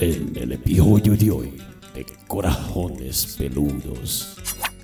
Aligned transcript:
en 0.00 0.32
el 0.36 0.52
episodio 0.52 1.16
de 1.16 1.30
hoy 1.30 1.62
de 1.94 2.04
Corajones 2.28 3.34
Peludos. 3.36 4.36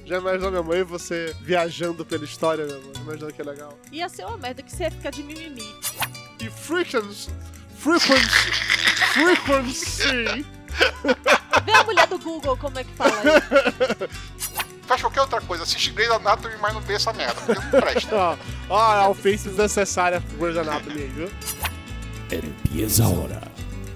Já 0.04 0.18
imaginou 0.18 0.50
minha 0.50 0.62
mãe 0.62 0.80
e 0.80 0.82
você 0.82 1.34
viajando 1.40 2.04
pela 2.04 2.24
história, 2.24 2.66
meu 2.66 2.76
amor? 2.76 2.96
Imaginou 2.96 3.32
que 3.32 3.40
é 3.40 3.44
legal. 3.44 3.78
Ia 3.92 4.08
ser 4.08 4.24
uma 4.24 4.36
merda 4.36 4.62
que 4.62 4.72
você 4.72 4.84
ia 4.84 4.90
ficar 4.90 5.10
de 5.10 5.22
mimimi. 5.22 5.62
E 6.40 6.50
frequency, 6.50 7.30
frequency, 7.76 8.52
frequency. 9.12 10.44
Vê 11.64 11.72
a 11.72 11.84
mulher 11.84 12.06
do 12.08 12.18
Google 12.18 12.56
como 12.56 12.78
é 12.78 12.84
que 12.84 12.92
fala 12.94 13.14
aí. 13.20 14.08
Faz 14.82 15.00
qualquer 15.00 15.20
outra 15.22 15.40
coisa, 15.40 15.62
assiste 15.62 15.92
Grey's 15.92 16.10
Anatomy, 16.10 16.56
mas 16.60 16.74
não 16.74 16.80
vê 16.80 16.94
essa 16.94 17.12
merda, 17.12 17.40
porque 17.40 17.54
não 17.54 17.80
presta. 17.80 18.14
Ó, 18.14 18.36
ó 18.68 18.78
a 18.78 19.08
ofensa 19.08 19.48
desnecessária 19.48 20.20
pro 20.20 20.38
Grey's 20.38 20.58
Anatomy 20.58 21.02
aí, 21.02 21.08
viu? 21.08 21.30
Empieza 22.30 23.04
ahora 23.04 23.53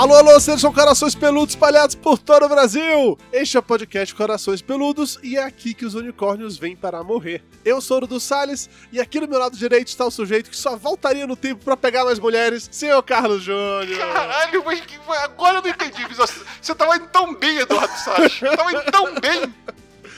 Alô, 0.00 0.14
alô, 0.14 0.40
sejam 0.40 0.72
corações 0.72 1.14
peludos 1.14 1.54
espalhados 1.54 1.94
por 1.94 2.16
todo 2.16 2.46
o 2.46 2.48
Brasil! 2.48 3.18
Este 3.30 3.58
é 3.58 3.60
o 3.60 3.62
podcast 3.62 4.14
Corações 4.14 4.62
Peludos 4.62 5.18
e 5.22 5.36
é 5.36 5.44
aqui 5.44 5.74
que 5.74 5.84
os 5.84 5.94
unicórnios 5.94 6.56
vêm 6.56 6.74
para 6.74 7.04
morrer. 7.04 7.44
Eu 7.62 7.82
sou 7.82 7.98
o 7.98 8.00
Dudu 8.00 8.18
Salles 8.18 8.70
e 8.90 8.98
aqui 8.98 9.20
no 9.20 9.28
meu 9.28 9.38
lado 9.38 9.58
direito 9.58 9.88
está 9.88 10.06
o 10.06 10.10
sujeito 10.10 10.48
que 10.48 10.56
só 10.56 10.74
voltaria 10.74 11.26
no 11.26 11.36
tempo 11.36 11.62
para 11.62 11.76
pegar 11.76 12.06
mais 12.06 12.18
mulheres, 12.18 12.66
senhor 12.72 13.02
Carlos 13.02 13.42
Júnior. 13.42 13.98
Caralho, 13.98 14.64
mas 14.64 14.82
agora 15.22 15.58
eu 15.58 15.62
não 15.64 15.68
entendi. 15.68 16.02
Você, 16.14 16.44
você 16.62 16.74
tava 16.74 16.96
indo 16.96 17.08
tão 17.08 17.34
bem, 17.34 17.58
Eduardo 17.58 17.94
Salles. 17.98 18.40
Tava 18.40 18.72
indo 18.72 18.90
tão 18.90 19.14
bem. 19.20 19.54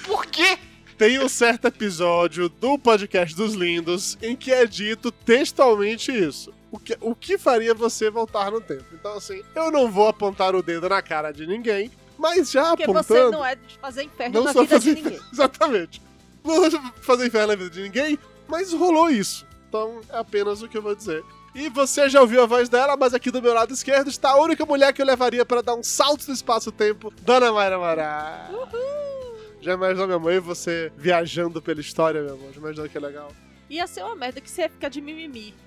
Por 0.05 0.27
quê? 0.27 0.61
Tem 0.97 1.19
um 1.19 1.29
certo 1.29 1.67
episódio 1.67 2.49
do 2.49 2.79
podcast 2.79 3.35
dos 3.35 3.55
Lindos 3.55 4.17
em 4.23 4.37
que 4.37 4.53
é 4.53 4.65
dito 4.65 5.11
textualmente 5.11 6.13
isso. 6.13 6.55
O 6.73 6.79
que, 6.79 6.97
o 7.03 7.15
que 7.15 7.37
faria 7.37 7.75
você 7.75 8.09
voltar 8.11 8.51
no 8.51 8.59
tempo? 8.61 8.87
Então, 8.95 9.13
assim, 9.15 9.43
eu 9.55 9.71
não 9.71 9.91
vou 9.91 10.09
apontar 10.09 10.57
o 10.57 10.63
dedo 10.63 10.89
na 10.89 11.03
cara 11.03 11.31
de 11.31 11.47
ninguém, 11.47 11.91
mas 12.19 12.51
já 12.51 12.71
Porque 12.71 12.85
apontando. 12.85 13.07
você 13.07 13.31
não 13.31 13.45
é 13.45 13.55
de 13.55 13.79
fazer 13.79 14.03
inferno 14.05 14.35
Não 14.39 14.45
na 14.45 14.53
sou 14.55 14.63
vida 14.63 14.75
fazer 14.77 14.95
de 14.95 15.03
ninguém. 15.03 15.21
Exatamente. 15.31 16.03
Não 16.43 16.71
vou 16.71 16.81
fazer 17.03 17.27
inferno 17.27 17.49
na 17.49 17.55
vida 17.57 17.69
de 17.71 17.83
ninguém, 17.83 18.19
mas 18.49 18.73
rolou 18.73 19.11
isso. 19.11 19.47
Então 19.69 20.01
é 20.09 20.17
apenas 20.19 20.63
o 20.63 20.69
que 20.69 20.79
eu 20.79 20.83
vou 20.83 20.95
dizer. 20.95 21.23
E 21.55 21.69
você 21.69 22.09
já 22.09 22.23
ouviu 22.23 22.43
a 22.43 22.47
voz 22.47 22.71
dela, 22.71 22.97
mas 22.97 23.13
aqui 23.13 23.31
do 23.31 23.43
meu 23.43 23.53
lado 23.53 23.75
esquerdo 23.75 24.09
está 24.09 24.31
a 24.31 24.41
única 24.41 24.65
mulher 24.65 24.95
que 24.95 25.03
eu 25.03 25.07
levaria 25.07 25.45
para 25.45 25.61
dar 25.61 25.75
um 25.75 25.83
salto 25.83 26.27
no 26.27 26.33
espaço-tempo, 26.33 27.13
Dona 27.21 27.53
Mayra 27.53 27.79
Mará. 27.79 28.49
Já 29.61 29.75
imaginou 29.75 30.07
minha 30.07 30.19
mãe 30.19 30.39
você 30.41 30.91
viajando 30.97 31.61
pela 31.61 31.81
história, 31.83 32.23
meu 32.23 32.35
amor? 32.35 32.51
Já 32.53 32.59
imaginou 32.59 32.89
que 32.89 32.97
é 32.97 33.01
legal? 33.01 33.31
Ia 33.73 33.87
ser 33.87 34.03
uma 34.05 34.15
merda 34.15 34.39
que 34.39 34.51
você 34.51 34.61
ia 34.61 34.69
ficar 34.69 34.91
de 34.91 35.01
mimimi. 35.01 35.55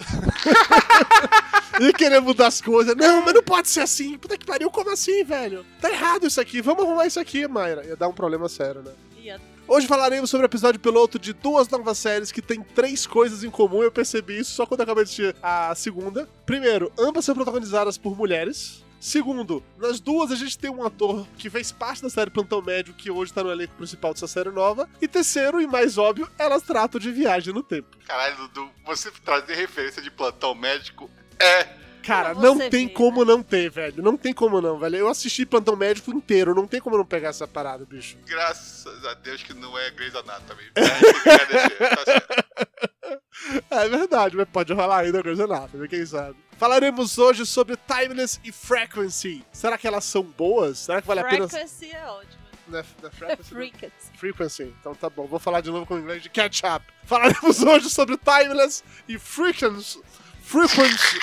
E 1.82 1.92
querer 1.92 2.22
mudar 2.22 2.48
as 2.48 2.62
coisas. 2.62 2.96
Não, 2.96 3.22
mas 3.26 3.34
não 3.34 3.44
pode 3.44 3.68
ser 3.68 3.82
assim. 3.82 4.18
Puta 4.18 4.38
que 4.38 4.46
pariu, 4.46 4.72
como 4.72 4.90
assim, 4.92 5.26
velho? 5.26 5.66
Tá 5.82 5.90
errado 5.90 6.26
isso 6.26 6.40
aqui. 6.40 6.62
Vamos 6.62 6.86
arrumar 6.86 7.06
isso 7.06 7.20
aqui, 7.20 7.46
Mayra. 7.50 7.86
Ia 7.86 7.98
dar 7.98 8.08
um 8.08 8.14
problema 8.14 8.48
sério, 8.48 8.82
né? 8.82 8.94
Ia... 9.18 9.42
Hoje 9.68 9.86
falaremos 9.86 10.30
sobre 10.30 10.46
o 10.46 10.48
episódio 10.48 10.80
piloto 10.80 11.20
de 11.20 11.34
duas 11.34 11.68
novas 11.68 11.98
séries 11.98 12.32
que 12.32 12.42
têm 12.42 12.62
três 12.62 13.06
coisas 13.06 13.44
em 13.44 13.50
comum. 13.50 13.84
Eu 13.84 13.92
percebi 13.92 14.40
isso 14.40 14.54
só 14.54 14.66
quando 14.66 14.82
acabei 14.82 15.04
de 15.04 15.10
assistir 15.10 15.36
a 15.44 15.76
segunda. 15.76 16.30
Primeiro, 16.46 16.94
ambas 16.98 17.26
são 17.26 17.36
protagonizadas 17.36 17.98
por 17.98 18.16
mulheres. 18.16 18.85
Segundo, 19.06 19.64
nas 19.78 20.00
duas 20.00 20.32
a 20.32 20.36
gente 20.36 20.58
tem 20.58 20.72
um 20.72 20.84
ator 20.84 21.28
que 21.38 21.48
fez 21.48 21.72
parte 21.72 22.02
da 22.02 22.10
série 22.10 22.32
Plantão 22.32 22.60
Médio, 22.60 22.92
que 22.92 23.12
hoje 23.12 23.32
tá 23.32 23.44
no 23.44 23.52
elenco 23.52 23.76
principal 23.76 24.16
dessa 24.16 24.26
série 24.26 24.50
nova. 24.50 24.90
E 25.00 25.08
terceiro, 25.08 25.62
e 25.62 25.68
mais 25.68 26.00
óbvio, 26.00 26.28
elas 26.40 26.64
tratam 26.64 27.00
de 27.00 27.12
viagem 27.12 27.54
no 27.54 27.62
tempo. 27.62 27.96
Caralho, 28.08 28.36
Dudu, 28.36 28.72
você 28.84 29.12
trazer 29.24 29.54
referência 29.54 30.02
de 30.02 30.10
plantão 30.10 30.56
médico 30.56 31.08
é. 31.40 31.68
Cara, 32.02 32.34
não 32.34 32.68
tem 32.68 32.90
como 32.90 33.24
não 33.24 33.44
ter, 33.44 33.70
velho. 33.70 34.02
Não 34.02 34.18
tem 34.18 34.34
como 34.34 34.60
não, 34.60 34.80
velho. 34.80 34.96
Eu 34.96 35.08
assisti 35.08 35.46
Plantão 35.46 35.76
Médico 35.76 36.12
inteiro, 36.12 36.56
não 36.56 36.68
tem 36.68 36.80
como 36.82 36.98
não 36.98 37.06
pegar 37.06 37.30
essa 37.30 37.48
parada, 37.48 37.86
bicho. 37.86 38.18
Graças 38.26 39.06
a 39.06 39.14
Deus 39.16 39.44
que 39.44 39.54
não 39.54 39.78
é 39.78 39.92
Grey's 39.92 40.16
Anatomy. 40.16 40.64
É, 40.78 41.96
tá 41.96 42.06
certo. 42.06 43.25
É 43.70 43.88
verdade, 43.90 44.36
mas 44.36 44.48
pode 44.50 44.74
rolar 44.74 45.00
ainda 45.00 45.22
Grey's 45.22 45.40
Anatomy, 45.40 45.88
quem 45.88 46.06
sabe. 46.06 46.36
Falaremos 46.58 47.18
hoje 47.18 47.46
sobre 47.46 47.78
Timeless 47.78 48.40
e 48.44 48.52
Frequency. 48.52 49.46
Será 49.52 49.78
que 49.78 49.86
elas 49.88 50.06
são 50.06 50.24
boas? 50.24 50.80
Será 50.80 51.02
que 51.02 51.08
vale 51.08 51.20
a 51.20 51.26
pena... 51.26 51.48
Frequency 51.48 51.92
é 51.92 52.06
ótimo. 52.08 52.46
Não 52.68 52.80
é- 52.80 52.86
não 53.02 53.10
é 53.10 53.12
É 53.12 53.16
frequency, 53.16 53.54
não? 53.54 53.60
frequency. 53.60 54.12
Frequency. 54.18 54.64
Então 54.80 54.96
tá 54.96 55.10
bom, 55.10 55.28
vou 55.28 55.38
falar 55.40 55.62
de 55.62 55.70
novo 55.70 55.86
com 55.86 55.96
o 55.96 56.00
inglês 56.00 56.24
de 56.24 56.30
catch 56.30 56.62
up. 56.64 56.86
Falaremos 57.04 57.62
hoje 57.62 57.90
sobre 57.90 58.18
Timeless 58.18 58.84
e 59.08 59.20
Frequency. 59.20 60.02
Frequency. 60.42 61.20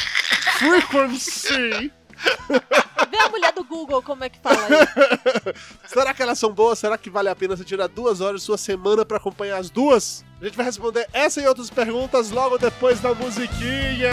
Frequency. 0.59 1.93
Vê 3.11 3.19
a 3.19 3.29
mulher 3.29 3.53
do 3.53 3.65
Google 3.65 4.03
como 4.03 4.25
é 4.25 4.29
que 4.29 4.39
fala. 4.39 4.57
Será 5.87 6.15
que 6.15 6.23
elas 6.23 6.39
são 6.39 6.53
boas? 6.53 6.79
Será 6.79 6.97
que 6.97 7.11
vale 7.11 7.29
a 7.29 7.37
pena 7.37 7.57
você 7.57 7.65
tirar 7.65 7.89
duas 7.89 8.21
horas 8.21 8.41
de 8.41 8.47
sua 8.47 8.57
semana 8.57 9.05
pra 9.05 9.19
acompanhar 9.19 9.59
as 9.59 9.69
duas? 9.69 10.25
A 10.41 10.45
gente 10.45 10.57
vai 10.57 10.67
responder 10.67 11.07
essa 11.13 11.41
e 11.41 11.47
outras 11.47 11.71
perguntas 11.71 12.31
logo 12.31 12.59
depois 12.59 13.01
da 13.01 13.15
musiquinha. 13.15 14.13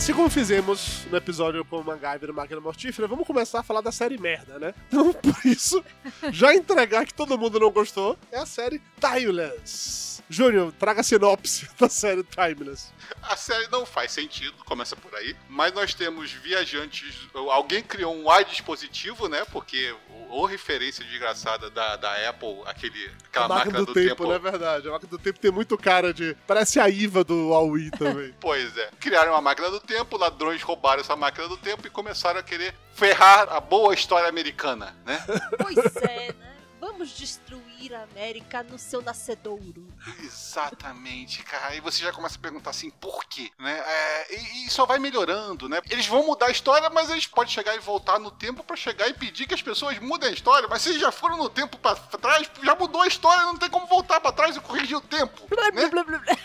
Assim 0.00 0.14
como 0.14 0.30
fizemos 0.30 1.04
no 1.10 1.16
episódio 1.18 1.62
com 1.62 1.76
o 1.76 1.84
MacGyver 1.84 2.30
e 2.30 2.32
Máquina 2.32 2.58
Mortífera, 2.58 3.06
vamos 3.06 3.26
começar 3.26 3.60
a 3.60 3.62
falar 3.62 3.82
da 3.82 3.92
série 3.92 4.16
merda, 4.16 4.58
né? 4.58 4.72
Então, 4.88 5.12
por 5.12 5.36
isso, 5.44 5.84
já 6.32 6.54
entregar 6.54 7.04
que 7.04 7.12
todo 7.12 7.36
mundo 7.36 7.60
não 7.60 7.70
gostou, 7.70 8.18
é 8.32 8.38
a 8.38 8.46
série 8.46 8.80
Timeless. 8.98 10.22
Júnior, 10.26 10.72
traga 10.72 11.02
a 11.02 11.04
sinopse 11.04 11.68
da 11.78 11.90
série 11.90 12.24
Timeless. 12.24 12.90
A 13.22 13.36
série 13.36 13.68
não 13.68 13.84
faz 13.84 14.12
sentido, 14.12 14.54
começa 14.64 14.96
por 14.96 15.14
aí. 15.16 15.36
Mas 15.50 15.74
nós 15.74 15.92
temos 15.92 16.32
viajantes. 16.32 17.28
Alguém 17.34 17.82
criou 17.82 18.16
um 18.16 18.30
ai 18.30 18.44
dispositivo, 18.46 19.28
né? 19.28 19.44
Porque 19.52 19.94
ou 20.30 20.46
referência 20.46 21.04
desgraçada 21.04 21.68
da, 21.70 21.96
da 21.96 22.28
Apple, 22.28 22.62
aquele, 22.64 23.10
aquela 23.28 23.46
a 23.46 23.48
máquina, 23.48 23.84
do, 23.84 23.92
tempo, 23.92 24.24
não 24.24 24.32
é 24.32 24.38
verdade? 24.38 24.88
A 24.88 24.92
máquina 24.92 25.10
do 25.10 25.18
tempo 25.18 25.40
tem 25.40 25.50
muito 25.50 25.76
cara 25.76 26.14
de. 26.14 26.36
Parece 26.46 26.78
a 26.78 26.88
IVA 26.88 27.24
do 27.24 27.48
Huawei 27.48 27.90
também. 27.90 28.32
Pois 28.40 28.76
é. 28.78 28.90
Criaram 29.00 29.32
uma 29.32 29.40
máquina 29.40 29.70
do 29.70 29.80
tempo, 29.80 29.99
ladrões 30.16 30.62
roubaram 30.62 31.00
essa 31.00 31.16
máquina 31.16 31.48
do 31.48 31.56
tempo 31.56 31.86
e 31.86 31.90
começaram 31.90 32.40
a 32.40 32.42
querer 32.42 32.74
ferrar 32.94 33.48
a 33.52 33.60
boa 33.60 33.94
história 33.94 34.28
americana, 34.28 34.96
né? 35.04 35.22
Pois 35.60 35.96
é, 35.96 36.32
né? 36.32 36.56
Vamos 36.80 37.10
destruir 37.10 37.94
a 37.94 38.02
América 38.04 38.62
no 38.62 38.78
seu 38.78 39.02
nascedouro. 39.02 39.86
Exatamente, 40.22 41.42
cara. 41.42 41.68
Aí 41.68 41.80
você 41.80 42.02
já 42.02 42.10
começa 42.12 42.36
a 42.36 42.40
perguntar 42.40 42.70
assim, 42.70 42.88
por 42.90 43.24
quê? 43.26 43.50
Né? 43.58 43.78
É, 43.86 44.34
e, 44.34 44.66
e 44.66 44.70
só 44.70 44.86
vai 44.86 44.98
melhorando, 44.98 45.68
né? 45.68 45.80
Eles 45.90 46.06
vão 46.06 46.24
mudar 46.24 46.46
a 46.46 46.50
história, 46.50 46.88
mas 46.88 47.10
eles 47.10 47.26
podem 47.26 47.52
chegar 47.52 47.74
e 47.76 47.80
voltar 47.80 48.18
no 48.18 48.30
tempo 48.30 48.64
pra 48.64 48.76
chegar 48.76 49.08
e 49.08 49.14
pedir 49.14 49.46
que 49.46 49.52
as 49.54 49.60
pessoas 49.62 49.98
mudem 49.98 50.30
a 50.30 50.32
história. 50.32 50.66
Mas 50.68 50.80
se 50.82 50.88
eles 50.88 51.00
já 51.00 51.12
foram 51.12 51.36
no 51.36 51.50
tempo 51.50 51.76
pra 51.78 51.94
trás, 51.94 52.50
já 52.62 52.74
mudou 52.74 53.02
a 53.02 53.06
história, 53.06 53.44
não 53.44 53.56
tem 53.58 53.68
como 53.70 53.86
voltar 53.86 54.18
pra 54.20 54.32
trás 54.32 54.56
e 54.56 54.60
corrigir 54.60 54.96
o 54.96 55.00
tempo. 55.02 55.46
Blá, 55.48 55.70
Né? 55.70 55.86
blá, 55.88 56.02
blá, 56.04 56.18
blá. 56.18 56.36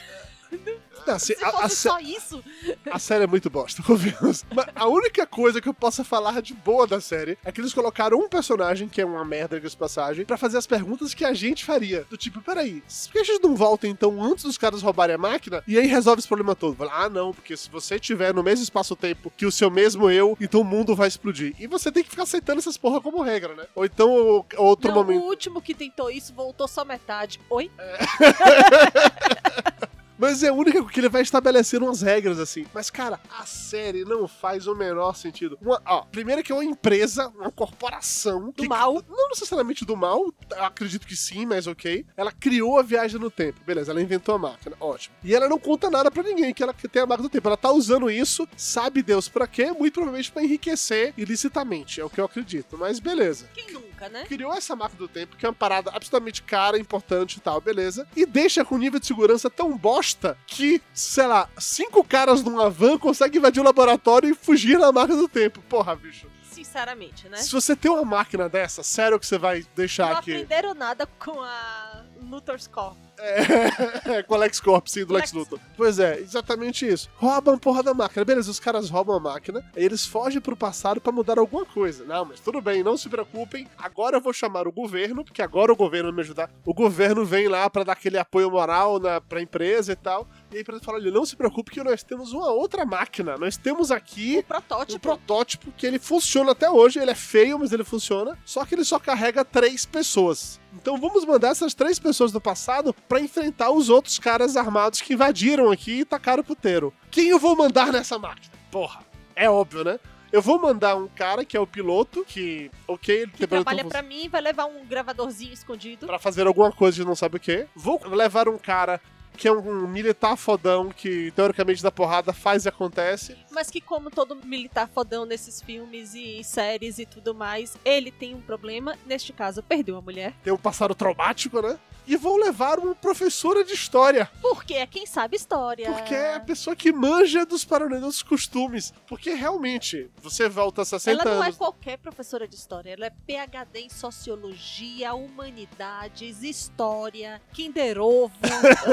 Não, 1.06 1.16
assim, 1.16 1.36
Se 1.36 1.44
a, 1.44 1.50
a 1.50 1.52
fosse 1.52 1.75
sé- 1.75 1.90
só 1.90 2.00
isso, 2.00 2.44
a 2.92 3.00
série 3.00 3.24
é 3.24 3.28
muito 3.28 3.50
bosta, 3.50 3.81
convenhamos. 3.84 4.44
Mas 4.54 4.66
a 4.75 4.88
única 4.88 5.25
coisa 5.28 5.62
que 5.62 5.68
eu 5.69 5.74
possa 5.74 6.04
falar 6.04 6.42
de 6.42 6.54
boa 6.54 6.86
da 6.88 7.00
série 7.02 7.38
é 7.44 7.52
que 7.52 7.60
eles 7.62 7.74
colocaram 7.74 8.18
um 8.19 8.30
personagem, 8.30 8.88
que 8.88 9.02
é 9.02 9.06
uma 9.06 9.24
merda 9.25 9.60
de 9.60 9.75
passagem, 9.78 10.25
pra 10.25 10.38
fazer 10.38 10.57
as 10.57 10.68
perguntas 10.68 11.13
que 11.13 11.25
a 11.25 11.34
gente 11.34 11.66
faria. 11.66 12.06
Do 12.10 12.18
tipo, 12.18 12.42
peraí, 12.42 12.81
por 13.06 13.12
que 13.12 13.19
a 13.19 13.24
gente 13.24 13.44
não 13.44 13.56
volta 13.56 13.88
então 13.88 14.22
antes 14.24 14.44
dos 14.46 14.57
caras 14.57 14.81
roubarem 14.81 15.16
a 15.16 15.18
máquina 15.18 15.63
e 15.68 15.78
aí 15.78 15.88
resolve 15.88 16.19
esse 16.19 16.28
problema 16.28 16.56
todo? 16.56 16.75
Fala, 16.75 16.92
ah, 16.94 17.10
não, 17.10 17.34
porque 17.34 17.56
se 17.58 17.69
você 17.69 18.00
tiver 18.00 18.34
no 18.34 18.44
mesmo 18.44 18.63
espaço-tempo 18.63 19.31
que 19.36 19.46
o 19.46 19.51
seu 19.51 19.69
mesmo 19.69 20.10
eu, 20.10 20.38
então 20.42 20.62
o 20.62 20.66
mundo 20.66 20.96
vai 20.96 21.08
explodir. 21.08 21.54
E 21.60 21.68
você 21.68 21.92
tem 21.92 22.04
que 22.04 22.10
ficar 22.10 22.24
aceitando 22.24 22.60
essas 22.60 22.78
porra 22.78 23.01
como 23.01 23.22
regra, 23.22 23.54
né? 23.56 23.66
Ou 23.75 23.86
então, 23.86 24.12
o- 24.12 24.46
outro 24.58 24.90
não, 24.92 25.01
o 25.01 25.04
momento. 25.04 25.24
último 25.24 25.62
que 25.62 25.74
tentou 25.74 26.10
isso 26.10 26.34
voltou 26.34 26.68
só 26.68 26.84
metade. 26.86 27.40
Oi? 27.50 27.69
Mas 30.17 30.44
é 30.44 30.50
a 30.50 30.53
única 30.53 30.83
que 30.85 31.00
ele 31.00 31.09
vai 31.09 31.21
estabelecendo 31.21 31.85
umas 31.85 32.01
regras 32.01 32.39
assim. 32.39 32.65
Mas, 32.73 32.89
cara, 32.89 33.19
a 33.38 33.45
série 33.45 34.06
não 34.06 34.27
faz 34.27 34.67
o 34.67 34.75
menor 34.75 35.15
sentido. 35.15 35.57
Uma, 35.62 35.81
ó, 35.85 36.01
primeiro 36.03 36.41
que 36.44 36.51
é 36.51 36.56
uma 36.56 36.63
empresa, 36.63 37.27
uma 37.29 37.51
corporação. 37.51 38.45
Do 38.47 38.53
que- 38.53 38.67
mal. 38.67 39.01
Não 39.09 39.29
necessariamente 39.29 39.85
do 39.85 39.95
mal, 39.95 40.33
acredito 40.57 41.06
que 41.07 41.15
sim, 41.15 41.45
mas 41.45 41.67
ok. 41.67 42.06
Ela 42.15 42.31
criou 42.31 42.79
a 42.79 42.83
viagem 42.83 43.19
no 43.19 43.29
tempo. 43.29 43.59
Beleza, 43.65 43.91
ela 43.91 44.01
inventou 44.01 44.35
a 44.35 44.39
máquina. 44.39 44.75
Ótimo. 44.79 45.15
E 45.23 45.33
ela 45.35 45.47
não 45.50 45.59
conta 45.59 45.89
nada 45.89 46.09
pra 46.09 46.23
ninguém 46.23 46.53
que 46.53 46.63
ela 46.63 46.73
tem 46.73 47.01
a 47.01 47.06
máquina 47.06 47.27
do 47.27 47.31
tempo. 47.31 47.47
Ela 47.47 47.57
tá 47.57 47.71
usando 47.71 48.09
isso, 48.09 48.47
sabe 48.56 49.01
Deus 49.03 49.27
pra 49.27 49.47
quê? 49.47 49.71
Muito 49.71 49.94
provavelmente 49.95 50.31
pra 50.31 50.44
enriquecer 50.44 51.13
ilicitamente. 51.17 52.00
É 52.01 52.06
o 52.06 52.09
que 52.09 52.19
eu 52.19 52.25
acredito. 52.25 52.77
Mas 52.77 53.00
beleza 53.00 53.47
Quem 53.53 53.67
né? 54.09 54.25
criou 54.25 54.53
essa 54.53 54.75
máquina 54.75 55.00
do 55.00 55.07
tempo, 55.07 55.36
que 55.36 55.45
é 55.45 55.50
uma 55.50 55.56
parada 55.56 55.89
absolutamente 55.92 56.44
cara, 56.44 56.77
importante 56.77 57.38
e 57.38 57.39
tal, 57.39 57.59
beleza. 57.59 58.07
E 58.15 58.25
deixa 58.25 58.63
com 58.63 58.77
nível 58.77 59.00
de 59.00 59.06
segurança 59.06 59.50
tão 59.50 59.77
bosta 59.77 60.38
que, 60.45 60.81
sei 60.94 61.27
lá, 61.27 61.50
cinco 61.57 62.03
caras 62.03 62.44
numa 62.44 62.69
van 62.69 62.97
conseguem 62.97 63.39
invadir 63.39 63.62
o 63.62 63.63
laboratório 63.63 64.30
e 64.30 64.36
fugir 64.36 64.77
na 64.77 64.92
máquina 64.92 65.18
do 65.18 65.27
tempo. 65.27 65.62
Porra, 65.69 65.95
bicho. 65.95 66.27
Sinceramente, 66.44 67.27
né? 67.27 67.38
Se 67.38 67.51
você 67.51 67.75
tem 67.75 67.92
uma 67.92 68.06
máquina 68.06 68.47
dessa, 68.47 68.81
sério 68.81 69.19
que 69.19 69.25
você 69.25 69.38
vai 69.38 69.65
deixar 69.75 70.12
Não 70.12 70.18
aqui? 70.19 70.31
aprenderam 70.31 70.74
nada 70.74 71.06
com 71.06 71.41
a 71.41 72.05
Luthor's 72.30 72.68
Corp. 72.68 72.98
É, 73.18 74.24
com 74.24 74.33
o 74.36 74.38
Lex 74.38 74.60
Corp, 74.60 74.88
sim, 74.88 75.06
do 75.06 75.13
Lex 75.13 75.31
Lex. 75.31 75.33
Luthor. 75.33 75.60
Pois 75.77 76.00
é, 76.00 76.19
exatamente 76.19 76.88
isso. 76.88 77.10
Roubam 77.16 77.56
a 77.56 77.57
porra 77.57 77.81
da 77.81 77.94
máquina. 77.94 78.25
Beleza, 78.25 78.51
os 78.51 78.60
caras 78.60 78.89
roubam 78.89 79.16
a 79.16 79.19
máquina, 79.19 79.63
eles 79.75 80.06
fogem 80.06 80.42
pro 80.42 80.56
passado 80.56 81.00
pra 81.00 81.12
mudar 81.12 81.39
alguma 81.39 81.66
coisa. 81.66 82.04
Não, 82.06 82.25
mas 82.25 82.39
tudo 82.39 82.62
bem, 82.62 82.83
não 82.83 82.98
se 82.98 83.07
preocupem. 83.10 83.68
Agora 83.77 84.18
eu 84.18 84.22
vou 84.22 84.33
chamar 84.33 84.68
o 84.68 84.72
governo, 84.72 85.24
porque 85.24 85.42
agora 85.42 85.72
o 85.72 85.75
governo 85.75 86.10
vai 86.10 86.16
me 86.18 86.22
ajudar. 86.22 86.50
O 86.66 86.74
governo 86.74 87.25
vem 87.25 87.48
lá 87.48 87.69
pra 87.69 87.83
dar 87.83 87.94
aquele 87.94 88.18
apoio 88.18 88.51
moral 88.51 89.00
na, 89.00 89.22
pra 89.22 89.42
empresa 89.42 89.94
e 89.94 89.95
tal. 89.95 90.27
E 90.56 90.60
aí 90.60 90.63
pra 90.63 90.80
falar, 90.80 91.00
olha, 91.00 91.12
não 91.12 91.25
se 91.25 91.36
preocupe 91.36 91.69
que 91.69 91.84
nós 91.84 92.02
temos 92.02 92.31
uma 92.31 92.50
outra 92.50 92.86
máquina. 92.86 93.38
Nós 93.38 93.57
temos 93.57 93.92
aqui 93.92 94.38
O 94.38 94.40
um 94.40 94.44
protótipo. 94.44 95.00
protótipo 95.02 95.72
que 95.74 95.86
ele 95.86 96.00
funciona 96.00 96.54
até 96.54 96.69
hoje. 96.69 96.98
Ele 96.98 97.12
é 97.12 97.16
feio, 97.16 97.60
mas 97.60 97.74
ele 97.74 97.84
funciona. 97.84 98.40
Só 98.46 98.63
que 98.63 98.74
ele 98.74 98.86
só 98.86 98.98
carrega 98.98 99.44
três 99.44 99.86
pessoas. 99.86 100.62
Então 100.74 100.98
vamos 100.98 101.25
mandar 101.25 101.50
essas 101.50 101.74
três 101.74 102.00
pessoas 102.00 102.31
do 102.31 102.40
passado 102.40 102.96
pra 103.06 103.19
enfrentar 103.19 103.69
os 103.72 103.90
outros 103.90 104.18
caras 104.18 104.56
armados 104.56 105.02
que 105.02 105.12
invadiram 105.12 105.69
aqui 105.69 106.00
e 106.00 106.06
tacaram 106.06 106.40
o 106.40 106.46
puteiro. 106.46 106.94
Quem 107.12 107.28
eu 107.28 107.38
vou 107.40 107.54
mandar 107.58 107.92
nessa 107.92 108.18
máquina? 108.18 108.54
Porra, 108.72 109.01
é 109.36 109.50
óbvio, 109.50 109.84
né? 109.84 110.00
Eu 110.31 110.42
vou 110.42 110.58
mandar 110.58 110.96
um 110.96 111.08
cara 111.10 111.44
que 111.44 111.56
é 111.56 111.60
o 111.60 111.68
piloto, 111.68 112.24
que, 112.25 112.72
ok, 112.88 113.24
ele 113.24 113.31
que 113.31 113.46
trabalha 113.46 113.84
pra 113.84 114.01
mim 114.01 114.30
vai 114.30 114.40
levar 114.42 114.66
um 114.66 114.86
gravadorzinho 114.86 115.54
escondido. 115.54 116.08
pra 116.08 116.19
fazer 116.19 116.48
alguma 116.48 116.72
coisa 116.72 116.96
de 116.96 117.06
não 117.06 117.16
sabe 117.16 117.38
o 117.38 117.40
quê. 117.42 117.68
Vou 117.75 118.01
levar 118.08 118.48
um 118.48 118.58
cara 118.58 119.01
que 119.36 119.48
é 119.48 119.52
um 119.52 119.88
militar 119.88 120.36
fodão 120.36 120.90
que, 120.90 121.32
teoricamente, 121.32 121.84
da 121.84 121.92
porrada 121.92 122.34
faz 122.34 122.66
e 122.66 122.70
acontece. 122.70 123.38
Mas 123.52 123.70
que, 123.70 123.82
como 123.82 124.10
todo 124.10 124.36
militar 124.36 124.88
fodão 124.88 125.26
nesses 125.26 125.62
filmes 125.62 126.14
e 126.14 126.44
séries 126.44 127.00
e 127.00 127.06
tudo 127.06 127.36
mais, 127.36 127.78
ele 127.84 128.12
tem 128.12 128.34
um 128.34 128.42
problema. 128.42 128.98
Neste 129.06 129.34
caso, 129.34 129.62
perdeu 129.62 129.98
a 129.98 130.02
mulher. 130.02 130.34
Tem 130.44 130.54
um 130.54 130.58
passado 130.58 130.96
traumático, 130.96 131.62
né? 131.62 131.78
E 132.07 132.16
vou 132.16 132.38
levar 132.38 132.80
uma 132.80 132.94
professora 132.94 133.63
de 133.63 133.74
história. 133.74 134.30
Porque 134.42 134.75
é 134.75 134.86
quem 134.86 135.06
sabe 135.06 135.36
história. 135.36 135.92
Porque 135.92 136.13
é 136.13 136.36
a 136.36 136.40
pessoa 136.40 136.75
que 136.75 136.92
manja 136.92 137.46
dos 137.46 137.66
paranoias 137.66 138.04
dos 138.04 138.24
costumes. 138.24 138.94
Porque 139.07 139.31
realmente, 139.34 140.10
você 140.22 140.48
volta 140.48 140.84
a 140.84 140.86
60 140.86 141.12
Ela 141.12 141.36
não 141.36 141.44
é 141.44 141.48
anos. 141.48 141.57
qualquer 141.57 141.98
professora 141.98 142.48
de 142.48 142.56
história, 142.56 142.92
ela 142.92 143.06
é 143.07 143.10
PhD 143.10 143.81
em 143.81 143.90
sociologia, 143.90 145.13
humanidades, 145.13 146.44
história, 146.44 147.42
Kinder 147.54 148.00
Ovo. 148.00 148.31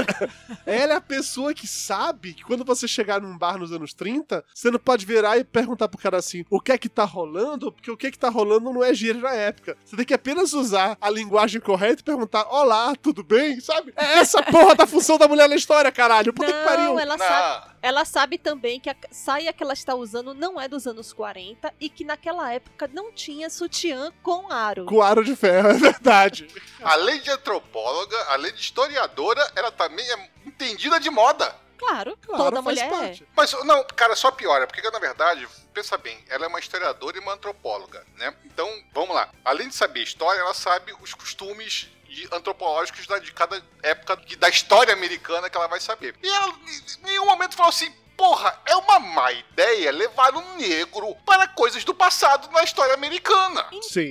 Ela 0.65 0.95
é 0.95 0.97
a 0.97 1.01
pessoa 1.01 1.53
que 1.55 1.67
sabe 1.67 2.35
que 2.35 2.45
quando 2.45 2.65
você 2.65 2.87
chegar 2.87 3.21
num 3.21 3.37
bar 3.37 3.59
nos 3.59 3.73
anos 3.73 3.93
30, 3.95 4.45
você 4.53 4.71
não 4.71 4.79
pode 4.79 5.05
virar 5.05 5.39
e 5.39 5.45
perguntar 5.45 5.89
pro 5.89 5.99
cara 5.99 6.19
assim: 6.19 6.45
o 6.51 6.61
que 6.61 6.73
é 6.73 6.79
que 6.79 6.89
tá 6.89 7.05
rolando? 7.05 7.73
Porque 7.73 7.91
o 7.91 7.97
que 7.97 8.07
é 8.07 8.11
que 8.11 8.19
tá 8.19 8.29
rolando 8.29 8.73
não 8.73 8.83
é 8.83 8.95
gíria 8.95 9.21
na 9.21 9.33
época. 9.35 9.77
Você 9.85 9.97
tem 9.97 10.05
que 10.05 10.15
apenas 10.15 10.53
usar 10.53 10.97
a 11.01 11.11
linguagem 11.11 11.61
correta 11.61 12.01
e 12.01 12.05
perguntar: 12.05 12.47
olá, 12.51 12.95
tudo 13.03 13.23
bem? 13.23 13.61
Sabe? 13.61 13.93
É 13.97 14.19
essa 14.19 14.43
porra 14.43 14.75
da 14.75 14.87
função 14.87 15.19
da 15.19 15.27
mulher 15.29 15.49
na 15.49 15.57
história, 15.57 15.91
caralho. 15.91 16.33
Puta 16.33 16.53
que 16.53 16.65
pariu. 16.65 16.95
não, 16.95 17.01
ela 17.01 17.19
sabe. 17.19 17.67
Não, 17.67 17.73
Ela 17.83 18.05
sabe 18.05 18.39
também 18.39 18.79
que 18.81 18.89
a 18.89 18.97
saia 19.11 19.53
que 19.53 19.63
ela 19.63 19.73
está 19.73 19.95
usando 19.95 20.33
não 20.35 20.61
é 20.61 20.69
dos 20.69 20.87
anos 20.87 21.13
40 21.13 21.73
e 21.81 21.89
que 21.89 22.05
naquela 22.05 22.53
época 22.53 22.89
não 22.93 23.13
tinha 23.13 23.51
sutiã 23.51 24.13
com 24.23 24.51
aro. 24.53 24.87
Com 24.87 25.03
aro 25.03 25.25
de 25.25 25.35
ferro, 25.35 25.69
é 25.71 25.75
verdade. 25.75 26.47
além 26.83 27.21
de 27.21 27.31
antropóloga, 27.31 28.17
além 28.29 28.53
de 28.53 28.61
historiadora, 28.61 29.47
ela 29.57 29.71
também 29.73 30.09
é 30.11 30.31
entendida 30.47 30.99
de 31.01 31.11
moda. 31.11 31.55
Claro, 31.79 32.17
Claro, 32.25 32.45
toda 32.45 32.63
faz 32.63 32.65
mulher 32.65 32.87
é. 32.87 32.91
parte. 32.91 33.27
Mas, 33.37 33.53
não, 33.65 33.85
cara, 33.97 34.15
só 34.15 34.31
piora, 34.31 34.69
porque 34.69 34.89
na 34.89 35.01
verdade, 35.01 35.49
pensa 35.75 35.99
bem, 35.99 36.17
ela 36.29 36.45
é 36.45 36.49
uma 36.49 36.61
historiadora 36.61 37.17
e 37.17 37.21
uma 37.21 37.33
antropóloga, 37.35 38.07
né? 38.17 38.33
Então, 38.45 38.69
vamos 38.95 39.13
lá. 39.17 39.29
Além 39.45 39.67
de 39.69 39.75
saber 39.75 40.01
história, 40.05 40.39
ela 40.39 40.55
sabe 40.55 40.95
os 41.01 41.13
costumes 41.13 41.89
de- 42.13 42.29
antropológicos 42.33 43.07
da- 43.07 43.19
de 43.19 43.33
cada 43.33 43.63
época 43.83 44.17
de- 44.19 44.37
da 44.37 44.49
história 44.49 44.93
americana 44.93 45.49
que 45.51 45.57
ela 45.57 45.67
vai 45.69 45.81
saber. 45.81 46.15
E 46.23 46.29
ela, 46.29 46.49
em 46.49 47.03
nenhum 47.07 47.27
momento, 47.27 47.57
falou 47.57 47.71
assim. 47.71 47.93
Porra, 48.15 48.57
é 48.67 48.77
uma 48.77 49.01
má 49.01 49.33
ideia 49.33 49.91
levar 49.91 50.37
um 50.37 50.57
negro 50.57 51.17
para 51.27 51.49
coisas 51.49 51.83
do 51.83 51.93
passado 51.95 52.53
na 52.53 52.63
história 52.63 52.95
americana. 52.95 53.67
Sim. 53.83 54.11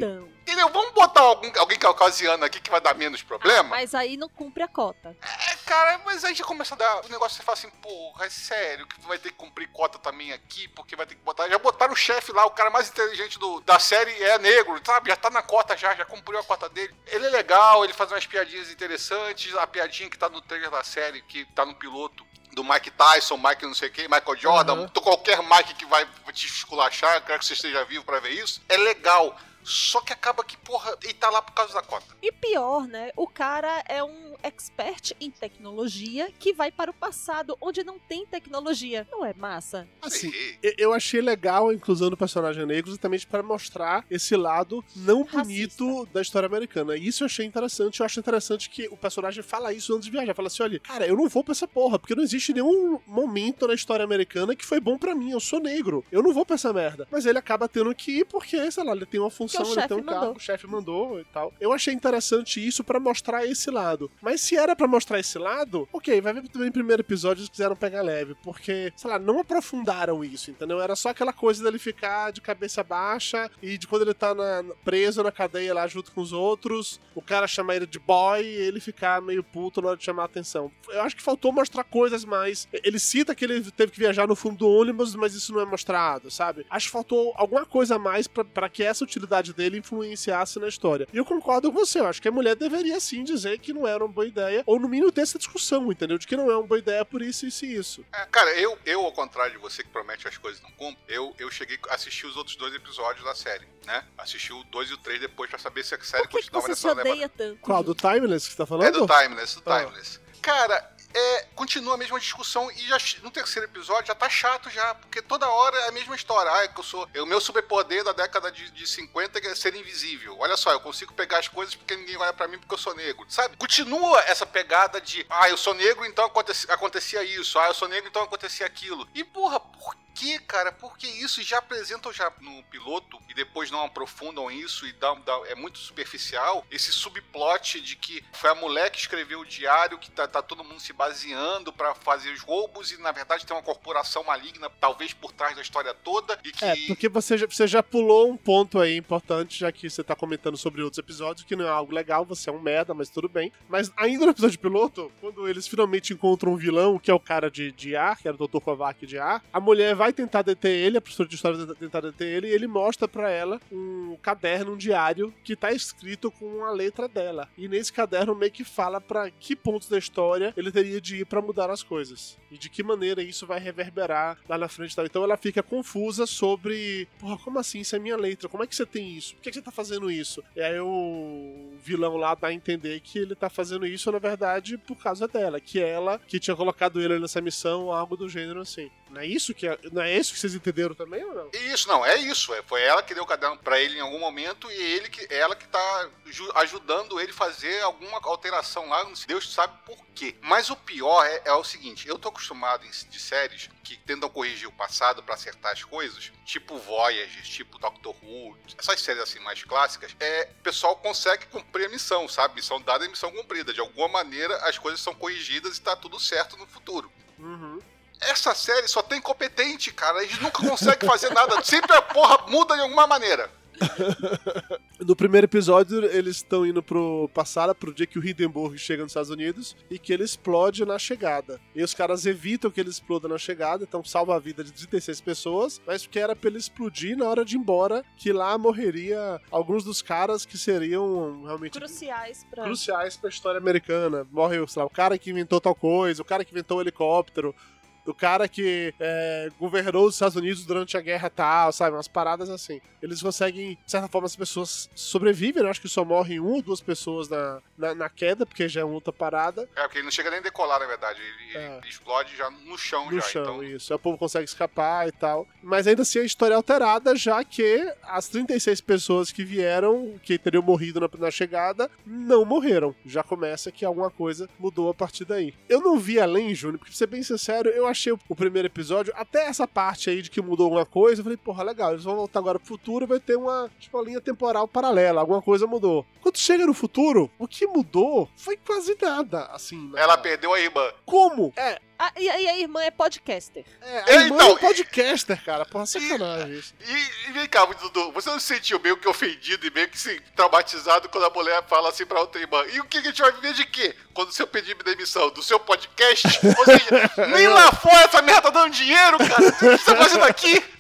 Entendeu? 0.52 0.68
Vamos 0.68 0.92
botar 0.94 1.22
algum, 1.22 1.50
alguém 1.60 1.80
caucasiano 1.80 2.44
aqui 2.44 2.60
que 2.60 2.70
vai 2.70 2.82
dar 2.82 2.94
menos 2.94 3.24
problema? 3.24 3.70
Mas 3.70 3.96
aí 3.96 4.18
não 4.18 4.28
cumpre 4.28 4.62
a 4.62 4.68
cota. 4.68 5.16
É, 5.22 5.56
cara, 5.66 6.02
mas 6.04 6.26
aí 6.26 6.36
já 6.36 6.44
começa 6.44 6.76
a 6.76 6.78
dar 6.78 7.06
o 7.06 7.10
negócio, 7.10 7.38
você 7.38 7.44
fala 7.44 7.58
assim, 7.58 7.70
porra, 7.70 8.26
é 8.26 8.30
sério 8.30 8.86
que 8.86 9.00
vai 9.08 9.18
ter 9.18 9.30
que 9.30 9.38
cumprir 9.38 9.70
cota 9.70 9.98
também 9.98 10.34
aqui, 10.34 10.68
porque 10.68 10.94
vai 10.94 11.06
ter 11.06 11.16
que 11.16 11.22
botar. 11.22 11.48
Já 11.48 11.58
botaram 11.58 11.94
o 11.94 11.96
chefe 11.96 12.34
lá, 12.34 12.46
o 12.46 12.52
cara 12.52 12.70
mais 12.70 12.90
inteligente 12.90 13.40
do, 13.40 13.62
da 13.62 13.80
série 13.80 14.12
é 14.24 14.38
negro, 14.40 14.78
sabe? 14.86 15.10
Já 15.10 15.16
tá 15.16 15.30
na 15.30 15.42
cota 15.42 15.78
já, 15.78 15.96
já 15.96 16.04
cumpriu 16.04 16.38
a 16.38 16.44
cota 16.44 16.68
dele. 16.68 16.94
Ele 17.08 17.28
é 17.28 17.30
legal, 17.30 17.86
ele 17.86 17.94
faz 17.94 18.12
umas 18.12 18.26
piadinhas 18.28 18.70
interessantes, 18.70 19.56
a 19.56 19.66
piadinha 19.66 20.10
que 20.10 20.18
tá 20.18 20.28
no 20.28 20.42
trailer 20.42 20.70
da 20.70 20.84
série, 20.84 21.22
que 21.22 21.46
tá 21.56 21.66
no 21.66 21.76
piloto. 21.76 22.26
Do 22.52 22.66
Mike 22.66 22.92
Tyson, 22.92 23.38
Mike 23.38 23.66
não 23.66 23.74
sei 23.74 23.90
quem, 23.90 24.10
Michael 24.10 24.36
Jordan, 24.36 24.86
to- 24.90 25.02
qualquer 25.02 25.42
Mike 25.42 25.74
que 25.76 25.86
vai 25.86 26.06
te 26.34 26.46
esculachar, 26.48 27.24
quero 27.24 27.40
que 27.40 27.46
você 27.46 27.54
esteja 27.54 27.86
vivo 27.86 28.04
pra 28.04 28.20
ver 28.20 28.32
isso. 28.32 28.62
É 28.68 28.76
legal. 28.76 29.34
Só 29.64 30.02
que 30.02 30.12
acaba 30.14 30.44
que, 30.44 30.58
porra, 30.58 30.96
ele 31.04 31.14
tá 31.14 31.30
lá 31.30 31.42
por 31.42 31.54
causa 31.54 31.74
da 31.74 31.82
cota. 31.82 32.06
E 32.22 32.32
pior, 32.32 32.88
né? 32.88 33.12
O 33.16 33.28
cara 33.28 33.84
é 33.88 34.04
um 34.04 34.34
expert 34.44 35.14
em 35.20 35.30
tecnologia 35.30 36.32
que 36.40 36.54
vai 36.54 36.72
para 36.72 36.92
o 36.92 36.94
passado, 36.94 37.56
onde 37.62 37.84
não 37.84 37.98
tem 38.00 38.26
tecnologia. 38.26 39.08
Não 39.12 39.24
é 39.26 39.34
massa? 39.34 39.88
Assim, 40.02 40.32
Sim. 40.32 40.58
eu- 40.78 40.92
achei 40.92 41.22
legal 41.22 41.70
a 41.70 41.74
inclusão 41.74 42.10
do 42.10 42.18
personagem 42.18 42.66
negro 42.66 42.92
exatamente 42.92 43.26
para 43.26 43.42
mostrar 43.42 44.06
esse 44.10 44.36
lado 44.36 44.84
não 44.94 45.24
bonito 45.24 45.88
Racista. 45.88 46.14
da 46.14 46.22
história 46.22 46.46
americana. 46.48 46.98
E 46.98 47.08
isso 47.08 47.24
eu 47.24 47.26
achei 47.26 47.46
interessante. 47.46 48.00
Eu 48.02 48.06
acho 48.06 48.20
interessante 48.20 48.70
que 48.70 48.88
o 48.90 48.98
personagem 48.98 49.42
fala 49.42 49.72
isso 49.74 49.94
antes 49.94 50.06
de 50.06 50.12
viajar. 50.12 50.34
Fala 50.36 50.48
assim: 50.48 50.64
olha, 50.64 50.80
cara, 50.82 51.08
eu 51.08 51.16
não 51.16 51.30
vou 51.30 51.44
pra 51.46 51.54
essa 51.54 51.66
porra, 51.68 51.98
porque 51.98 52.14
não 52.14 52.24
existe 52.24 52.54
nenhum 52.54 53.00
momento 53.08 53.68
na 53.68 53.74
história 53.74 54.04
americana 54.04 54.54
que 54.56 54.66
foi 54.66 54.80
bom 54.82 54.98
pra 54.98 55.16
mim. 55.16 55.32
Eu 55.32 55.40
sou 55.40 55.60
negro. 55.62 56.04
Eu 56.12 56.22
não 56.22 56.34
vou 56.34 56.46
pra 56.46 56.56
essa 56.56 56.74
merda. 56.74 57.08
Mas 57.10 57.26
ele 57.26 57.38
acaba 57.38 57.70
tendo 57.70 57.96
que 57.96 58.20
ir 58.20 58.26
porque, 58.26 58.70
sei 58.70 58.84
lá, 58.84 58.92
ele 58.92 59.06
tem 59.06 59.20
uma 59.20 59.30
função, 59.32 59.51
Porque 59.58 59.70
o 59.70 59.80
ele 59.80 59.88
tem 59.88 59.98
um 59.98 60.04
mandou. 60.04 60.36
o 60.36 60.40
chefe 60.40 60.68
mandou 60.68 61.20
e 61.20 61.24
tal. 61.26 61.54
Eu 61.60 61.72
achei 61.74 61.94
interessante 61.94 62.66
isso 62.66 62.84
pra 62.84 63.00
mostrar 63.00 63.46
esse 63.46 63.70
lado. 63.72 64.10
Mas 64.22 64.42
se 64.42 64.56
era 64.56 64.76
pra 64.76 64.88
mostrar 64.88 65.20
esse 65.20 65.38
lado, 65.38 65.88
ok, 65.92 66.20
vai 66.22 66.34
ver 66.34 66.48
também 66.50 66.68
no 66.68 66.74
primeiro 66.74 67.02
episódio 67.02 67.42
eles 67.42 67.50
quiseram 67.50 67.76
pegar 67.76 68.02
leve, 68.02 68.36
porque, 68.44 68.92
sei 68.96 69.10
lá, 69.10 69.18
não 69.20 69.40
aprofundaram 69.40 70.24
isso, 70.24 70.52
entendeu? 70.52 70.82
Era 70.82 70.96
só 70.96 71.10
aquela 71.10 71.34
coisa 71.34 71.64
dele 71.64 71.80
ficar 71.80 72.32
de 72.32 72.42
cabeça 72.42 72.84
baixa 72.84 73.50
e 73.62 73.78
de 73.78 73.88
quando 73.88 74.02
ele 74.04 74.14
tá 74.14 74.34
na- 74.36 74.64
preso 74.84 75.24
na 75.24 75.32
cadeia 75.32 75.74
lá 75.74 75.88
junto 75.88 76.12
com 76.12 76.22
os 76.22 76.34
outros, 76.34 77.00
o 77.16 77.22
cara 77.22 77.48
chamar 77.48 77.76
ele 77.78 77.88
de 77.88 78.00
boy 78.00 78.42
e 78.44 78.46
ele 78.48 78.80
ficar 78.80 79.22
meio 79.22 79.44
puto 79.44 79.82
na 79.82 79.90
hora 79.90 79.98
de 79.98 80.04
chamar 80.04 80.24
a 80.24 80.26
atenção. 80.26 80.72
Eu 80.90 81.02
acho 81.02 81.16
que 81.16 81.22
faltou 81.22 81.52
mostrar 81.52 81.84
coisas 81.84 82.26
mais. 82.26 82.68
Ele 82.84 83.00
cita 83.00 83.34
que 83.34 83.46
ele 83.46 83.72
teve 83.72 83.92
que 83.92 84.00
viajar 84.00 84.28
no 84.28 84.36
fundo 84.36 84.58
do 84.58 84.68
ônibus, 84.70 85.16
mas 85.16 85.34
isso 85.34 85.54
não 85.54 85.62
é 85.62 85.66
mostrado, 85.66 86.30
sabe? 86.30 86.66
Acho 86.70 86.88
que 86.88 86.92
faltou 86.92 87.34
alguma 87.36 87.66
coisa 87.66 87.96
a 87.96 88.00
mais 88.00 88.28
pra 88.28 88.68
que 88.70 88.84
essa 88.84 89.04
utilidade 89.04 89.41
dele 89.50 89.78
influenciasse 89.80 90.60
na 90.60 90.68
história. 90.68 91.08
E 91.12 91.18
eu 91.18 91.26
concordo 91.26 91.72
com 91.72 91.80
você, 91.80 92.00
eu 92.00 92.08
acho 92.08 92.22
que 92.22 92.28
a 92.28 92.32
mulher 92.32 92.56
deveria 92.56 93.00
sim 93.00 93.24
dizer 93.24 93.58
que 93.60 93.74
não 93.74 93.88
era 93.88 94.04
uma 94.04 94.14
boa 94.14 94.26
ideia, 94.28 94.64
ou 94.66 94.80
no 94.80 94.88
mínimo 94.88 95.12
ter 95.12 95.22
essa 95.22 95.38
discussão, 95.38 95.92
entendeu? 95.92 96.18
De 96.18 96.28
que 96.28 96.36
não 96.38 96.52
é 96.52 96.56
uma 96.58 96.68
boa 96.68 96.80
ideia 96.80 97.04
por 97.04 97.22
isso, 97.22 97.46
isso 97.46 97.66
e 97.66 97.76
isso. 97.76 98.06
É, 98.14 98.26
cara, 98.32 98.52
eu, 98.60 98.78
eu, 98.86 99.02
ao 99.06 99.12
contrário 99.12 99.54
de 99.54 99.58
você 99.60 99.84
que 99.84 99.90
promete 99.90 100.28
as 100.28 100.38
coisas 100.38 100.60
e 100.60 100.64
não 100.64 100.72
cumpre, 100.72 101.02
eu, 101.08 101.34
eu 101.40 101.50
cheguei 101.50 101.78
a 101.90 101.96
assistir 101.96 102.26
os 102.26 102.38
outros 102.38 102.56
dois 102.56 102.74
episódios 102.74 103.24
da 103.26 103.34
série, 103.36 103.66
né? 103.86 104.04
Assisti 104.18 104.54
o 104.54 104.64
2 104.66 104.90
e 104.90 104.94
o 104.94 104.98
3 104.98 105.20
depois 105.22 105.50
pra 105.50 105.58
saber 105.60 105.84
se 105.84 105.96
a 105.96 106.02
série 106.04 106.24
Por 106.24 106.30
que, 106.40 106.44
que 106.46 106.52
continuava 106.52 106.68
você 106.68 106.76
se 106.82 106.88
nessa 106.88 106.98
leva. 106.98 107.10
odeia 107.10 107.30
tanto? 107.30 107.60
Qual? 107.62 107.84
Do 107.84 107.96
Timeless 107.96 108.46
que 108.46 108.52
você 108.54 108.58
tá 108.58 108.66
falando? 108.66 108.88
É 108.88 108.92
do 108.92 109.08
Timeless, 109.08 109.56
do 109.62 109.72
Ah. 109.72 109.80
Timeless. 109.86 110.20
Cara, 110.42 110.91
é, 111.14 111.48
continua 111.56 111.96
a 111.96 111.98
mesma 111.98 112.20
discussão 112.20 112.70
e 112.72 112.88
já 112.88 112.98
no 113.22 113.32
terceiro 113.32 113.68
episódio 113.68 114.08
já 114.08 114.16
tá 114.16 114.30
chato 114.30 114.70
já, 114.70 114.96
porque 114.96 115.22
toda 115.22 115.48
hora 115.50 115.78
é 115.78 115.88
a 115.90 115.92
mesma 115.92 116.16
história. 116.16 116.52
Ah, 116.52 116.64
é 116.64 116.72
eu 116.76 116.84
sou. 116.84 117.08
O 117.18 117.26
meu 117.26 117.42
superpoder 117.42 118.04
da 118.04 118.14
década 118.14 118.52
de, 118.52 118.70
de 118.72 118.88
50 118.88 119.40
é 119.40 119.56
ser 119.56 119.76
invisível. 119.76 120.38
Olha 120.40 120.58
só, 120.58 120.72
eu 120.72 120.80
consigo 120.80 121.14
pegar 121.14 121.40
as 121.40 121.48
coisas 121.48 121.76
porque 121.76 121.96
ninguém 121.96 122.18
olha 122.18 122.34
para 122.34 122.48
mim 122.48 122.58
porque 122.58 122.74
eu 122.74 122.78
sou 122.78 122.96
negro. 122.96 123.26
Sabe? 123.30 123.58
Continua 123.58 124.22
essa 124.22 124.46
pegada 124.46 125.00
de 125.00 125.26
ah, 125.30 125.50
eu 125.50 125.58
sou 125.58 125.74
negro, 125.74 126.06
então 126.06 126.26
acontecia, 126.26 126.74
acontecia 126.74 127.24
isso. 127.24 127.60
Ah, 127.60 127.68
eu 127.68 127.74
sou 127.74 127.88
negro, 127.88 128.10
então 128.10 128.24
acontecia 128.24 128.66
aquilo. 128.66 129.08
E 129.14 129.24
porra, 129.24 129.60
por 129.60 129.96
que, 130.22 130.38
cara? 130.38 130.72
Porque 130.72 131.08
isso 131.08 131.42
já 131.42 131.58
apresentam 131.58 132.14
já 132.14 132.32
no 132.42 132.62
piloto 132.66 133.18
e 133.28 133.34
depois 133.34 133.72
não 133.72 133.84
aprofundam 133.84 134.52
isso 134.52 134.86
e 134.86 134.94
dá, 134.94 135.16
dá, 135.16 135.42
é 135.48 135.56
muito 135.56 135.80
superficial. 135.80 136.64
Esse 136.70 136.92
subplot 136.92 137.82
de 137.82 137.96
que 137.96 138.24
foi 138.32 138.52
a 138.52 138.56
mulher 138.56 138.92
que 138.92 139.00
escreveu 139.00 139.40
o 139.40 139.46
diário, 139.46 139.98
que 139.98 140.12
tá, 140.12 140.28
tá 140.28 140.40
todo 140.40 140.64
mundo 140.64 140.80
se 140.80 140.94
baseando 140.94 141.74
para 141.74 141.96
fazer 141.96 142.30
os 142.30 142.42
roubos 142.42 142.92
e 142.92 143.02
na 143.02 143.12
verdade 143.12 143.48
tem 143.48 143.56
uma 143.56 143.64
corporação 143.64 144.24
maligna, 144.24 144.70
talvez 144.80 145.12
por 145.12 145.32
trás 145.32 145.56
da 145.56 145.62
história 145.64 145.92
toda. 145.92 146.38
E 146.44 146.52
que... 146.52 146.64
É, 146.64 146.76
porque 146.86 147.10
você 147.10 147.36
já, 147.36 147.48
você 147.48 147.66
já 147.66 147.82
pulou 147.82 148.30
um 148.30 148.38
ponto 148.38 148.80
aí 148.80 148.96
importante, 148.96 149.60
já 149.60 149.72
que 149.72 149.90
você 149.90 150.04
tá 150.04 150.16
comentando 150.16 150.56
sobre 150.56 150.84
outros 150.84 151.00
episódios, 151.00 151.46
que 151.46 151.56
não 151.56 151.66
é 151.66 151.70
algo 151.70 151.92
legal, 151.92 152.24
você 152.26 152.52
é 152.52 152.54
um 152.54 152.62
merda, 152.62 152.94
mas 152.94 153.10
tudo 153.10 153.28
bem. 153.28 153.52
Mas 153.68 153.92
ainda 153.98 154.26
no 154.26 154.32
episódio 154.32 154.60
piloto, 154.60 155.12
quando 155.20 155.48
eles 155.48 155.68
finalmente 155.68 156.14
encontram 156.14 156.54
um 156.54 156.58
vilão, 156.58 157.00
que 157.00 157.10
é 157.10 157.14
o 157.14 157.20
cara 157.20 157.50
de, 157.50 157.72
de 157.72 157.96
ar, 157.96 158.18
que 158.18 158.28
era 158.28 158.38
o 158.38 158.48
Dr. 158.48 158.60
Kovac 158.60 159.08
de 159.08 159.18
ar, 159.18 159.44
a 159.52 159.60
mulher 159.60 159.96
vai 159.96 160.11
tentar 160.14 160.42
deter 160.42 160.72
ele, 160.72 160.98
a 160.98 161.02
professora 161.02 161.28
de 161.28 161.36
história 161.36 161.66
vai 161.66 161.76
tentar 161.76 162.02
deter 162.02 162.28
ele, 162.28 162.48
e 162.48 162.52
ele 162.52 162.68
mostra 162.68 163.08
para 163.08 163.30
ela 163.30 163.60
um 163.72 164.18
caderno, 164.22 164.74
um 164.74 164.78
diário, 164.78 165.34
que 165.44 165.56
tá 165.56 165.72
escrito 165.72 166.32
com 166.32 166.64
a 166.66 166.72
letra 166.72 167.08
dela. 167.08 167.48
E 167.58 167.68
nesse 167.68 167.92
caderno 167.92 168.36
meio 168.36 168.52
que 168.52 168.64
fala 168.64 169.00
para 169.00 169.30
que 169.32 169.56
pontos 169.56 169.90
da 169.90 169.98
história 169.98 170.54
ele 170.56 170.72
teria 170.72 171.02
de 171.02 171.18
ir 171.18 171.26
para 171.26 171.42
mudar 171.42 171.70
as 171.70 171.84
coisas. 171.84 172.38
E 172.50 172.58
de 172.58 172.70
que 172.70 172.84
maneira 172.84 173.22
isso 173.22 173.46
vai 173.46 173.60
reverberar 173.60 174.38
lá 174.48 174.58
na 174.58 174.68
frente. 174.68 174.96
Tá? 174.96 175.04
Então 175.04 175.24
ela 175.24 175.38
fica 175.38 175.64
confusa 175.64 176.26
sobre, 176.26 177.08
porra, 177.20 177.38
como 177.38 177.60
assim? 177.60 177.80
Isso 177.80 177.96
é 177.96 178.00
minha 178.00 178.18
letra, 178.18 178.50
como 178.50 178.64
é 178.64 178.68
que 178.68 178.76
você 178.76 178.86
tem 178.86 179.10
isso? 179.16 179.36
Por 179.36 179.44
que, 179.44 179.50
que 179.50 179.56
você 179.56 179.62
tá 179.62 179.72
fazendo 179.72 180.12
isso? 180.12 180.44
E 180.56 180.62
aí 180.62 180.80
o 180.80 181.72
vilão 181.82 182.18
lá 182.18 182.36
dá 182.36 182.50
a 182.50 182.54
entender 182.54 183.00
que 183.00 183.20
ele 183.20 183.36
tá 183.36 183.50
fazendo 183.50 183.86
isso, 183.86 184.12
na 184.12 184.20
verdade, 184.20 184.78
por 184.78 184.96
causa 184.96 185.28
dela, 185.28 185.60
que 185.60 185.80
ela 185.80 186.20
que 186.20 186.40
tinha 186.40 186.56
colocado 186.56 187.02
ele 187.02 187.20
nessa 187.20 187.42
missão, 187.42 187.92
algo 187.92 188.16
do 188.16 188.30
gênero 188.30 188.62
assim. 188.62 188.90
Não 189.12 189.20
é 189.20 189.26
isso 189.26 189.54
que, 189.54 189.68
é, 189.68 189.78
não 189.92 190.02
é 190.02 190.18
isso 190.18 190.34
que 190.34 190.40
vocês 190.40 190.56
entenderam 190.56 190.96
também 190.96 191.24
ou 191.24 191.34
não? 191.34 191.50
Isso, 191.54 191.88
não, 191.88 192.06
é 192.06 192.16
isso. 192.18 192.54
É, 192.54 192.64
foi 192.64 192.82
ela 192.82 193.04
que 193.04 193.14
deu 193.14 193.24
o 193.24 193.28
caderno 193.28 193.58
para 193.58 193.80
ele 193.80 193.98
em 193.98 194.02
algum 194.02 194.20
momento 194.20 194.72
e 194.72 194.74
ele 194.74 195.10
que, 195.10 195.28
ela 195.34 195.54
que 195.54 195.68
tá 195.68 196.10
ajudando 196.56 197.20
ele 197.20 197.34
fazer 197.34 197.82
alguma 197.82 198.20
alteração 198.24 198.88
lá, 198.88 199.06
Deus 199.28 199.52
sabe 199.54 199.78
por 199.86 199.98
quê. 200.16 200.36
Mas 200.42 200.70
o 200.70 200.78
pior 200.78 201.26
é, 201.26 201.42
é 201.46 201.54
o 201.54 201.64
seguinte: 201.64 202.08
eu 202.08 202.18
tô 202.18 202.30
acostumado 202.30 202.86
em, 202.86 202.90
de 202.90 203.20
séries 203.20 203.70
que 203.84 203.98
tentam 203.98 204.30
corrigir 204.30 204.70
o 204.70 204.72
passado 204.72 205.22
para 205.22 205.36
acertar 205.36 205.74
as 205.74 205.84
coisas, 205.84 206.32
tipo 206.46 206.78
Voyager, 206.78 207.44
tipo 207.44 207.78
Doctor 207.78 208.16
Who, 208.24 208.58
essas 208.78 209.02
séries 209.02 209.22
assim 209.22 209.40
mais 209.40 209.62
clássicas, 209.64 210.16
é, 210.22 210.50
o 210.60 210.64
pessoal 210.64 210.96
consegue 210.96 211.48
cumprir 211.48 211.88
a 211.88 211.90
missão, 211.90 212.30
sabe? 212.30 212.56
Missão 212.56 212.82
dada 212.82 213.06
e 213.06 213.10
missão 213.10 213.32
cumprida. 213.32 213.74
De 213.74 213.82
alguma 213.82 214.08
maneira 214.08 214.56
as 214.68 214.78
coisas 214.78 215.02
são 215.02 215.14
corrigidas 215.14 215.78
e 215.78 215.82
tá 215.82 215.98
tudo 215.98 216.18
certo 216.18 216.56
no 216.56 216.66
futuro. 216.66 217.12
Uhum. 217.38 217.80
Essa 218.22 218.54
série 218.54 218.88
só 218.88 219.02
tem 219.02 219.20
competente, 219.20 219.92
cara. 219.92 220.24
Eles 220.24 220.40
nunca 220.40 220.68
conseguem 220.68 221.10
fazer 221.10 221.32
nada. 221.32 221.62
Sempre 221.64 221.96
a 221.96 222.02
porra 222.02 222.46
muda 222.48 222.76
de 222.76 222.82
alguma 222.82 223.08
maneira. 223.08 223.50
No 225.04 225.16
primeiro 225.16 225.46
episódio, 225.46 226.06
eles 226.06 226.36
estão 226.36 226.64
indo 226.64 226.84
pro 226.84 227.28
passado, 227.34 227.74
pro 227.74 227.92
dia 227.92 228.06
que 228.06 228.20
o 228.20 228.24
Hindenburg 228.28 228.78
chega 228.78 229.02
nos 229.02 229.12
Estados 229.12 229.32
Unidos 229.32 229.76
e 229.90 229.98
que 229.98 230.14
ele 230.14 230.24
explode 230.24 230.86
na 230.86 231.00
chegada. 231.00 231.60
E 231.74 231.82
os 231.82 231.92
caras 231.92 232.28
evitam 232.28 232.70
que 232.70 232.80
ele 232.80 232.92
exploda 232.92 233.28
na 233.28 233.40
chegada, 233.40 233.84
então 233.84 234.04
salva 234.04 234.36
a 234.36 234.40
vida 234.40 234.64
de 234.64 234.72
36 234.72 235.20
pessoas, 235.22 235.82
mas 235.88 236.04
porque 236.06 236.20
era 236.20 236.36
pra 236.36 236.52
ele 236.52 236.60
explodir 236.60 237.18
na 237.18 237.26
hora 237.28 237.44
de 237.44 237.56
ir 237.56 237.60
embora, 237.60 238.06
que 238.16 238.32
lá 238.32 238.56
morreria 238.60 239.42
alguns 239.50 239.84
dos 239.84 240.04
caras 240.04 240.46
que 240.46 240.56
seriam 240.56 241.46
realmente 241.46 241.80
Cruciais 241.80 242.46
pra. 242.52 242.64
cruciais 242.66 243.18
pra 243.18 243.30
história 243.32 243.58
americana. 243.58 244.28
Morre, 244.32 244.58
sei 244.68 244.82
lá, 244.82 244.86
o 244.86 244.90
cara 244.90 245.18
que 245.18 245.32
inventou 245.32 245.60
tal 245.60 245.74
coisa, 245.74 246.22
o 246.22 246.26
cara 246.26 246.46
que 246.46 246.52
inventou 246.52 246.78
o 246.78 246.82
helicóptero, 246.82 247.56
do 248.06 248.14
cara 248.14 248.48
que 248.48 248.94
é, 249.00 249.50
governou 249.60 250.06
os 250.06 250.16
Estados 250.16 250.36
Unidos 250.36 250.66
durante 250.66 250.98
a 250.98 251.02
guerra 251.02 251.30
tal, 251.30 251.72
sabe? 251.72 251.96
Umas 251.96 252.08
paradas 252.08 252.50
assim. 252.50 252.82
Eles 253.02 253.22
conseguem, 253.22 253.78
de 253.86 253.92
certa 253.92 254.08
forma, 254.08 254.26
as 254.26 254.36
pessoas 254.36 254.90
sobrevivem, 254.96 255.64
né? 255.64 255.70
Acho 255.70 255.82
que 255.82 255.90
só 255.90 256.04
morrem 256.04 256.40
uma 256.40 256.56
ou 256.56 256.62
duas 256.62 256.82
pessoas 256.82 257.30
na, 257.30 257.62
na, 257.78 257.96
na, 257.96 258.10
queda, 258.10 258.46
porque 258.46 258.68
já 258.68 258.82
é 258.82 258.84
outra 258.84 259.14
parada. 259.14 259.68
É, 259.76 259.82
porque 259.84 260.00
ele 260.00 260.06
não 260.06 260.12
chega 260.12 260.30
nem 260.30 260.40
a 260.40 260.44
decolar, 260.44 260.80
na 260.80 260.86
verdade. 260.86 261.20
Ele, 261.22 261.58
é. 261.58 261.78
ele 261.78 261.90
explode 261.90 262.36
já 262.36 262.50
no 262.50 262.78
chão 262.78 263.06
no 263.10 263.20
já. 263.20 263.28
chão, 263.28 263.42
então... 263.44 263.64
isso. 263.64 263.94
O 263.94 264.00
povo 264.00 264.18
consegue 264.18 264.46
escapar 264.46 265.08
e 265.08 265.12
tal. 265.12 265.48
Mas 265.62 265.88
ainda 265.88 266.02
assim 266.02 266.20
a 266.20 266.24
história 266.24 266.54
é 266.54 266.58
alterada, 266.58 267.16
já 267.16 267.44
que 267.44 267.92
as 268.04 268.28
36 268.28 268.82
pessoas 268.82 269.32
que 269.32 269.44
vieram, 269.44 270.20
que 270.24 270.38
teriam 270.38 270.64
morrido 270.64 271.00
na, 271.00 271.10
na 271.18 271.32
chegada, 271.32 271.90
não 272.06 272.46
morreram. 272.46 272.96
Já 273.06 273.24
começa 273.24 273.72
que 273.72 273.86
alguma 273.86 274.10
coisa 274.10 274.50
mudou 274.60 274.90
a 274.90 274.94
partir 274.94 275.26
daí. 275.26 275.54
Eu 275.70 275.82
não 275.82 276.00
vi 276.00 276.20
além, 276.20 276.54
Júnior, 276.54 276.80
porque 276.80 276.92
pra 276.92 276.98
ser 276.98 277.08
bem 277.08 277.24
sincero, 277.24 277.70
eu 277.70 277.88
achei 277.92 278.12
o 278.12 278.36
primeiro 278.36 278.68
episódio, 278.68 279.14
até 279.16 279.46
essa 279.46 279.68
parte 279.68 280.10
aí 280.10 280.22
de 280.22 280.30
que 280.30 280.42
mudou 280.42 280.66
alguma 280.66 280.86
coisa, 280.86 281.22
eu 281.22 281.24
falei, 281.24 281.38
porra, 281.38 281.64
legal, 281.64 281.92
eles 281.92 282.04
vão 282.04 282.16
voltar 282.16 282.40
agora 282.40 282.60
pro 282.60 282.68
futuro, 282.68 283.08
vai 283.08 283.20
ter 283.20 283.36
uma, 283.36 283.70
tipo, 283.80 283.98
uma 283.98 284.04
linha 284.04 284.22
temporal 284.22 284.68
paralela, 284.68 285.22
alguma 285.22 285.42
coisa 285.42 285.68
mudou. 285.68 286.06
Quando 286.22 286.38
chega 286.38 286.66
no 286.66 286.74
futuro, 286.74 287.30
o 287.38 287.48
que 287.48 287.68
mudou 287.68 288.30
foi 288.36 288.58
quase 288.58 288.98
nada, 289.02 289.46
assim. 289.46 289.90
Né? 289.90 290.02
Ela 290.02 290.18
perdeu 290.18 290.54
a 290.54 290.60
irmã. 290.60 290.92
Como? 291.06 291.54
É, 291.56 291.80
ah, 292.04 292.12
e, 292.18 292.24
e, 292.24 292.50
a 292.50 292.58
irmã 292.58 292.82
é 292.82 292.90
podcaster. 292.90 293.64
É, 293.80 294.00
a 294.00 294.04
é, 294.08 294.16
irmã 294.24 294.36
então, 294.38 294.58
é 294.58 294.60
podcaster, 294.60 295.46
cara. 295.46 295.66
Porra, 295.66 295.86
sacanagem 295.86 296.58
isso. 296.58 296.74
E, 296.80 297.30
e, 297.30 297.32
vem 297.34 297.48
cá, 297.48 297.64
Dudu, 297.66 298.12
você 298.12 298.28
não 298.28 298.40
se 298.40 298.48
sentiu 298.48 298.80
meio 298.80 298.98
que 298.98 299.08
ofendido 299.08 299.68
e 299.68 299.70
meio 299.70 299.88
que 299.88 300.00
se 300.00 300.20
traumatizado 300.36 301.08
quando 301.10 301.26
a 301.26 301.30
mulher 301.30 301.64
fala 301.68 301.90
assim 301.90 302.04
pra 302.04 302.20
outra 302.20 302.42
irmã? 302.42 302.64
E 302.74 302.80
o 302.80 302.86
que 302.86 302.98
a 302.98 303.02
gente 303.04 303.22
vai 303.22 303.32
viver 303.34 303.54
de 303.54 303.66
quê? 303.66 303.96
Quando 304.16 304.32
seu 304.32 304.48
pedir 304.48 304.76
demissão? 304.84 305.30
Do 305.30 305.44
seu 305.44 305.60
podcast? 305.60 306.28
Ou 306.58 306.66
seja, 306.66 307.28
nem 307.28 307.48
lá 307.48 307.72
fora 307.72 308.06
essa 308.06 308.20
merda 308.24 308.50
dando 308.50 308.72
dinheiro, 308.72 309.20
cara. 309.20 309.48
O 309.48 309.52
que 309.52 309.78
você 309.78 309.86
tá 309.86 309.96
fazendo 309.96 310.24
aqui? 310.24 310.64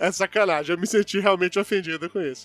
É 0.00 0.10
sacanagem. 0.10 0.74
Eu 0.74 0.80
me 0.80 0.86
senti 0.86 1.20
realmente 1.20 1.58
ofendido 1.58 2.10
com 2.10 2.20
isso. 2.20 2.44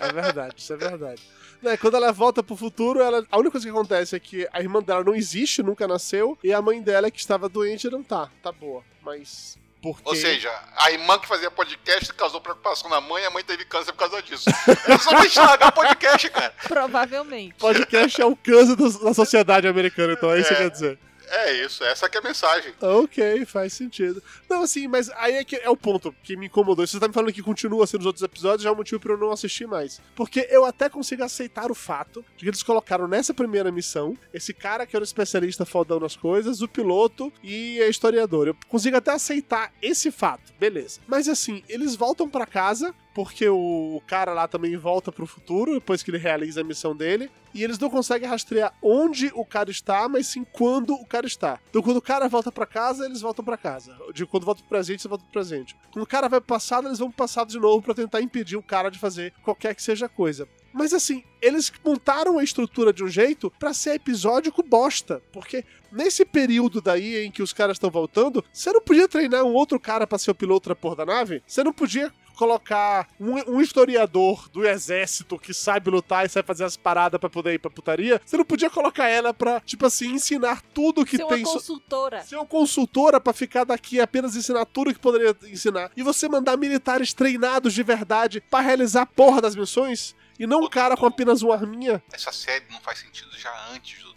É 0.00 0.12
verdade, 0.12 0.54
isso 0.58 0.72
é 0.72 0.76
verdade. 0.76 1.22
Né, 1.62 1.76
quando 1.76 1.96
ela 1.96 2.12
volta 2.12 2.42
pro 2.42 2.56
futuro, 2.56 3.00
ela, 3.00 3.24
a 3.30 3.38
única 3.38 3.52
coisa 3.52 3.66
que 3.66 3.70
acontece 3.70 4.14
é 4.14 4.20
que 4.20 4.46
a 4.52 4.60
irmã 4.60 4.82
dela 4.82 5.02
não 5.02 5.14
existe, 5.14 5.62
nunca 5.62 5.88
nasceu, 5.88 6.38
e 6.44 6.52
a 6.52 6.60
mãe 6.60 6.82
dela, 6.82 7.10
que 7.10 7.18
estava 7.36 7.48
doente, 7.48 7.88
não 7.90 8.02
tá. 8.02 8.28
Tá 8.42 8.50
boa. 8.50 8.82
Mas 9.02 9.58
porque... 9.80 10.08
Ou 10.08 10.16
seja, 10.16 10.50
a 10.76 10.90
irmã 10.90 11.18
que 11.18 11.28
fazia 11.28 11.50
podcast 11.50 12.12
causou 12.14 12.40
preocupação 12.40 12.90
na 12.90 13.00
mãe 13.00 13.22
e 13.22 13.26
a 13.26 13.30
mãe 13.30 13.44
teve 13.44 13.64
câncer 13.64 13.92
por 13.92 13.98
causa 13.98 14.22
disso. 14.22 14.48
É 14.88 14.98
só 14.98 15.22
estragar 15.22 15.72
podcast, 15.72 16.28
cara. 16.30 16.52
Provavelmente. 16.66 17.54
Podcast 17.54 18.20
é 18.20 18.24
o 18.24 18.34
câncer 18.34 18.74
da 18.76 19.14
sociedade 19.14 19.68
americana, 19.68 20.14
então 20.14 20.32
é 20.32 20.40
isso 20.40 20.48
que 20.48 20.56
quer 20.56 20.70
dizer. 20.70 20.98
É 21.28 21.64
isso, 21.64 21.82
essa 21.84 22.08
que 22.08 22.16
é 22.16 22.20
a 22.20 22.22
mensagem. 22.22 22.72
Ok, 22.80 23.44
faz 23.46 23.72
sentido. 23.72 24.22
Não, 24.48 24.62
assim, 24.62 24.86
mas 24.86 25.10
aí 25.10 25.34
é, 25.34 25.44
que 25.44 25.56
é 25.56 25.68
o 25.68 25.76
ponto 25.76 26.14
que 26.22 26.36
me 26.36 26.46
incomodou. 26.46 26.86
Você 26.86 27.00
tá 27.00 27.08
me 27.08 27.14
falando 27.14 27.32
que 27.32 27.42
continua 27.42 27.84
assim 27.84 27.96
nos 27.96 28.06
outros 28.06 28.22
episódios, 28.22 28.62
já 28.62 28.70
é 28.70 28.72
um 28.72 28.76
motivo 28.76 29.00
pra 29.00 29.12
eu 29.12 29.18
não 29.18 29.30
assistir 29.30 29.66
mais. 29.66 30.00
Porque 30.14 30.46
eu 30.50 30.64
até 30.64 30.88
consigo 30.88 31.24
aceitar 31.24 31.70
o 31.70 31.74
fato 31.74 32.24
de 32.36 32.44
que 32.44 32.48
eles 32.50 32.62
colocaram 32.62 33.08
nessa 33.08 33.34
primeira 33.34 33.72
missão 33.72 34.16
esse 34.32 34.52
cara 34.54 34.86
que 34.86 34.94
era 34.96 35.02
o 35.02 35.04
especialista 35.04 35.64
fodão 35.64 36.00
nas 36.00 36.16
coisas, 36.16 36.62
o 36.62 36.68
piloto 36.68 37.32
e 37.42 37.80
a 37.82 37.88
historiadora. 37.88 38.50
Eu 38.50 38.56
consigo 38.68 38.96
até 38.96 39.12
aceitar 39.12 39.72
esse 39.82 40.10
fato, 40.10 40.52
beleza. 40.58 41.00
Mas 41.06 41.28
assim, 41.28 41.62
eles 41.68 41.94
voltam 41.94 42.28
para 42.28 42.46
casa 42.46 42.94
porque 43.16 43.48
o 43.48 44.02
cara 44.06 44.34
lá 44.34 44.46
também 44.46 44.76
volta 44.76 45.10
pro 45.10 45.26
futuro 45.26 45.72
depois 45.72 46.02
que 46.02 46.10
ele 46.10 46.18
realiza 46.18 46.60
a 46.60 46.64
missão 46.64 46.94
dele. 46.94 47.30
E 47.54 47.64
eles 47.64 47.78
não 47.78 47.88
conseguem 47.88 48.28
rastrear 48.28 48.74
onde 48.82 49.32
o 49.34 49.42
cara 49.42 49.70
está, 49.70 50.06
mas 50.06 50.26
sim 50.26 50.44
quando 50.44 50.92
o 50.92 51.06
cara 51.06 51.26
está. 51.26 51.58
Então, 51.70 51.80
quando 51.80 51.96
o 51.96 52.02
cara 52.02 52.28
volta 52.28 52.52
para 52.52 52.66
casa, 52.66 53.06
eles 53.06 53.22
voltam 53.22 53.42
para 53.42 53.56
casa. 53.56 53.96
De 54.12 54.26
quando 54.26 54.44
volta 54.44 54.60
pro 54.60 54.68
presente, 54.68 55.00
eles 55.00 55.06
voltam 55.06 55.24
pro 55.24 55.32
presente. 55.32 55.74
Quando 55.90 56.02
o 56.02 56.06
cara 56.06 56.28
vai 56.28 56.42
pro 56.42 56.48
passado, 56.48 56.88
eles 56.88 56.98
vão 56.98 57.08
pro 57.08 57.16
passado 57.16 57.48
de 57.48 57.58
novo 57.58 57.80
para 57.80 57.94
tentar 57.94 58.20
impedir 58.20 58.58
o 58.58 58.62
cara 58.62 58.90
de 58.90 58.98
fazer 58.98 59.32
qualquer 59.42 59.74
que 59.74 59.82
seja 59.82 60.10
coisa. 60.10 60.46
Mas 60.70 60.92
assim, 60.92 61.24
eles 61.40 61.72
montaram 61.82 62.38
a 62.38 62.44
estrutura 62.44 62.92
de 62.92 63.02
um 63.02 63.08
jeito 63.08 63.50
para 63.58 63.72
ser 63.72 63.94
episódico 63.94 64.62
bosta. 64.62 65.22
Porque 65.32 65.64
nesse 65.90 66.22
período 66.22 66.82
daí 66.82 67.24
em 67.24 67.30
que 67.30 67.42
os 67.42 67.54
caras 67.54 67.76
estão 67.76 67.88
voltando, 67.88 68.44
você 68.52 68.70
não 68.70 68.82
podia 68.82 69.08
treinar 69.08 69.42
um 69.42 69.54
outro 69.54 69.80
cara 69.80 70.06
para 70.06 70.18
ser 70.18 70.32
o 70.32 70.34
piloto 70.34 70.68
da 70.68 70.76
porra 70.76 70.96
da 70.96 71.06
nave? 71.06 71.42
Você 71.46 71.64
não 71.64 71.72
podia 71.72 72.12
colocar 72.36 73.08
um, 73.18 73.56
um, 73.56 73.60
historiador 73.60 74.48
do 74.50 74.66
exército 74.66 75.38
que 75.38 75.54
sabe 75.54 75.90
lutar 75.90 76.26
e 76.26 76.28
sabe 76.28 76.46
fazer 76.46 76.64
as 76.64 76.76
paradas 76.76 77.18
para 77.18 77.30
poder 77.30 77.54
ir 77.54 77.58
pra 77.58 77.70
putaria, 77.70 78.20
você 78.24 78.36
não 78.36 78.44
podia 78.44 78.70
colocar 78.70 79.08
ela 79.08 79.32
pra, 79.32 79.60
tipo 79.60 79.86
assim, 79.86 80.12
ensinar 80.12 80.62
tudo 80.74 81.04
que 81.04 81.16
ser 81.16 81.26
tem. 81.26 81.38
Ser 81.38 81.44
uma 81.44 81.52
consultora. 81.54 82.22
Ser 82.22 82.36
uma 82.36 82.46
consultora 82.46 83.20
pra 83.20 83.32
ficar 83.32 83.64
daqui 83.64 83.96
e 83.96 84.00
apenas 84.00 84.36
ensinar 84.36 84.66
tudo 84.66 84.92
que 84.92 85.00
poderia 85.00 85.34
ensinar. 85.44 85.90
E 85.96 86.02
você 86.02 86.28
mandar 86.28 86.56
militares 86.56 87.12
treinados 87.12 87.72
de 87.72 87.82
verdade 87.82 88.40
para 88.40 88.64
realizar 88.64 89.02
a 89.02 89.06
porra 89.06 89.40
das 89.40 89.56
missões? 89.56 90.14
E 90.38 90.46
não 90.46 90.60
um 90.62 90.68
cara 90.68 90.96
com 90.96 91.06
apenas 91.06 91.42
uma 91.42 91.54
arminha? 91.54 92.02
Essa 92.12 92.30
série 92.30 92.66
não 92.70 92.80
faz 92.80 92.98
sentido 92.98 93.30
já 93.38 93.50
antes 93.72 94.02
do 94.02 94.15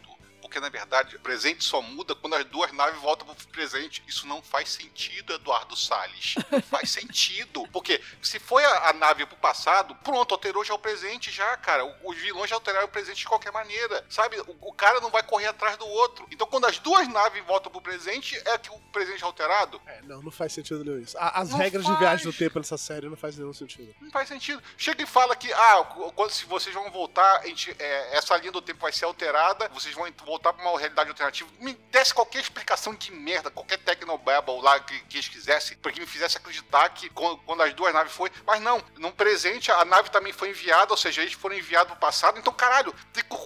porque 0.50 0.60
na 0.60 0.70
verdade 0.70 1.16
o 1.16 1.20
presente 1.20 1.64
só 1.64 1.80
muda 1.80 2.16
quando 2.16 2.34
as 2.34 2.44
duas 2.46 2.72
naves 2.74 3.00
voltam 3.00 3.28
pro 3.28 3.48
presente. 3.50 4.04
Isso 4.08 4.26
não 4.26 4.42
faz 4.42 4.70
sentido, 4.70 5.32
Eduardo 5.34 5.76
Salles. 5.78 6.34
Não 6.50 6.60
faz 6.62 6.90
sentido. 6.90 7.68
Porque 7.72 8.02
se 8.22 8.40
foi 8.40 8.66
a, 8.66 8.90
a 8.90 8.94
nave 8.94 9.26
pro 9.28 9.38
passado, 9.38 9.94
pronto, 10.04 10.34
alterou 10.34 10.66
já 10.66 10.74
o 10.74 10.80
presente 10.80 11.30
já, 11.32 11.56
cara. 11.58 11.86
O- 11.86 12.10
Os 12.10 12.18
vilões 12.18 12.50
já 12.50 12.56
alteraram 12.56 12.88
o 12.88 12.90
presente 12.90 13.18
de 13.20 13.28
qualquer 13.28 13.52
maneira, 13.52 14.04
sabe? 14.10 14.40
O, 14.42 14.58
o 14.70 14.74
cara 14.74 15.00
não 15.00 15.12
vai 15.12 15.22
correr 15.22 15.46
atrás 15.46 15.78
do 15.78 15.86
outro. 15.88 16.26
Então 16.32 16.48
quando 16.48 16.66
as 16.66 16.80
duas 16.80 17.08
naves 17.08 17.46
voltam 17.46 17.72
pro 17.72 17.80
presente, 17.82 18.36
é 18.46 18.58
que 18.58 18.72
o 18.72 18.80
presente 18.92 19.22
é 19.22 19.26
alterado. 19.26 19.80
É, 19.86 20.02
não, 20.02 20.24
não 20.24 20.32
faz 20.32 20.52
sentido 20.54 20.84
nenhum 20.84 21.00
isso. 21.00 21.16
A- 21.18 21.42
As 21.42 21.50
Não 21.52 21.60
regras 21.60 21.84
faz. 21.84 21.96
de 21.96 22.04
viagem 22.04 22.26
no 22.26 22.34
tempo 22.34 22.58
nessa 22.58 22.78
série 22.78 23.08
não 23.08 23.16
faz 23.18 23.38
nenhum 23.38 23.54
sentido. 23.54 23.94
Não 24.02 24.10
faz 24.10 24.28
sentido. 24.28 24.62
Chega 24.78 25.04
e 25.04 25.06
fala 25.06 25.36
que, 25.36 25.54
ah, 25.54 25.84
quando 26.16 26.32
se 26.32 26.46
vocês 26.46 26.74
vão 26.74 26.90
voltar, 26.90 27.38
a 27.42 27.46
gente, 27.46 27.76
é, 27.78 28.18
essa 28.18 28.36
linha 28.38 28.52
do 28.52 28.62
tempo 28.64 28.80
vai 28.80 28.92
ser 28.92 29.06
alterada, 29.06 29.68
vocês 29.70 29.94
vão 29.94 30.08
ent- 30.08 30.20
voltar 30.40 30.54
pra 30.54 30.64
uma 30.64 30.80
realidade 30.80 31.10
alternativa. 31.10 31.50
Me 31.60 31.74
desse 31.92 32.14
qualquer 32.14 32.40
explicação 32.40 32.96
de 32.96 33.12
merda, 33.12 33.52
qualquer 33.52 33.78
Technobabble 33.78 34.62
lá 34.62 34.80
que, 34.80 34.98
que 35.02 35.18
eles 35.18 35.28
quisessem, 35.28 35.78
pra 35.78 35.92
que 35.92 36.00
me 36.00 36.06
fizesse 36.06 36.38
acreditar 36.38 36.90
que 36.90 37.10
quando, 37.10 37.38
quando 37.40 37.62
as 37.62 37.74
duas 37.74 37.94
naves 37.94 38.14
foi. 38.14 38.32
Mas 38.48 38.62
não, 38.62 38.82
no 38.98 39.12
presente 39.12 39.72
a 39.72 39.84
nave 39.84 40.10
também 40.10 40.32
foi 40.32 40.50
enviada, 40.50 40.92
ou 40.92 40.98
seja, 40.98 41.22
eles 41.22 41.34
foram 41.34 41.56
enviados 41.56 41.92
pro 41.92 42.00
passado. 42.00 42.40
Então, 42.40 42.54
caralho, 42.54 42.96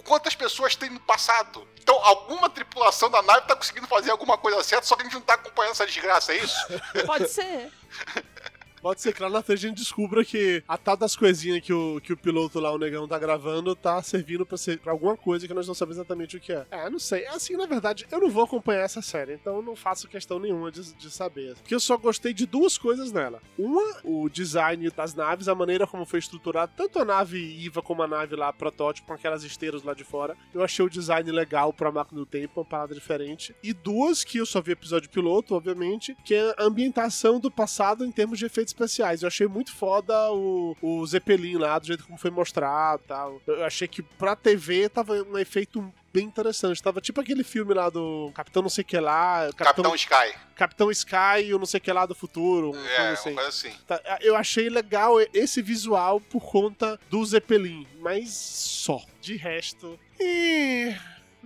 quantas 0.04 0.34
pessoas 0.34 0.76
tem 0.76 0.88
no 0.88 1.00
passado? 1.00 1.66
Então, 1.80 1.96
alguma 2.04 2.48
tripulação 2.48 3.10
da 3.10 3.20
nave 3.22 3.46
tá 3.46 3.56
conseguindo 3.56 3.86
fazer 3.88 4.10
alguma 4.10 4.38
coisa 4.38 4.62
certa, 4.62 4.86
só 4.86 4.94
que 4.94 5.02
a 5.02 5.04
gente 5.04 5.14
não 5.14 5.20
tá 5.20 5.34
acompanhando 5.34 5.72
essa 5.72 5.86
desgraça, 5.86 6.32
é 6.32 6.36
isso? 6.36 6.56
Pode 7.04 7.28
ser. 7.28 7.72
Pode 8.84 9.00
ser 9.00 9.14
que 9.14 9.22
lá 9.22 9.30
na 9.30 9.42
frente 9.42 9.64
a 9.64 9.68
gente 9.70 9.78
descubra 9.78 10.22
que 10.22 10.62
a 10.68 10.76
tal 10.76 10.94
das 10.94 11.16
coisinhas 11.16 11.62
que 11.62 11.72
o, 11.72 11.98
que 12.02 12.12
o 12.12 12.16
piloto 12.18 12.60
lá, 12.60 12.70
o 12.70 12.76
negão, 12.76 13.08
tá 13.08 13.18
gravando, 13.18 13.74
tá 13.74 14.02
servindo 14.02 14.44
pra, 14.44 14.58
ser, 14.58 14.78
pra 14.78 14.92
alguma 14.92 15.16
coisa 15.16 15.48
que 15.48 15.54
nós 15.54 15.66
não 15.66 15.72
sabemos 15.72 15.96
exatamente 15.96 16.36
o 16.36 16.40
que 16.40 16.52
é. 16.52 16.66
É, 16.70 16.90
não 16.90 16.98
sei. 16.98 17.26
Assim, 17.28 17.56
na 17.56 17.64
verdade, 17.64 18.06
eu 18.12 18.20
não 18.20 18.28
vou 18.28 18.44
acompanhar 18.44 18.82
essa 18.82 19.00
série, 19.00 19.32
então 19.32 19.62
não 19.62 19.74
faço 19.74 20.06
questão 20.06 20.38
nenhuma 20.38 20.70
de, 20.70 20.92
de 20.96 21.10
saber. 21.10 21.54
Porque 21.54 21.74
eu 21.74 21.80
só 21.80 21.96
gostei 21.96 22.34
de 22.34 22.44
duas 22.44 22.76
coisas 22.76 23.10
nela. 23.10 23.40
Uma, 23.56 24.00
o 24.04 24.28
design 24.28 24.90
das 24.90 25.14
naves, 25.14 25.48
a 25.48 25.54
maneira 25.54 25.86
como 25.86 26.04
foi 26.04 26.18
estruturada, 26.18 26.70
tanto 26.76 26.98
a 26.98 27.06
nave 27.06 27.38
IVA 27.38 27.80
como 27.80 28.02
a 28.02 28.06
nave 28.06 28.36
lá, 28.36 28.52
protótipo, 28.52 29.06
com 29.06 29.14
aquelas 29.14 29.44
esteiras 29.44 29.82
lá 29.82 29.94
de 29.94 30.04
fora. 30.04 30.36
Eu 30.52 30.62
achei 30.62 30.84
o 30.84 30.90
design 30.90 31.32
legal 31.32 31.72
pra 31.72 31.90
máquina 31.90 32.20
do 32.20 32.26
tempo, 32.26 32.60
uma 32.60 32.66
parada 32.66 32.94
diferente. 32.94 33.56
E 33.62 33.72
duas, 33.72 34.22
que 34.22 34.36
eu 34.36 34.44
só 34.44 34.60
vi 34.60 34.72
episódio 34.72 35.08
piloto, 35.08 35.54
obviamente, 35.54 36.14
que 36.22 36.34
é 36.34 36.54
a 36.58 36.64
ambientação 36.64 37.40
do 37.40 37.50
passado 37.50 38.04
em 38.04 38.12
termos 38.12 38.38
de 38.38 38.44
efeitos 38.44 38.73
especiais. 38.74 39.22
Eu 39.22 39.28
achei 39.28 39.46
muito 39.46 39.72
foda 39.74 40.30
o, 40.32 40.76
o 40.82 41.06
Zeppelin 41.06 41.56
lá, 41.56 41.78
do 41.78 41.86
jeito 41.86 42.04
como 42.04 42.18
foi 42.18 42.30
mostrado 42.30 43.02
e 43.04 43.08
tal. 43.08 43.40
Eu 43.46 43.64
achei 43.64 43.86
que 43.88 44.02
pra 44.02 44.34
TV 44.36 44.88
tava 44.88 45.14
um 45.22 45.38
efeito 45.38 45.92
bem 46.12 46.24
interessante. 46.26 46.82
Tava 46.82 47.00
tipo 47.00 47.20
aquele 47.20 47.42
filme 47.42 47.74
lá 47.74 47.88
do 47.90 48.30
Capitão 48.34 48.62
não 48.62 48.68
sei 48.70 48.84
que 48.84 48.98
lá, 48.98 49.50
Capitão, 49.56 49.64
Capitão 49.84 49.94
Sky. 49.94 50.38
Capitão 50.54 50.90
Sky 50.90 51.44
e 51.46 51.54
o 51.54 51.58
não 51.58 51.66
sei 51.66 51.80
que 51.80 51.92
lá 51.92 52.06
do 52.06 52.14
futuro. 52.14 52.70
um 52.70 52.84
É, 52.84 52.88
filme 52.88 53.02
uma 53.06 53.12
assim. 53.12 53.34
coisa 53.34 53.48
assim. 53.48 53.72
Tá, 53.86 54.00
Eu 54.20 54.36
achei 54.36 54.68
legal 54.68 55.16
esse 55.32 55.60
visual 55.62 56.20
por 56.20 56.40
conta 56.42 56.98
do 57.10 57.24
Zeppelin, 57.24 57.86
mas 58.00 58.30
só. 58.30 59.00
De 59.20 59.36
resto. 59.36 59.98
eh, 60.20 60.96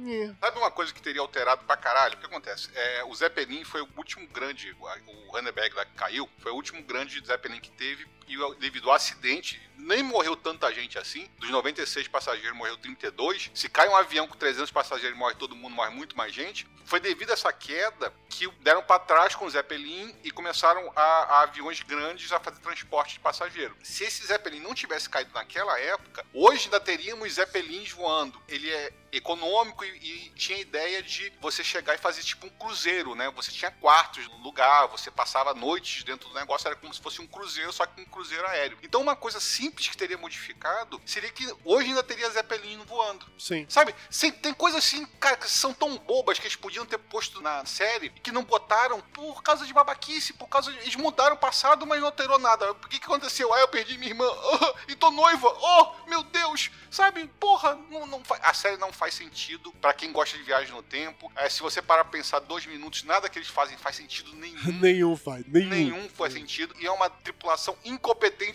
eh. 0.06 0.34
Sabe 0.40 0.58
uma 0.58 0.70
coisa 0.70 0.92
que 0.92 1.02
teria 1.02 1.20
alterado 1.20 1.64
pra 1.64 1.76
caralho? 1.76 2.14
O 2.14 2.18
que 2.18 2.26
acontece? 2.26 2.68
É, 2.74 3.04
o 3.04 3.14
Zeppelin 3.14 3.64
foi 3.64 3.82
o 3.82 3.88
último 3.96 4.26
grande, 4.28 4.74
o 4.80 5.36
Hanneberg 5.36 5.74
lá 5.74 5.84
que 5.84 5.94
caiu, 5.94 6.28
foi 6.38 6.52
o 6.52 6.54
último 6.54 6.82
grande 6.82 7.24
Zeppelin 7.24 7.60
que 7.60 7.70
teve, 7.70 8.06
e 8.28 8.54
devido 8.56 8.88
ao 8.88 8.96
acidente, 8.96 9.60
nem 9.78 10.02
morreu 10.02 10.36
tanta 10.36 10.72
gente 10.72 10.98
assim. 10.98 11.28
Dos 11.38 11.50
96 11.50 12.08
passageiros, 12.08 12.56
morreu 12.56 12.76
32. 12.76 13.50
Se 13.54 13.68
cai 13.68 13.88
um 13.88 13.96
avião 13.96 14.26
com 14.26 14.36
300 14.36 14.70
passageiros, 14.70 15.16
morre 15.16 15.36
todo 15.36 15.56
mundo, 15.56 15.74
morre 15.74 15.90
muito 15.90 16.16
mais 16.16 16.34
gente. 16.34 16.66
Foi 16.84 17.00
devido 17.00 17.30
a 17.30 17.34
essa 17.34 17.52
queda 17.52 18.12
que 18.28 18.50
deram 18.60 18.82
pra 18.82 18.98
trás 18.98 19.34
com 19.34 19.44
o 19.44 19.50
Zeppelin 19.50 20.14
e 20.24 20.30
começaram 20.30 20.90
a, 20.96 21.02
a 21.02 21.42
aviões 21.42 21.80
grandes 21.80 22.32
a 22.32 22.40
fazer 22.40 22.60
transporte 22.60 23.14
de 23.14 23.20
passageiro. 23.20 23.76
Se 23.82 24.04
esse 24.04 24.26
Zeppelin 24.26 24.60
não 24.60 24.74
tivesse 24.74 25.08
caído 25.08 25.30
naquela 25.32 25.78
época, 25.78 26.24
hoje 26.32 26.64
ainda 26.64 26.80
teríamos 26.80 27.34
Zeppelins 27.34 27.92
voando. 27.92 28.40
Ele 28.48 28.70
é 28.70 28.92
econômico 29.12 29.84
e, 29.84 29.88
e 29.88 30.30
tinha 30.30 30.58
a 30.58 30.60
ideia 30.60 31.02
de 31.02 31.32
você 31.40 31.62
chegar 31.62 31.94
e 31.94 31.98
fazer 31.98 32.22
tipo 32.22 32.46
um 32.46 32.50
cruzeiro, 32.50 33.14
né? 33.14 33.30
Você 33.36 33.52
tinha 33.52 33.70
quartos 33.70 34.26
no 34.28 34.38
lugar, 34.38 34.86
você 34.88 35.10
passava 35.10 35.54
noites 35.54 36.02
dentro 36.04 36.28
do 36.28 36.34
negócio, 36.34 36.66
era 36.66 36.76
como 36.76 36.92
se 36.92 37.00
fosse 37.00 37.20
um 37.20 37.26
cruzeiro, 37.26 37.72
só 37.72 37.86
que 37.86 38.00
um 38.00 38.04
cruzeiro 38.04 38.17
aéreo. 38.48 38.78
Então 38.82 39.00
uma 39.00 39.16
coisa 39.16 39.40
simples 39.40 39.88
que 39.88 39.96
teria 39.96 40.18
modificado 40.18 41.00
seria 41.06 41.30
que 41.30 41.46
hoje 41.64 41.88
ainda 41.88 42.02
teria 42.02 42.28
Zeppelin 42.30 42.78
voando. 42.84 43.26
Sim. 43.38 43.66
Sabe? 43.68 43.94
Sem- 44.10 44.32
tem 44.32 44.52
coisas 44.54 44.84
assim, 44.84 45.04
cara, 45.20 45.36
que 45.36 45.48
são 45.50 45.72
tão 45.72 45.96
bobas 45.98 46.38
que 46.38 46.46
eles 46.46 46.56
podiam 46.56 46.84
ter 46.86 46.98
posto 46.98 47.40
na 47.40 47.64
série 47.64 48.06
e 48.06 48.20
que 48.20 48.32
não 48.32 48.44
botaram 48.44 49.00
por 49.12 49.42
causa 49.42 49.66
de 49.66 49.72
babaquice, 49.72 50.32
por 50.32 50.48
causa 50.48 50.72
de. 50.72 50.78
Eles 50.78 50.96
mudaram 50.96 51.36
o 51.36 51.38
passado, 51.38 51.86
mas 51.86 52.00
não 52.00 52.06
alterou 52.06 52.38
nada. 52.38 52.70
O 52.72 52.74
que, 52.88 52.98
que 52.98 53.04
aconteceu? 53.06 53.52
Ah, 53.52 53.60
eu 53.60 53.68
perdi 53.68 53.96
minha 53.98 54.10
irmã. 54.10 54.26
Ah, 54.26 54.74
e 54.88 54.94
tô 54.96 55.10
noiva. 55.10 55.48
Oh, 55.60 56.08
meu 56.08 56.22
Deus. 56.22 56.70
Sabe? 56.90 57.26
Porra, 57.38 57.74
não, 57.90 58.06
não 58.06 58.24
fa- 58.24 58.40
a 58.42 58.54
série 58.54 58.78
não 58.78 58.90
faz 58.92 59.12
sentido 59.14 59.70
pra 59.74 59.92
quem 59.92 60.10
gosta 60.10 60.36
de 60.38 60.42
viagem 60.42 60.72
no 60.74 60.82
tempo. 60.82 61.30
É, 61.36 61.48
se 61.50 61.60
você 61.60 61.82
parar 61.82 62.04
pra 62.04 62.12
pensar 62.12 62.38
dois 62.40 62.64
minutos, 62.64 63.02
nada 63.02 63.28
que 63.28 63.38
eles 63.38 63.48
fazem 63.48 63.76
faz 63.76 63.96
sentido 63.96 64.34
nenhum. 64.34 64.58
Nenhum 64.80 65.16
faz. 65.16 65.44
Nenhum. 65.46 65.68
Nenhum 65.68 66.08
faz 66.08 66.32
sentido. 66.32 66.74
E 66.78 66.86
é 66.86 66.90
uma 66.90 67.10
tripulação 67.10 67.76
incompetente 67.84 68.07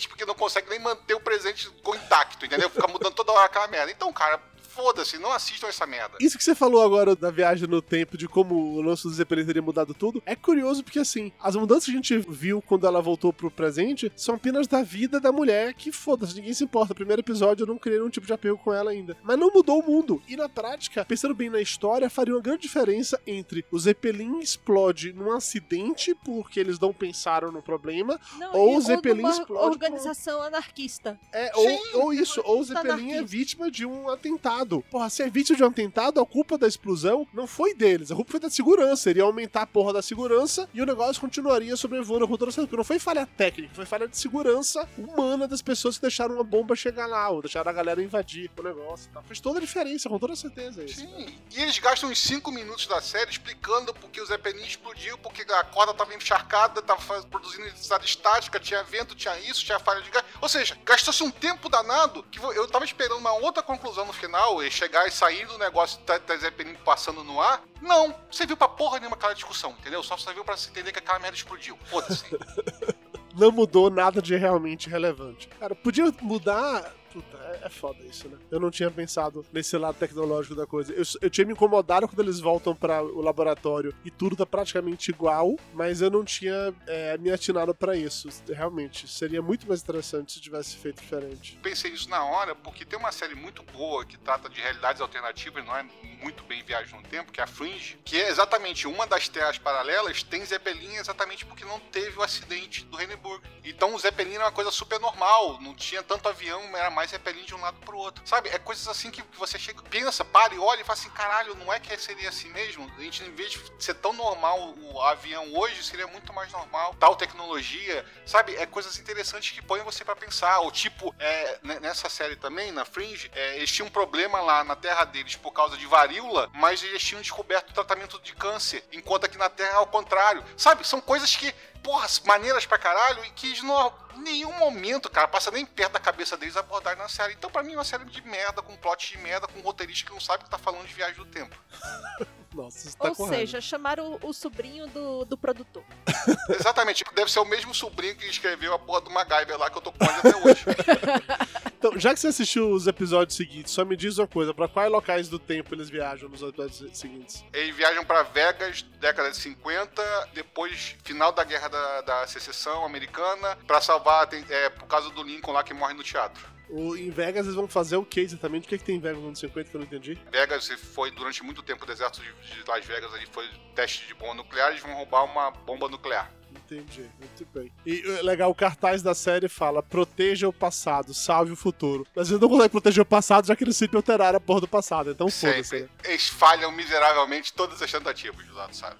porque 0.07 0.25
não 0.25 0.35
consegue 0.35 0.69
nem 0.69 0.79
manter 0.79 1.13
o 1.13 1.19
presente 1.19 1.69
intacto, 1.95 2.45
entendeu? 2.45 2.69
Fica 2.69 2.87
mudando 2.87 3.13
toda 3.13 3.31
hora 3.31 3.45
aquela 3.45 3.67
merda. 3.67 3.91
Então, 3.91 4.11
cara, 4.11 4.41
foda-se, 4.75 5.17
não 5.17 5.31
assistam 5.31 5.67
essa 5.67 5.85
merda. 5.85 6.17
Isso 6.19 6.37
que 6.37 6.43
você 6.43 6.55
falou 6.55 6.81
agora 6.83 7.15
da 7.15 7.29
viagem 7.31 7.67
no 7.67 7.81
tempo, 7.81 8.17
de 8.17 8.27
como 8.27 8.55
o 8.55 8.81
lance 8.81 9.03
do 9.03 9.09
Zeppelin 9.13 9.45
teria 9.45 9.61
mudado 9.61 9.93
tudo, 9.93 10.21
é 10.25 10.35
curioso 10.35 10.83
porque, 10.83 10.99
assim, 10.99 11.31
as 11.39 11.55
mudanças 11.55 11.85
que 11.85 11.91
a 11.91 11.95
gente 11.95 12.17
viu 12.29 12.61
quando 12.61 12.87
ela 12.87 13.01
voltou 13.01 13.31
pro 13.31 13.51
presente 13.51 14.11
são 14.15 14.35
apenas 14.35 14.67
da 14.67 14.81
vida 14.81 15.19
da 15.19 15.31
mulher, 15.31 15.73
que 15.73 15.91
foda-se, 15.91 16.35
ninguém 16.35 16.53
se 16.53 16.63
importa. 16.63 16.89
No 16.89 16.95
primeiro 16.95 17.21
episódio 17.21 17.63
eu 17.63 17.67
não 17.67 17.77
criei 17.77 17.99
nenhum 17.99 18.09
tipo 18.09 18.25
de 18.27 18.33
apego 18.33 18.57
com 18.57 18.73
ela 18.73 18.91
ainda. 18.91 19.15
Mas 19.23 19.37
não 19.37 19.51
mudou 19.51 19.79
o 19.79 19.85
mundo. 19.85 20.21
E 20.27 20.35
na 20.35 20.49
prática, 20.49 21.05
pensando 21.05 21.33
bem 21.35 21.49
na 21.49 21.61
história, 21.61 22.09
faria 22.09 22.33
uma 22.33 22.41
grande 22.41 22.61
diferença 22.63 23.19
entre 23.27 23.65
o 23.71 23.77
Zeppelin 23.79 24.39
explode 24.39 25.13
num 25.13 25.31
acidente 25.31 26.15
porque 26.25 26.59
eles 26.59 26.79
não 26.79 26.93
pensaram 26.93 27.51
no 27.51 27.61
problema, 27.61 28.19
Não, 28.37 28.53
Ou 28.55 28.73
e- 28.73 28.77
o 28.77 28.81
Zeppelin 28.81 29.21
numa 29.21 29.31
explode 29.31 29.65
organização 29.69 30.41
anarquista. 30.41 31.19
é, 31.31 31.51
Sim, 31.53 31.79
ou, 31.93 32.01
ou 32.05 32.13
isso, 32.13 32.41
ou 32.43 32.59
o 32.59 32.63
Zeppelin 32.63 32.87
é 32.89 32.93
anarquista. 33.17 33.25
vítima 33.25 33.71
de 33.71 33.85
um 33.85 34.09
atentado. 34.09 34.62
Porra, 34.89 35.09
se 35.09 35.23
é 35.23 35.29
vítima 35.29 35.57
de 35.57 35.63
um 35.63 35.67
atentado, 35.67 36.19
a 36.19 36.25
culpa 36.25 36.57
da 36.57 36.67
explosão 36.67 37.27
não 37.33 37.47
foi 37.47 37.73
deles, 37.73 38.11
a 38.11 38.15
culpa 38.15 38.31
foi 38.31 38.39
da 38.39 38.49
segurança. 38.49 39.09
Iria 39.09 39.23
aumentar 39.23 39.63
a 39.63 39.67
porra 39.67 39.93
da 39.93 40.01
segurança 40.01 40.69
e 40.73 40.81
o 40.81 40.85
negócio 40.85 41.21
continuaria 41.21 41.75
sobrevoando 41.75 42.27
toda 42.37 42.51
certeza. 42.51 42.67
Porque 42.67 42.77
não 42.77 42.83
foi 42.83 42.99
falha 42.99 43.25
técnica, 43.25 43.73
foi 43.73 43.85
falha 43.85 44.07
de 44.07 44.17
segurança 44.17 44.87
humana 44.97 45.47
das 45.47 45.61
pessoas 45.61 45.95
que 45.95 46.01
deixaram 46.01 46.35
uma 46.35 46.43
bomba 46.43 46.75
chegar 46.75 47.07
lá, 47.07 47.29
ou 47.29 47.41
deixaram 47.41 47.69
a 47.69 47.73
galera 47.73 48.01
invadir 48.01 48.49
o 48.57 48.63
negócio. 48.63 49.09
e. 49.13 49.27
Fez 49.27 49.39
toda 49.39 49.57
a 49.57 49.61
diferença, 49.61 50.09
com 50.09 50.19
toda 50.19 50.35
certeza. 50.35 50.83
Isso. 50.83 51.01
Sim. 51.01 51.35
E 51.51 51.61
eles 51.61 51.77
gastam 51.79 52.09
uns 52.09 52.19
5 52.19 52.51
minutos 52.51 52.87
da 52.87 53.01
série 53.01 53.31
explicando 53.31 53.93
porque 53.93 54.21
o 54.21 54.25
Zeppelin 54.25 54.63
explodiu, 54.63 55.17
porque 55.17 55.41
a 55.41 55.63
corda 55.63 55.93
tava 55.93 56.13
encharcada, 56.13 56.81
tava 56.81 57.23
produzindo 57.23 57.63
eletricidade 57.63 58.05
estática, 58.05 58.59
tinha 58.59 58.83
vento, 58.83 59.15
tinha 59.15 59.37
isso, 59.39 59.63
tinha 59.63 59.79
falha 59.79 60.01
de 60.01 60.09
gás. 60.09 60.25
Ou 60.41 60.49
seja, 60.49 60.77
gastou-se 60.85 61.23
um 61.23 61.31
tempo 61.31 61.69
danado 61.69 62.23
que 62.23 62.39
eu 62.39 62.67
tava 62.67 62.85
esperando 62.85 63.17
uma 63.17 63.33
outra 63.33 63.63
conclusão 63.63 64.05
no 64.05 64.13
final, 64.13 64.52
e 64.61 64.69
chegar 64.69 65.07
e 65.07 65.11
sair 65.11 65.47
do 65.47 65.57
negócio 65.57 65.99
da 66.01 66.17
da 66.17 66.37
Zeppelin 66.37 66.75
passando 66.85 67.23
no 67.23 67.39
ar. 67.41 67.63
Não, 67.81 68.13
você 68.29 68.45
viu 68.45 68.57
pra 68.57 68.67
porra 68.67 68.99
nenhuma 68.99 69.15
aquela 69.15 69.33
discussão, 69.33 69.71
entendeu? 69.71 70.03
Só 70.03 70.17
serviu 70.17 70.43
pra 70.43 70.57
se 70.57 70.69
entender 70.69 70.91
que 70.91 70.99
aquela 70.99 71.19
merda 71.19 71.35
explodiu. 71.35 71.77
Foda-se. 71.85 72.25
Não 73.35 73.51
mudou 73.51 73.89
nada 73.89 74.21
de 74.21 74.35
realmente 74.35 74.89
relevante. 74.89 75.47
Cara, 75.59 75.73
podia 75.73 76.13
mudar. 76.21 76.93
Puta, 77.13 77.37
é, 77.37 77.67
é 77.67 77.69
foda 77.69 78.03
isso, 78.03 78.27
né? 78.27 78.39
Eu 78.49 78.59
não 78.59 78.71
tinha 78.71 78.89
pensado 78.89 79.45
nesse 79.53 79.77
lado 79.77 79.95
tecnológico 79.95 80.55
da 80.55 80.65
coisa. 80.65 80.91
Eu, 80.91 81.03
eu 81.21 81.29
tinha 81.29 81.45
me 81.45 81.53
incomodado 81.53 82.07
quando 82.07 82.21
eles 82.21 82.39
voltam 82.39 82.75
para 82.75 83.03
o 83.03 83.21
laboratório 83.21 83.93
e 84.03 84.09
tudo 84.09 84.35
tá 84.35 84.47
praticamente 84.47 85.11
igual, 85.11 85.55
mas 85.73 86.01
eu 86.01 86.09
não 86.09 86.25
tinha 86.25 86.73
é, 86.87 87.15
me 87.19 87.31
atinado 87.31 87.75
pra 87.75 87.95
isso. 87.95 88.27
Realmente, 88.49 89.07
seria 89.07 89.41
muito 89.41 89.67
mais 89.67 89.81
interessante 89.81 90.33
se 90.33 90.41
tivesse 90.41 90.75
feito 90.75 91.01
diferente. 91.01 91.59
pensei 91.61 91.91
nisso 91.91 92.09
na 92.09 92.23
hora 92.23 92.55
porque 92.55 92.83
tem 92.83 92.97
uma 92.97 93.11
série 93.11 93.35
muito 93.35 93.61
boa 93.71 94.03
que 94.05 94.17
trata 94.17 94.49
de 94.49 94.59
realidades 94.59 95.01
alternativas, 95.01 95.63
não 95.63 95.75
é 95.77 95.83
muito 96.23 96.43
bem 96.45 96.63
viagem 96.63 96.95
no 96.95 97.03
tempo, 97.03 97.31
que 97.31 97.39
é 97.39 97.43
a 97.43 97.47
Fringe, 97.47 97.99
que 98.03 98.19
é 98.19 98.29
exatamente 98.29 98.87
uma 98.87 99.05
das 99.05 99.29
terras 99.29 99.57
paralelas 99.57 100.23
tem 100.23 100.43
Zeppelin 100.45 100.95
exatamente 100.95 101.45
porque 101.45 101.65
não 101.65 101.79
teve 101.79 102.17
o 102.17 102.23
acidente 102.23 102.85
do 102.85 103.01
Hindenburg. 103.01 103.43
Então 103.63 103.93
o 103.93 103.99
Zeppelin 103.99 104.35
era 104.35 104.45
uma 104.45 104.51
coisa 104.51 104.71
super 104.71 104.99
normal, 104.99 105.61
não 105.61 105.75
tinha 105.75 106.01
tanto 106.01 106.27
avião, 106.27 106.61
era 106.75 106.89
mais 106.89 107.02
Zeppelin 107.07 107.43
de 107.45 107.55
um 107.55 107.61
lado 107.61 107.77
pro 107.85 107.97
outro. 107.97 108.25
Sabe? 108.27 108.49
É 108.49 108.57
coisas 108.57 108.87
assim 108.87 109.11
que 109.11 109.23
você 109.37 109.57
chega, 109.59 109.81
pensa, 109.83 110.23
para 110.23 110.53
e 110.53 110.59
olha 110.59 110.81
e 110.81 110.83
fala 110.83 110.97
assim, 110.99 111.09
caralho, 111.09 111.55
não 111.55 111.71
é 111.71 111.79
que 111.79 111.95
seria 111.97 112.29
assim 112.29 112.49
mesmo? 112.49 112.91
A 112.97 113.01
gente, 113.01 113.23
em 113.23 113.33
vez 113.33 113.51
de 113.51 113.61
ser 113.79 113.95
tão 113.95 114.13
normal 114.13 114.73
o 114.77 115.01
avião 115.01 115.53
hoje, 115.55 115.83
seria 115.83 116.07
muito 116.07 116.31
mais 116.33 116.51
normal. 116.51 116.95
Tal 116.99 117.15
tecnologia, 117.15 118.05
sabe? 118.25 118.55
É 118.55 118.65
coisas 118.65 118.97
interessantes 118.97 119.51
que 119.51 119.61
põem 119.61 119.83
você 119.83 120.03
pra 120.05 120.15
pensar. 120.15 120.59
Ou 120.59 120.71
tipo, 120.71 121.13
é, 121.19 121.59
ne- 121.63 121.79
nessa 121.79 122.09
série 122.09 122.35
também, 122.35 122.71
na 122.71 122.85
Fringe, 122.85 123.29
é, 123.35 123.57
eles 123.57 123.71
tinham 123.71 123.87
um 123.87 123.91
problema 123.91 124.41
lá 124.41 124.63
na 124.63 124.75
terra 124.75 125.05
deles 125.05 125.35
por 125.35 125.51
causa 125.51 125.77
de 125.77 125.85
varíola, 125.85 126.49
mas 126.53 126.83
eles 126.83 127.03
tinham 127.03 127.21
descoberto 127.21 127.69
o 127.69 127.73
tratamento 127.73 128.19
de 128.21 128.33
câncer, 128.33 128.83
enquanto 128.91 129.25
aqui 129.25 129.37
na 129.37 129.49
Terra 129.49 129.71
é 129.71 129.75
ao 129.75 129.87
contrário. 129.87 130.43
Sabe? 130.57 130.85
São 130.87 131.01
coisas 131.01 131.35
que, 131.35 131.53
porra, 131.83 132.07
maneiras 132.25 132.65
pra 132.65 132.77
caralho 132.77 133.23
e 133.25 133.29
que 133.31 133.61
não, 133.61 133.93
em 134.15 134.21
nenhum 134.21 134.53
momento, 134.53 135.09
cara, 135.09 135.27
passa 135.27 135.51
nem 135.51 135.65
perto 135.65 135.91
da 135.91 135.99
cabeça 135.99 136.37
deles 136.37 136.55
abordar 136.55 136.95
na 136.97 137.09
série. 137.09 137.33
Então, 137.33 137.51
pra 137.51 137.61
mim, 137.61 137.73
é 137.73 137.77
uma 137.77 137.83
série 137.83 138.05
de 138.05 138.21
merda, 138.21 138.61
com 138.61 138.75
plot 138.77 139.11
de 139.11 139.17
merda, 139.17 139.47
com 139.47 139.59
roteirista 139.59 140.07
que 140.07 140.13
não 140.13 140.21
sabe 140.21 140.45
que 140.45 140.49
tá 140.49 140.57
falando 140.57 140.87
de 140.87 140.93
viagem 140.93 141.15
do 141.15 141.25
tempo. 141.25 141.55
Nossa, 142.53 142.87
isso 142.87 142.97
tá 142.97 143.09
Ou 143.09 143.15
correto. 143.15 143.37
seja, 143.39 143.59
chamaram 143.61 144.19
o, 144.21 144.29
o 144.29 144.33
sobrinho 144.33 144.85
do, 144.87 145.25
do 145.25 145.37
produtor. 145.37 145.83
Exatamente, 146.49 147.03
deve 147.15 147.31
ser 147.31 147.39
o 147.39 147.45
mesmo 147.45 147.73
sobrinho 147.73 148.15
que 148.15 148.25
escreveu 148.27 148.73
a 148.73 148.79
porra 148.79 149.01
do 149.01 149.09
MacGyver 149.09 149.57
lá 149.57 149.69
que 149.69 149.77
eu 149.77 149.81
tô 149.81 149.91
com 149.91 150.03
até 150.03 150.35
hoje. 150.37 150.63
Então, 151.83 151.99
já 151.99 152.13
que 152.13 152.19
você 152.21 152.27
assistiu 152.27 152.71
os 152.71 152.87
episódios 152.87 153.35
seguintes, 153.35 153.73
só 153.73 153.83
me 153.83 153.97
diz 153.97 154.17
uma 154.17 154.25
coisa: 154.25 154.53
pra 154.53 154.69
quais 154.69 154.89
locais 154.89 155.27
do 155.27 155.37
tempo 155.37 155.75
eles 155.75 155.89
viajam 155.89 156.29
nos 156.29 156.41
episódios 156.41 156.97
seguintes? 156.97 157.43
Eles 157.51 157.75
viajam 157.75 158.05
pra 158.05 158.23
Vegas, 158.23 158.83
década 159.01 159.29
de 159.31 159.35
50, 159.35 160.29
depois, 160.33 160.95
final 161.03 161.33
da 161.33 161.43
guerra 161.43 161.67
da, 161.67 162.01
da 162.01 162.27
secessão 162.27 162.85
americana, 162.85 163.57
pra 163.67 163.81
salvar, 163.81 164.27
tem- 164.27 164.45
é, 164.49 164.69
por 164.69 164.87
causa 164.87 165.09
do 165.09 165.23
Lincoln 165.23 165.51
lá 165.51 165.61
que 165.61 165.73
morre 165.73 165.93
no 165.93 166.03
teatro. 166.03 166.52
O, 166.69 166.95
em 166.95 167.09
Vegas 167.09 167.45
eles 167.45 167.55
vão 167.55 167.67
fazer 167.67 167.97
o 167.97 168.05
que 168.05 168.21
exatamente? 168.21 168.65
O 168.65 168.69
que, 168.69 168.75
é 168.75 168.77
que 168.77 168.83
tem 168.83 168.95
em 168.95 168.99
Vegas 168.99 169.17
nos 169.17 169.27
anos 169.27 169.39
50 169.39 169.69
que 169.69 169.75
eu 169.75 169.79
não 169.79 169.85
entendi? 169.87 170.17
Vegas 170.31 170.67
foi 170.67 171.11
durante 171.11 171.43
muito 171.43 171.61
tempo 171.61 171.83
o 171.83 171.87
deserto 171.87 172.21
de, 172.21 172.31
de 172.31 172.69
Las 172.69 172.85
Vegas 172.85 173.13
ali 173.13 173.27
foi 173.31 173.47
teste 173.75 174.07
de 174.07 174.13
bomba 174.13 174.35
nuclear, 174.35 174.69
eles 174.69 174.81
vão 174.81 174.93
roubar 174.93 175.23
uma 175.25 175.51
bomba 175.51 175.87
nuclear. 175.87 176.31
Entendi, 176.55 177.09
muito 177.19 177.45
bem. 177.53 177.71
E 177.85 178.01
é, 178.05 178.21
legal, 178.21 178.49
o 178.49 178.55
cartaz 178.55 179.01
da 179.01 179.13
série 179.13 179.49
fala: 179.49 179.81
proteja 179.81 180.47
o 180.47 180.53
passado, 180.53 181.13
salve 181.13 181.51
o 181.51 181.55
futuro. 181.55 182.05
Mas 182.15 182.29
eles 182.29 182.39
não 182.39 182.47
conseguem 182.47 182.69
proteger 182.69 183.01
o 183.01 183.05
passado, 183.05 183.47
já 183.47 183.55
que 183.55 183.63
eles 183.63 183.75
sempre 183.75 183.97
alteraram 183.97 184.37
a 184.37 184.39
porra 184.39 184.61
do 184.61 184.67
passado. 184.67 185.11
Então 185.11 185.29
foda-se. 185.29 185.81
Né? 185.81 185.89
Eles 186.03 186.27
falham 186.27 186.71
miseravelmente 186.71 187.53
todas 187.53 187.81
as 187.81 187.91
tentativas, 187.91 188.45
Josado, 188.45 188.75
sabe? 188.75 188.95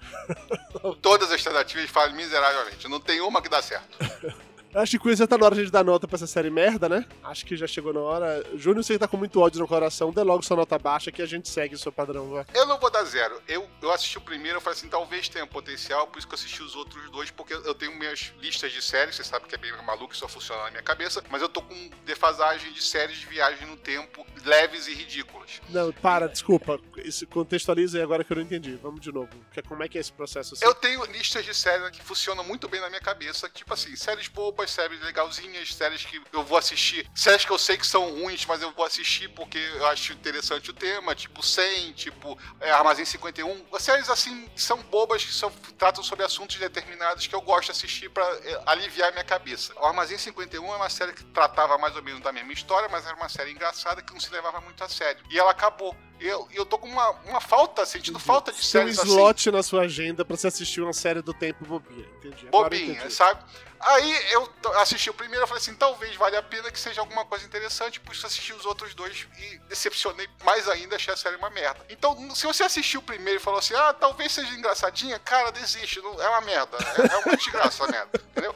todas 1.00 1.30
as 1.30 1.42
tentativas 1.42 1.88
falham 1.90 2.14
miseravelmente. 2.16 2.88
Não 2.88 3.00
tem 3.00 3.20
uma 3.20 3.40
que 3.40 3.48
dá 3.48 3.62
certo. 3.62 3.98
Acho 4.74 4.92
que 4.92 4.98
com 4.98 5.08
isso 5.10 5.18
já 5.18 5.26
tá 5.26 5.38
na 5.38 5.46
hora 5.46 5.54
de 5.54 5.60
a 5.60 5.64
gente 5.64 5.72
dar 5.72 5.84
nota 5.84 6.08
pra 6.08 6.16
essa 6.16 6.26
série 6.26 6.50
merda, 6.50 6.88
né? 6.88 7.06
Acho 7.22 7.46
que 7.46 7.56
já 7.56 7.66
chegou 7.66 7.92
na 7.92 8.00
hora. 8.00 8.44
Júnior, 8.56 8.82
você 8.82 8.98
tá 8.98 9.06
com 9.06 9.16
muito 9.16 9.40
ódio 9.40 9.60
no 9.60 9.68
coração, 9.68 10.10
dê 10.12 10.22
logo 10.22 10.42
sua 10.42 10.56
nota 10.56 10.78
baixa 10.78 11.12
que 11.12 11.22
a 11.22 11.26
gente 11.26 11.48
segue 11.48 11.74
o 11.74 11.78
seu 11.78 11.92
padrão, 11.92 12.30
vai. 12.30 12.44
Eu 12.52 12.66
não 12.66 12.78
vou 12.80 12.90
dar 12.90 13.04
zero. 13.04 13.40
Eu, 13.46 13.68
eu 13.80 13.90
assisti 13.92 14.18
o 14.18 14.20
primeiro, 14.20 14.56
eu 14.56 14.60
falei 14.60 14.76
assim, 14.78 14.88
talvez 14.88 15.28
tenha 15.28 15.46
potencial, 15.46 16.06
por 16.08 16.18
isso 16.18 16.26
que 16.26 16.34
eu 16.34 16.38
assisti 16.38 16.62
os 16.62 16.74
outros 16.74 17.08
dois, 17.10 17.30
porque 17.30 17.54
eu 17.54 17.74
tenho 17.74 17.96
minhas 17.96 18.32
listas 18.40 18.72
de 18.72 18.82
séries, 18.82 19.14
você 19.16 19.24
sabe 19.24 19.46
que 19.46 19.54
é 19.54 19.58
bem 19.58 19.70
maluco, 19.86 20.16
só 20.16 20.26
funciona 20.26 20.64
na 20.64 20.70
minha 20.72 20.82
cabeça, 20.82 21.22
mas 21.30 21.40
eu 21.40 21.48
tô 21.48 21.62
com 21.62 21.90
defasagem 22.04 22.72
de 22.72 22.82
séries 22.82 23.18
de 23.18 23.26
viagem 23.26 23.66
no 23.68 23.76
tempo, 23.76 24.26
leves 24.44 24.86
e 24.88 24.94
ridículas. 24.94 25.60
Não, 25.70 25.92
para, 25.92 26.26
desculpa. 26.28 26.80
Isso, 26.98 27.26
contextualiza 27.28 27.98
aí 27.98 28.02
agora 28.02 28.24
que 28.24 28.32
eu 28.32 28.36
não 28.36 28.42
entendi. 28.42 28.74
Vamos 28.82 29.00
de 29.00 29.12
novo. 29.12 29.28
Que- 29.52 29.62
Como 29.62 29.82
é 29.82 29.88
que 29.88 29.98
é 29.98 30.00
esse 30.00 30.12
processo 30.12 30.54
assim? 30.54 30.64
Eu 30.64 30.74
tenho 30.74 31.04
listas 31.06 31.44
de 31.44 31.54
séries 31.54 31.90
que 31.90 32.02
funcionam 32.02 32.42
muito 32.44 32.68
bem 32.68 32.80
na 32.80 32.88
minha 32.88 33.00
cabeça, 33.00 33.48
tipo 33.48 33.72
assim, 33.72 33.94
séries 33.96 34.28
bobas, 34.28 34.63
séries 34.70 35.00
legalzinhas, 35.00 35.74
séries 35.74 36.04
que 36.04 36.20
eu 36.32 36.42
vou 36.42 36.58
assistir, 36.58 37.08
séries 37.14 37.44
que 37.44 37.50
eu 37.50 37.58
sei 37.58 37.76
que 37.76 37.86
são 37.86 38.10
ruins, 38.20 38.44
mas 38.46 38.62
eu 38.62 38.70
vou 38.72 38.84
assistir 38.84 39.28
porque 39.30 39.58
eu 39.58 39.86
acho 39.86 40.12
interessante 40.12 40.70
o 40.70 40.74
tema, 40.74 41.14
tipo 41.14 41.42
100, 41.42 41.92
tipo 41.92 42.38
é, 42.60 42.70
Armazém 42.70 43.04
51, 43.04 43.78
séries 43.78 44.08
assim 44.08 44.48
são 44.56 44.78
bobas, 44.84 45.24
que 45.24 45.32
são, 45.32 45.50
tratam 45.78 46.02
sobre 46.02 46.24
assuntos 46.24 46.56
determinados 46.56 47.26
que 47.26 47.34
eu 47.34 47.40
gosto 47.40 47.66
de 47.66 47.72
assistir 47.72 48.08
pra 48.10 48.24
é, 48.44 48.62
aliviar 48.66 49.12
minha 49.12 49.24
cabeça. 49.24 49.72
O 49.76 49.84
Armazém 49.84 50.18
51 50.18 50.72
é 50.72 50.76
uma 50.76 50.90
série 50.90 51.12
que 51.12 51.24
tratava 51.24 51.76
mais 51.78 51.94
ou 51.96 52.02
menos 52.02 52.20
da 52.20 52.32
mesma 52.32 52.52
história, 52.52 52.88
mas 52.88 53.06
era 53.06 53.16
uma 53.16 53.28
série 53.28 53.50
engraçada 53.50 54.02
que 54.02 54.12
não 54.12 54.20
se 54.20 54.30
levava 54.30 54.60
muito 54.60 54.82
a 54.82 54.88
sério. 54.88 55.22
E 55.30 55.38
ela 55.38 55.50
acabou. 55.50 55.96
Eu, 56.20 56.48
eu 56.52 56.64
tô 56.64 56.78
com 56.78 56.88
uma, 56.88 57.10
uma 57.26 57.40
falta, 57.40 57.84
sentindo 57.84 58.18
falta 58.18 58.52
de 58.52 58.58
Tem 58.58 58.66
um 58.66 58.70
séries 58.70 58.98
assim. 58.98 59.08
slot 59.08 59.50
na 59.50 59.62
sua 59.62 59.82
agenda 59.82 60.24
pra 60.24 60.36
você 60.36 60.46
assistir 60.46 60.80
uma 60.80 60.92
série 60.92 61.20
do 61.20 61.34
tempo 61.34 61.64
bobinha. 61.64 62.06
Entendi. 62.18 62.46
Bobinha, 62.46 62.92
entendi. 62.92 63.12
sabe? 63.12 63.42
Aí 63.86 64.32
eu 64.32 64.50
assisti 64.80 65.10
o 65.10 65.14
primeiro 65.14 65.44
e 65.44 65.46
falei 65.46 65.60
assim, 65.60 65.74
talvez 65.74 66.16
valha 66.16 66.38
a 66.38 66.42
pena 66.42 66.70
que 66.70 66.80
seja 66.80 67.02
alguma 67.02 67.26
coisa 67.26 67.44
interessante, 67.44 68.00
por 68.00 68.14
isso 68.14 68.26
assisti 68.26 68.54
os 68.54 68.64
outros 68.64 68.94
dois 68.94 69.26
e 69.38 69.58
decepcionei 69.68 70.26
mais 70.42 70.66
ainda, 70.68 70.96
achei 70.96 71.12
a 71.12 71.16
série 71.16 71.36
uma 71.36 71.50
merda. 71.50 71.84
Então, 71.90 72.34
se 72.34 72.46
você 72.46 72.62
assistiu 72.62 73.00
o 73.00 73.02
primeiro 73.02 73.38
e 73.38 73.42
falou 73.42 73.58
assim, 73.58 73.74
ah, 73.74 73.92
talvez 73.92 74.32
seja 74.32 74.54
engraçadinha, 74.54 75.18
cara, 75.18 75.52
desiste, 75.52 76.00
não, 76.00 76.20
é 76.20 76.28
uma 76.30 76.40
merda, 76.40 76.78
é, 76.78 77.14
é 77.14 77.18
uma 77.18 77.36
desgraça 77.36 77.84
a 77.84 77.88
merda, 77.88 78.22
entendeu? 78.30 78.54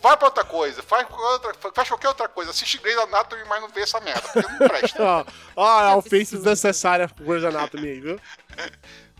Vai 0.00 0.16
pra 0.16 0.28
outra 0.28 0.44
coisa, 0.44 0.82
faz, 0.82 1.06
qualquer 1.06 1.48
outra, 1.48 1.72
faz 1.72 1.88
qualquer 1.88 2.08
outra 2.08 2.28
coisa, 2.28 2.50
assiste 2.50 2.78
Grey's 2.78 2.98
Anatomy, 2.98 3.44
mas 3.44 3.60
não 3.60 3.68
vê 3.68 3.82
essa 3.82 4.00
merda, 4.00 4.22
porque 4.22 4.52
não 4.52 4.68
presta. 4.68 5.02
Ó, 5.02 5.24
ó, 5.56 5.66
a 5.66 5.96
ofensa 5.96 6.36
desnecessária 6.36 7.08
com 7.08 7.24
Grey's 7.24 7.44
Anatomy 7.44 7.88
aí, 7.88 8.00
viu? 8.00 8.20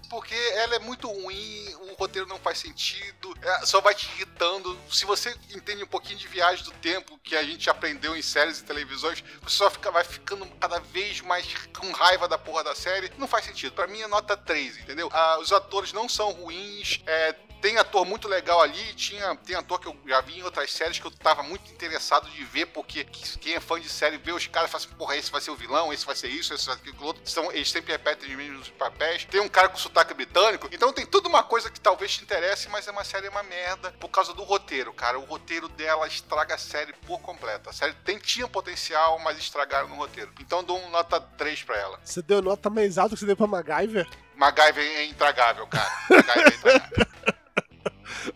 Porque 0.09 0.35
ela 0.35 0.77
é 0.77 0.79
muito 0.79 1.09
ruim, 1.09 1.75
o 1.91 1.95
roteiro 1.95 2.29
não 2.29 2.39
faz 2.39 2.59
sentido, 2.59 3.37
é, 3.43 3.67
só 3.67 3.81
vai 3.81 3.95
te 3.95 4.07
irritando. 4.15 4.79
Se 4.91 5.05
você 5.05 5.35
entende 5.55 5.83
um 5.83 5.89
pouquinho 5.89 6.19
de 6.19 6.29
viagem 6.29 6.65
do 6.65 6.71
tempo 6.73 7.19
que 7.19 7.35
a 7.37 7.43
gente 7.43 7.69
aprendeu 7.69 8.17
em 8.17 8.23
séries 8.23 8.61
e 8.61 8.65
televisões, 8.65 9.25
você 9.43 9.57
só 9.57 9.71
fica, 9.71 9.91
vai 9.91 10.05
ficando 10.05 10.47
cada 10.61 10.79
vez 10.79 11.21
mais 11.23 11.53
com 11.77 11.91
raiva 11.91 12.29
da 12.29 12.39
porra 12.39 12.63
da 12.63 12.75
série. 12.75 13.11
Não 13.19 13.27
faz 13.27 13.45
sentido. 13.47 13.73
Pra 13.73 13.89
mim 13.89 14.01
é 14.01 14.07
nota 14.07 14.37
3, 14.37 14.79
entendeu? 14.79 15.11
Ah, 15.13 15.39
os 15.41 15.51
atores 15.53 15.93
não 15.93 16.09
são 16.09 16.31
ruins, 16.31 17.01
é, 17.07 17.35
tem 17.61 17.79
ator 17.79 18.05
muito 18.05 18.29
legal 18.29 18.61
ali, 18.61 18.95
tinha, 18.95 19.35
tem 19.37 19.57
ator 19.57 19.81
que 19.81 19.87
eu 19.87 19.97
já 20.07 20.21
vi 20.21 20.39
em 20.39 20.43
outras 20.43 20.73
séries 20.73 20.99
que 20.99 21.07
eu 21.07 21.11
tava 21.11 21.43
muito 21.43 21.71
interessado 21.73 22.29
de 22.31 22.45
ver, 22.45 22.67
porque 22.67 23.05
quem 23.05 23.55
é 23.55 23.61
fã 23.61 23.81
de 23.81 23.89
série 23.89 24.19
vê 24.19 24.33
os 24.33 24.47
caras 24.47 24.69
e 24.69 24.73
fala 24.73 24.85
assim, 24.85 24.95
porra, 24.95 25.17
esse 25.17 25.31
vai 25.31 25.41
ser 25.41 25.51
o 25.51 25.57
vilão, 25.57 25.93
esse 25.93 26.05
vai 26.05 26.15
ser 26.15 26.29
isso, 26.29 26.55
esse 26.55 26.67
vai 26.67 26.77
ser 26.77 26.83
aquilo 26.83 27.07
outro. 27.07 27.23
São, 27.25 27.51
eles 27.53 27.71
sempre 27.71 27.93
repetem 27.93 28.31
os 28.31 28.37
mesmos 28.37 28.69
papéis. 28.71 29.25
Tem 29.25 29.41
um 29.41 29.49
cara 29.49 29.69
com 29.69 29.77
sotaque 29.77 30.15
britânico, 30.15 30.69
então 30.73 30.93
tem 30.93 31.07
tudo 31.07 31.29
uma 31.29 31.43
coisa 31.43 31.71
que 31.71 31.81
talvez 31.81 32.15
te 32.15 32.23
interesse, 32.23 32.69
mas 32.69 32.87
é 32.87 32.91
uma 32.91 33.05
série 33.05 33.29
uma 33.29 33.43
merda 33.43 33.93
por 33.99 34.09
causa 34.09 34.33
do 34.33 34.43
roteiro, 34.43 34.93
cara. 34.93 35.19
O 35.19 35.25
roteiro 35.25 35.69
dela 35.69 36.07
estraga 36.07 36.55
a 36.55 36.59
série 36.59 36.93
por 37.07 37.21
completo. 37.21 37.71
A 37.71 37.73
série 37.73 37.93
tem, 38.05 38.19
tinha 38.19 38.49
potencial, 38.49 39.19
mas 39.19 39.39
estragaram 39.39 39.89
no 39.89 39.97
roteiro. 39.97 40.33
Então 40.41 40.61
eu 40.61 40.65
dou 40.65 40.79
um 40.79 40.91
nota 40.91 41.21
3 41.21 41.63
pra 41.63 41.77
ela. 41.77 42.01
Você 42.05 42.23
deu 42.23 42.41
nota 42.41 42.71
mais 42.71 42.99
alta 42.99 43.15
que 43.15 43.21
você 43.21 43.27
deu 43.27 43.37
pra 43.37 43.47
MacGyver? 43.47 44.09
MacGyver 44.35 44.85
é 44.85 45.05
intragável, 45.05 45.67
cara. 45.67 45.91
MacGyver 46.11 46.73
é 46.73 46.77
intragável. 46.77 47.36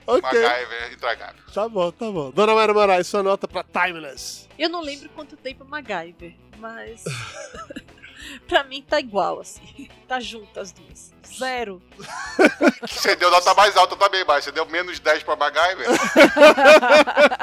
Ok, 0.07 0.23
MacGyver 0.23 0.83
é 0.83 0.93
intragável. 0.93 1.43
tá 1.55 1.69
bom, 1.69 1.91
tá 1.93 2.11
bom. 2.11 2.31
Dona 2.31 2.55
Mara 2.55 2.75
Moraes, 2.75 3.07
sua 3.07 3.23
nota 3.23 3.47
pra 3.47 3.63
Timeless. 3.65 4.49
Eu 4.59 4.69
não 4.69 4.81
lembro 4.81 5.09
quanto 5.11 5.37
tem 5.37 5.55
pra 5.55 5.67
MacGyver, 5.67 6.35
mas. 6.59 7.05
pra 8.47 8.65
mim 8.65 8.83
tá 8.83 8.99
igual, 9.01 9.41
assim. 9.41 9.89
Tá 10.09 10.21
junto 10.21 10.59
as 10.59 10.73
duas. 10.73 11.13
Zero. 11.27 11.81
Você 12.83 13.15
deu 13.15 13.31
nota 13.31 13.55
mais 13.55 13.77
alta 13.77 13.95
também, 13.97 14.25
mas 14.27 14.45
você 14.45 14.51
deu 14.51 14.67
menos 14.67 14.99
10 14.99 15.23
pra 15.23 15.37
MacGyver. 15.37 15.87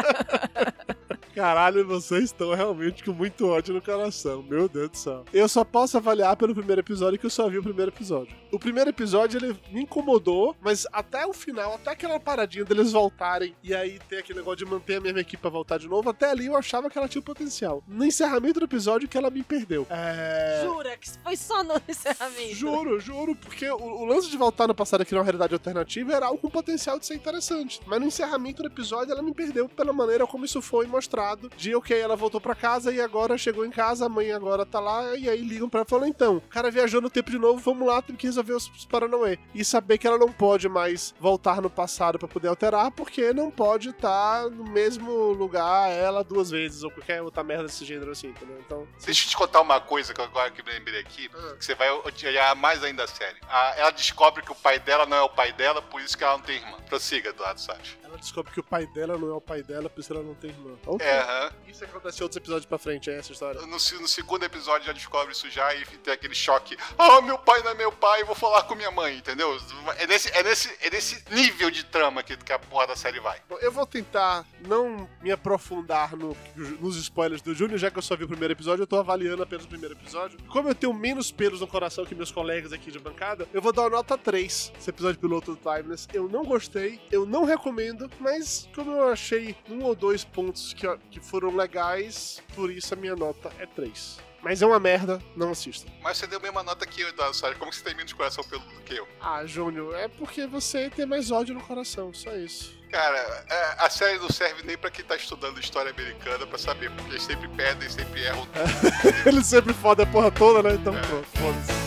Caralho, 1.47 1.88
vocês 1.88 2.25
estão 2.25 2.53
realmente 2.53 3.01
com 3.05 3.13
muito 3.13 3.47
ódio 3.47 3.73
no 3.73 3.81
coração. 3.81 4.43
Meu 4.43 4.67
Deus 4.67 4.89
do 4.89 4.97
céu. 4.97 5.23
Eu 5.31 5.47
só 5.47 5.63
posso 5.63 5.95
avaliar 5.95 6.36
pelo 6.36 6.53
primeiro 6.53 6.81
episódio 6.81 7.17
que 7.17 7.25
eu 7.25 7.29
só 7.29 7.47
vi 7.47 7.57
o 7.57 7.63
primeiro 7.63 7.89
episódio. 7.89 8.36
O 8.51 8.60
primeiro 8.60 8.89
episódio, 8.89 9.38
ele 9.38 9.57
me 9.71 9.83
incomodou, 9.83 10.53
mas 10.60 10.86
até 10.91 11.25
o 11.25 11.31
final, 11.31 11.75
até 11.75 11.91
aquela 11.91 12.19
paradinha 12.19 12.65
deles 12.65 12.91
voltarem 12.91 13.55
e 13.63 13.73
aí 13.73 13.97
ter 14.10 14.17
aquele 14.17 14.39
negócio 14.39 14.57
de 14.57 14.65
manter 14.65 14.95
a 14.95 15.01
mesma 15.01 15.21
equipe 15.21 15.41
pra 15.41 15.49
voltar 15.49 15.77
de 15.77 15.88
novo, 15.88 16.10
até 16.10 16.29
ali 16.29 16.47
eu 16.47 16.57
achava 16.57 16.89
que 16.89 16.97
ela 16.97 17.07
tinha 17.07 17.21
potencial. 17.21 17.81
No 17.88 18.03
encerramento 18.03 18.60
do 18.60 18.65
episódio 18.65 19.07
que 19.07 19.17
ela 19.17 19.29
me 19.29 19.41
perdeu. 19.41 19.88
É... 19.89 20.63
Jura 20.65 20.97
que 20.97 21.10
foi 21.10 21.38
só 21.38 21.63
no 21.63 21.75
encerramento. 21.88 22.55
Juro, 22.55 22.99
juro, 22.99 23.36
porque 23.38 23.69
o, 23.69 23.77
o 23.77 24.05
lance 24.05 24.29
de 24.29 24.36
voltar 24.36 24.67
no 24.67 24.75
passado 24.75 24.99
aqui 24.99 25.13
numa 25.13 25.23
realidade 25.23 25.53
alternativa 25.53 26.13
era 26.13 26.25
algo 26.25 26.41
com 26.41 26.49
potencial 26.49 26.99
de 26.99 27.05
ser 27.05 27.15
interessante. 27.15 27.79
Mas 27.86 28.01
no 28.01 28.07
encerramento 28.07 28.63
do 28.63 28.67
episódio 28.67 29.13
ela 29.13 29.21
me 29.21 29.33
perdeu 29.33 29.69
pela 29.69 29.93
maneira 29.93 30.27
como 30.27 30.43
isso 30.43 30.62
foi 30.62 30.88
mostrado. 30.88 31.37
De 31.58 31.76
ok, 31.76 32.00
ela 32.00 32.15
voltou 32.15 32.39
pra 32.41 32.56
casa 32.56 32.91
e 32.93 33.00
agora 33.02 33.38
chegou 33.38 33.65
em 33.65 33.69
casa, 33.71 34.06
a 34.06 34.10
mãe 34.10 34.32
agora 34.32 34.65
tá 34.65 34.80
lá, 34.80 35.15
e 35.15 35.30
aí 35.30 35.41
ligam 35.41 35.69
pra 35.69 35.80
ela 35.80 35.88
e 35.88 35.89
falam: 35.89 36.08
então, 36.08 36.38
o 36.38 36.41
cara 36.41 36.69
viajou 36.71 37.02
no 37.02 37.10
tempo 37.10 37.30
de 37.32 37.38
novo, 37.38 37.60
vamos 37.60 37.88
lá, 37.88 38.02
tem 38.02 38.15
que 38.15 38.26
resolver 38.28 38.54
os, 38.54 38.67
os 38.69 38.86
Paranauê. 38.86 39.38
E 39.54 39.63
saber 39.65 39.97
que 39.97 40.08
ela 40.08 40.17
não 40.17 40.32
pode 40.32 40.67
mais 40.69 41.13
voltar 41.19 41.62
no 41.62 41.69
passado 41.69 42.17
pra 42.19 42.28
poder 42.28 42.47
alterar, 42.47 42.91
porque 42.91 43.34
não 43.34 43.50
pode 43.52 43.89
estar 43.89 44.50
no 44.50 44.63
mesmo 44.65 45.12
lugar 45.34 45.89
ela 45.91 46.23
duas 46.23 46.50
vezes, 46.50 46.84
ou 46.84 46.91
qualquer 46.91 47.21
outra 47.21 47.43
merda 47.43 47.63
desse 47.65 47.86
gênero 47.86 48.12
assim, 48.12 48.28
entendeu? 48.30 48.58
Então. 48.65 48.88
Deixa 49.06 49.26
eu 49.26 49.30
te 49.30 49.38
contar 49.38 49.62
uma 49.62 49.80
coisa 49.80 50.13
que 50.13 50.21
eu 50.21 50.26
agora 50.26 50.52
que 50.52 50.63
me 50.63 50.71
lembrei 50.71 51.00
aqui, 51.00 51.30
Ah. 51.34 51.56
que 51.58 51.65
você 51.65 51.76
vai 51.76 51.89
odiar 51.91 52.56
mais 52.56 52.84
ainda 52.84 53.04
a 53.04 53.08
série. 53.08 53.38
A- 53.50 53.73
ela 53.78 53.91
descobre 53.91 54.41
que 54.43 54.52
o 54.52 54.56
pai 54.56 54.80
dela 54.80 55.06
não 55.06 55.17
é 55.17 55.21
o 55.21 55.30
pai 55.30 55.52
dela, 55.54 55.82
por 55.82 56.02
isso 56.02 56.17
que 56.17 56.23
ela 56.23 56.34
não 56.34 56.41
tem 56.43 56.58
irmã. 56.58 56.78
Prossiga, 56.88 57.30
Eduardo 57.30 57.60
Salles. 57.60 57.97
Ela 58.07 58.17
descobre 58.17 58.51
que 58.53 58.59
o 58.59 58.63
pai 58.63 58.85
dela 58.87 59.17
não 59.17 59.29
é 59.29 59.33
o 59.33 59.41
pai 59.41 59.61
dela, 59.63 59.89
por 59.89 59.99
isso 59.99 60.13
ela 60.13 60.23
não 60.23 60.33
tem 60.35 60.49
irmã. 60.51 60.75
Ok. 60.85 61.05
É, 61.05 61.19
aham. 61.19 61.51
Isso 61.67 61.83
acontece 61.83 62.19
em 62.19 62.23
outros 62.23 62.37
episódios 62.37 62.65
pra 62.65 62.77
frente, 62.77 63.09
é 63.09 63.17
essa 63.17 63.31
história. 63.31 63.59
No, 63.61 63.67
no 63.67 64.07
segundo 64.07 64.43
episódio 64.43 64.87
já 64.87 64.93
descobre 64.93 65.33
isso 65.33 65.49
já 65.49 65.73
e 65.75 65.85
tem 65.85 66.13
aquele 66.13 66.33
choque. 66.35 66.77
Ah, 66.97 67.21
meu 67.21 67.37
pai 67.37 67.61
não 67.63 67.71
é 67.71 67.73
meu 67.73 67.91
pai, 67.91 68.23
vou 68.23 68.35
falar 68.35 68.63
com 68.63 68.75
minha 68.75 68.91
mãe, 68.91 69.17
entendeu? 69.17 69.57
É 69.97 70.07
nesse, 70.07 70.29
é 70.31 70.43
nesse, 70.43 70.69
é 70.81 70.89
nesse 70.89 71.23
nível 71.31 71.69
de 71.69 71.83
trama 71.85 72.23
que, 72.23 72.35
que 72.37 72.53
a 72.53 72.59
porra 72.59 72.87
da 72.87 72.95
série 72.95 73.19
vai. 73.19 73.41
Bom, 73.49 73.57
eu 73.59 73.71
vou 73.71 73.85
tentar 73.85 74.45
não 74.65 75.09
me 75.21 75.31
aprofundar 75.31 76.15
no- 76.15 76.35
nos 76.79 76.95
spoilers 76.97 77.41
do 77.41 77.53
Júnior, 77.53 77.77
já 77.77 77.89
que 77.91 77.97
eu 77.97 78.01
só 78.01 78.15
vi 78.15 78.23
o 78.23 78.27
primeiro 78.27 78.53
episódio, 78.53 78.83
eu 78.83 78.87
tô 78.87 78.97
avaliando 78.97 79.43
apenas 79.43 79.65
o 79.65 79.67
primeiro 79.67 79.95
episódio. 79.95 80.37
Como 80.47 80.69
eu 80.69 80.75
tenho 80.75 80.93
menos 80.93 81.31
pelos 81.31 81.61
no 81.61 81.67
coração 81.67 82.05
que 82.05 82.13
meus 82.15 82.31
colegas 82.31 82.71
aqui 82.71 82.91
de 82.91 82.99
bancada, 82.99 83.47
eu 83.53 83.61
vou 83.61 83.73
dar 83.73 83.83
uma 83.83 83.89
nota 83.89 84.17
3 84.17 84.71
esse 84.77 84.89
episódio 84.89 85.19
piloto 85.19 85.55
do 85.55 85.57
Timeless. 85.57 86.07
Eu 86.13 86.27
não 86.29 86.43
gostei, 86.43 86.99
eu 87.11 87.25
não 87.25 87.43
recomendo, 87.43 87.96
mas 88.19 88.69
como 88.73 88.91
eu 88.91 89.10
achei 89.10 89.55
um 89.69 89.83
ou 89.83 89.95
dois 89.95 90.23
pontos 90.23 90.73
que, 90.73 90.86
que 91.10 91.19
foram 91.19 91.55
legais, 91.55 92.41
por 92.55 92.71
isso 92.71 92.93
a 92.93 92.97
minha 92.97 93.15
nota 93.15 93.51
é 93.60 93.65
3. 93.65 94.27
Mas 94.41 94.62
é 94.62 94.65
uma 94.65 94.79
merda, 94.79 95.21
não 95.36 95.51
assista. 95.51 95.91
Mas 96.01 96.17
você 96.17 96.27
deu 96.27 96.39
a 96.39 96.41
mesma 96.41 96.63
nota 96.63 96.86
que 96.86 97.01
eu, 97.01 97.12
da 97.13 97.33
série. 97.33 97.55
Como 97.55 97.71
que 97.71 97.77
você 97.77 97.83
tem 97.83 97.95
menos 97.95 98.13
coração 98.13 98.43
pelo 98.43 98.62
do 98.62 98.81
que 98.81 98.95
eu? 98.95 99.07
Ah, 99.19 99.45
Júnior, 99.45 99.95
é 99.95 100.07
porque 100.07 100.45
você 100.45 100.89
tem 100.89 101.05
mais 101.05 101.31
ódio 101.31 101.55
no 101.55 101.62
coração, 101.62 102.13
só 102.13 102.36
isso. 102.36 102.77
Cara, 102.89 103.45
é, 103.49 103.75
a 103.79 103.89
série 103.89 104.17
não 104.19 104.29
serve 104.29 104.63
nem 104.63 104.77
pra 104.77 104.89
quem 104.89 105.03
tá 105.03 105.15
estudando 105.15 105.60
história 105.60 105.91
americana 105.91 106.47
pra 106.47 106.57
saber, 106.57 106.89
porque 106.91 107.12
eles 107.12 107.23
sempre 107.23 107.47
perdem, 107.49 107.89
sempre 107.89 108.23
erram. 108.23 108.47
Ele 109.25 109.43
sempre 109.43 109.73
foda 109.73 110.03
a 110.03 110.05
porra 110.05 110.31
toda, 110.31 110.63
né? 110.63 110.75
Então 110.75 110.93
pronto, 110.93 111.27
foda-se. 111.38 111.87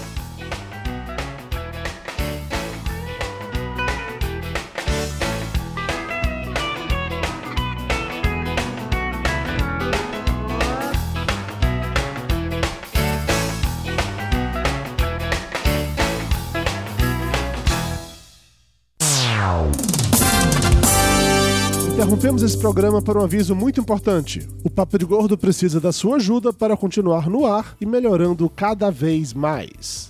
Interrompemos 22.21 22.43
esse 22.43 22.59
programa 22.59 23.01
para 23.01 23.19
um 23.19 23.25
aviso 23.25 23.57
muito 23.57 23.81
importante. 23.81 24.47
O 24.63 24.69
Papo 24.69 24.99
de 24.99 25.07
Gordo 25.07 25.39
precisa 25.39 25.81
da 25.81 25.91
sua 25.91 26.17
ajuda 26.17 26.53
para 26.53 26.77
continuar 26.77 27.31
no 27.31 27.47
ar 27.47 27.75
e 27.81 27.87
melhorando 27.87 28.47
cada 28.51 28.91
vez 28.91 29.33
mais. 29.33 30.10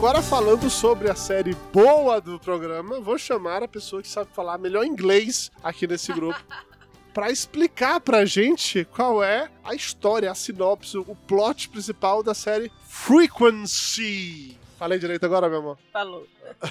Agora 0.00 0.22
falando 0.22 0.70
sobre 0.70 1.10
a 1.10 1.14
série 1.14 1.54
boa 1.74 2.22
do 2.22 2.40
programa, 2.40 2.98
vou 3.00 3.18
chamar 3.18 3.62
a 3.62 3.68
pessoa 3.68 4.00
que 4.00 4.08
sabe 4.08 4.30
falar 4.32 4.56
melhor 4.56 4.82
inglês 4.82 5.52
aqui 5.62 5.86
nesse 5.86 6.10
grupo 6.10 6.42
para 7.12 7.30
explicar 7.30 8.00
pra 8.00 8.24
gente 8.24 8.86
qual 8.86 9.22
é 9.22 9.50
a 9.62 9.74
história, 9.74 10.30
a 10.30 10.34
sinopse, 10.34 10.96
o 10.96 11.14
plot 11.14 11.68
principal 11.68 12.22
da 12.22 12.32
série 12.32 12.72
Frequency. 12.88 14.58
Falei 14.78 14.98
direito 14.98 15.26
agora, 15.26 15.50
meu 15.50 15.58
amor? 15.58 15.78
Falou. 15.92 16.26
o 16.62 16.68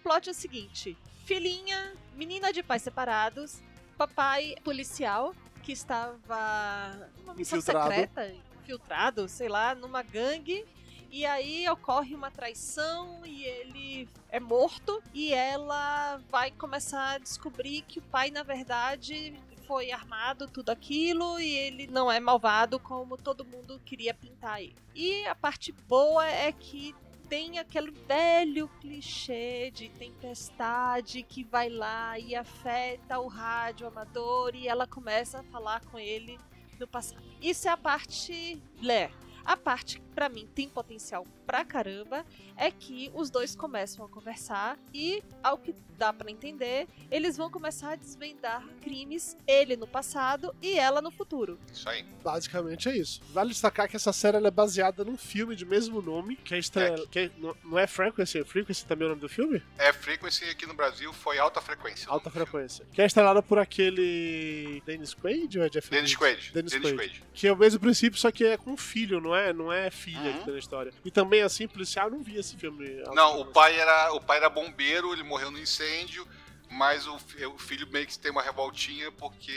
plot 0.02 0.30
é 0.30 0.32
o 0.32 0.34
seguinte: 0.34 0.96
filhinha, 1.26 1.92
menina 2.16 2.50
de 2.50 2.62
pais 2.62 2.80
separados, 2.80 3.58
papai 3.98 4.54
policial 4.64 5.34
que 5.62 5.72
estava 5.72 6.96
numa 7.18 7.34
missão 7.34 7.58
Infiltrado. 7.58 7.90
secreta, 7.90 8.34
infiltrado, 8.62 9.28
sei 9.28 9.50
lá, 9.50 9.74
numa 9.74 10.02
gangue. 10.02 10.64
E 11.10 11.26
aí 11.26 11.68
ocorre 11.68 12.14
uma 12.14 12.30
traição 12.30 13.26
e 13.26 13.44
ele 13.44 14.08
é 14.28 14.38
morto 14.38 15.02
e 15.12 15.34
ela 15.34 16.20
vai 16.30 16.52
começar 16.52 17.14
a 17.14 17.18
descobrir 17.18 17.82
que 17.82 17.98
o 17.98 18.02
pai, 18.02 18.30
na 18.30 18.44
verdade, 18.44 19.34
foi 19.66 19.92
armado, 19.92 20.48
tudo 20.48 20.70
aquilo, 20.70 21.38
e 21.38 21.48
ele 21.48 21.86
não 21.86 22.10
é 22.10 22.18
malvado 22.18 22.80
como 22.80 23.16
todo 23.16 23.44
mundo 23.44 23.80
queria 23.84 24.12
pintar 24.12 24.60
ele. 24.60 24.74
E 24.94 25.24
a 25.26 25.34
parte 25.34 25.70
boa 25.70 26.26
é 26.26 26.50
que 26.50 26.94
tem 27.28 27.60
aquele 27.60 27.92
velho 27.92 28.68
clichê 28.80 29.70
de 29.70 29.88
tempestade 29.88 31.22
que 31.22 31.44
vai 31.44 31.68
lá 31.68 32.18
e 32.18 32.34
afeta 32.34 33.20
o 33.20 33.28
rádio 33.28 33.86
amador 33.86 34.56
e 34.56 34.66
ela 34.66 34.88
começa 34.88 35.38
a 35.38 35.44
falar 35.44 35.80
com 35.86 35.96
ele 35.96 36.36
no 36.78 36.88
passado. 36.88 37.22
Isso 37.40 37.68
é 37.68 37.70
a 37.70 37.76
parte 37.76 38.60
lé. 38.82 39.12
A 39.44 39.56
parte 39.56 40.00
que 40.00 40.08
pra 40.14 40.28
mim 40.28 40.48
tem 40.54 40.68
potencial 40.68 41.26
pra 41.50 41.64
caramba 41.64 42.24
é 42.56 42.70
que 42.70 43.10
os 43.12 43.28
dois 43.28 43.56
começam 43.56 44.04
a 44.04 44.08
conversar 44.08 44.78
e, 44.94 45.20
ao 45.42 45.58
que 45.58 45.74
dá 45.98 46.12
pra 46.12 46.30
entender, 46.30 46.86
eles 47.10 47.36
vão 47.36 47.50
começar 47.50 47.92
a 47.92 47.96
desvendar 47.96 48.64
crimes, 48.80 49.36
ele 49.48 49.76
no 49.76 49.86
passado 49.86 50.54
e 50.62 50.78
ela 50.78 51.02
no 51.02 51.10
futuro. 51.10 51.58
Isso 51.72 51.88
aí. 51.88 52.04
Basicamente 52.22 52.88
é 52.88 52.96
isso. 52.96 53.20
Vale 53.32 53.50
destacar 53.50 53.88
que 53.88 53.96
essa 53.96 54.12
série 54.12 54.36
ela 54.36 54.46
é 54.46 54.50
baseada 54.50 55.04
num 55.04 55.16
filme 55.18 55.56
de 55.56 55.64
mesmo 55.66 56.00
nome, 56.00 56.36
que 56.36 56.54
é, 56.54 56.58
estre... 56.58 57.06
que 57.10 57.18
é- 57.18 57.30
não- 57.36 57.78
é 57.78 57.86
Frequency, 57.86 58.38
é 58.38 58.44
Frequency 58.44 58.86
também 58.86 59.04
é 59.04 59.06
o 59.06 59.08
nome 59.10 59.20
do 59.20 59.28
filme? 59.28 59.60
É, 59.76 59.92
Frequency 59.92 60.44
aqui 60.44 60.66
no 60.66 60.74
Brasil 60.74 61.12
foi 61.12 61.36
alta 61.38 61.60
frequência. 61.60 62.08
Alta 62.08 62.30
Frequência. 62.30 62.86
Que 62.92 63.02
é 63.02 63.06
estrelada 63.06 63.42
por 63.42 63.58
aquele 63.58 64.82
Dennis 64.86 65.14
Quaid 65.14 65.58
ou 65.58 65.64
é 65.64 65.68
Jeff 65.68 65.90
Dennis? 65.90 66.14
Quaid. 66.14 66.52
Dennis, 66.52 66.72
Dennis 66.72 66.92
Quaid. 66.92 66.96
Quaid. 67.18 67.22
Que 67.34 67.48
é 67.48 67.52
o 67.52 67.56
mesmo 67.56 67.80
princípio, 67.80 68.18
só 68.18 68.30
que 68.30 68.44
é 68.44 68.56
com 68.56 68.76
filho, 68.76 69.20
não 69.20 69.34
é? 69.34 69.52
Não 69.52 69.72
é 69.72 69.90
filha 69.90 70.20
Uhum. 70.30 70.38
que 70.38 70.44
tem 70.44 70.52
na 70.52 70.58
história. 70.58 70.92
E 71.04 71.10
também, 71.10 71.39
assim, 71.42 71.66
policial, 71.66 72.06
eu 72.06 72.12
não 72.12 72.22
vi 72.22 72.36
esse 72.36 72.56
filme. 72.56 73.02
Não, 73.14 73.40
o 73.40 73.46
pai 73.46 73.78
era 73.78 74.12
o 74.12 74.20
pai 74.20 74.38
era 74.38 74.48
bombeiro, 74.48 75.12
ele 75.12 75.22
morreu 75.22 75.50
no 75.50 75.58
incêndio, 75.58 76.26
mas 76.70 77.06
o, 77.06 77.14
o 77.14 77.58
filho 77.58 77.86
meio 77.90 78.06
que 78.06 78.18
tem 78.18 78.30
uma 78.30 78.42
revoltinha 78.42 79.10
porque 79.12 79.52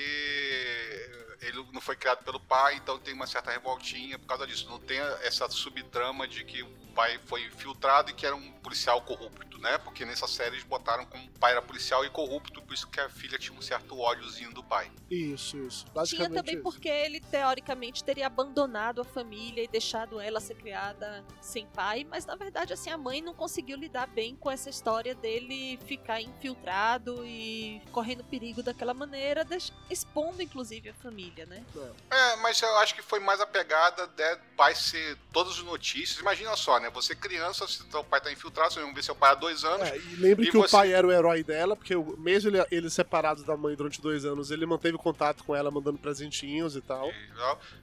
ele 1.43 1.65
não 1.71 1.82
foi 1.82 1.95
criado 1.95 2.23
pelo 2.23 2.39
pai, 2.39 2.75
então 2.75 2.97
tem 2.97 3.13
uma 3.13 3.27
certa 3.27 3.51
revoltinha 3.51 4.17
por 4.17 4.25
causa 4.27 4.47
disso. 4.47 4.67
Não 4.69 4.79
tem 4.79 4.97
essa 5.21 5.49
subtrama 5.49 6.27
de 6.27 6.43
que 6.43 6.63
o 6.63 6.69
pai 6.93 7.19
foi 7.25 7.43
infiltrado 7.45 8.12
e 8.12 8.13
que 8.13 8.25
era 8.25 8.36
um 8.36 8.51
policial 8.53 9.01
corrupto, 9.01 9.58
né? 9.58 9.77
Porque 9.79 10.06
nessa 10.06 10.27
série 10.27 10.56
eles 10.56 10.63
botaram 10.63 11.06
como 11.06 11.25
o 11.25 11.39
pai 11.39 11.51
era 11.51 11.62
policial 11.62 12.06
e 12.06 12.10
corrupto, 12.10 12.62
por 12.62 12.73
isso 12.73 12.88
que 12.88 12.99
a 12.99 13.10
filha 13.10 13.38
tinha 13.38 13.58
um 13.58 13.62
certo 13.62 13.99
ódiozinho 13.99 14.53
do 14.53 14.63
pai. 14.63 14.91
Isso, 15.10 15.58
isso. 15.58 15.86
Tinha 15.86 15.93
Basicamente 15.93 16.34
também 16.34 16.56
isso. 16.56 16.63
porque 16.63 16.88
ele, 16.88 17.19
teoricamente, 17.19 18.03
teria 18.03 18.27
abandonado 18.27 19.01
a 19.01 19.03
família 19.03 19.63
e 19.63 19.67
deixado 19.67 20.19
ela 20.19 20.39
ser 20.39 20.56
criada 20.56 21.25
sem 21.41 21.65
pai, 21.67 22.06
mas 22.08 22.25
na 22.25 22.36
verdade, 22.36 22.73
assim, 22.73 22.89
a 22.89 22.97
mãe 22.97 23.21
não 23.21 23.34
conseguiu 23.34 23.77
lidar 23.77 24.08
bem 24.08 24.36
com 24.36 24.49
essa 24.49 24.69
história 24.69 25.15
dele 25.15 25.79
ficar 25.86 26.21
infiltrado 26.21 27.25
e 27.25 27.82
correndo 27.91 28.23
perigo 28.23 28.62
daquela 28.62 28.93
maneira, 28.93 29.45
expondo, 29.89 30.41
inclusive, 30.41 30.89
a 30.89 30.93
família, 30.93 31.33
né? 31.46 31.63
É, 32.12 32.36
mas 32.38 32.62
eu 32.62 32.78
acho 32.78 32.93
que 32.96 33.02
foi 33.02 33.19
mais 33.19 33.41
a 33.41 33.46
pegada 33.48 34.06
de 34.08 34.36
pai 34.56 34.76
ser 34.76 35.17
todas 35.32 35.54
as 35.54 35.63
notícias. 35.63 36.19
Imagina 36.19 36.56
só, 36.56 36.80
né? 36.80 36.89
Você 36.91 37.15
criança, 37.15 37.67
se 37.67 37.84
teu 37.88 38.04
pai 38.04 38.22
tá 38.22 38.32
infiltrado, 38.32 38.74
você 38.74 38.80
não 38.80 38.93
vê 38.93 39.02
seu 39.02 39.15
pai 39.15 39.32
há 39.32 39.36
dois 39.36 39.63
anos. 39.63 39.88
É, 39.89 39.98
e 39.98 40.15
lembre 40.17 40.48
E 40.48 40.52
que 40.52 40.58
você- 40.58 40.67
o 40.67 40.80
pai 40.80 40.93
era 40.93 41.06
o 41.06 41.12
herói 41.12 41.43
dela, 41.43 41.76
porque 41.76 41.96
mesmo 42.17 42.50
ele, 42.52 42.65
ele 42.69 42.89
separado 42.89 43.43
da 43.43 43.58
mãe 43.58 43.76
durante 43.76 44.00
dois 44.02 44.24
anos, 44.26 44.52
ele 44.52 44.65
manteve 44.65 44.98
contato 44.98 45.43
com 45.43 45.56
ela, 45.56 45.72
mandando 45.72 45.98
presentinhos 45.98 46.76
e 46.76 46.82
tal. 46.82 47.10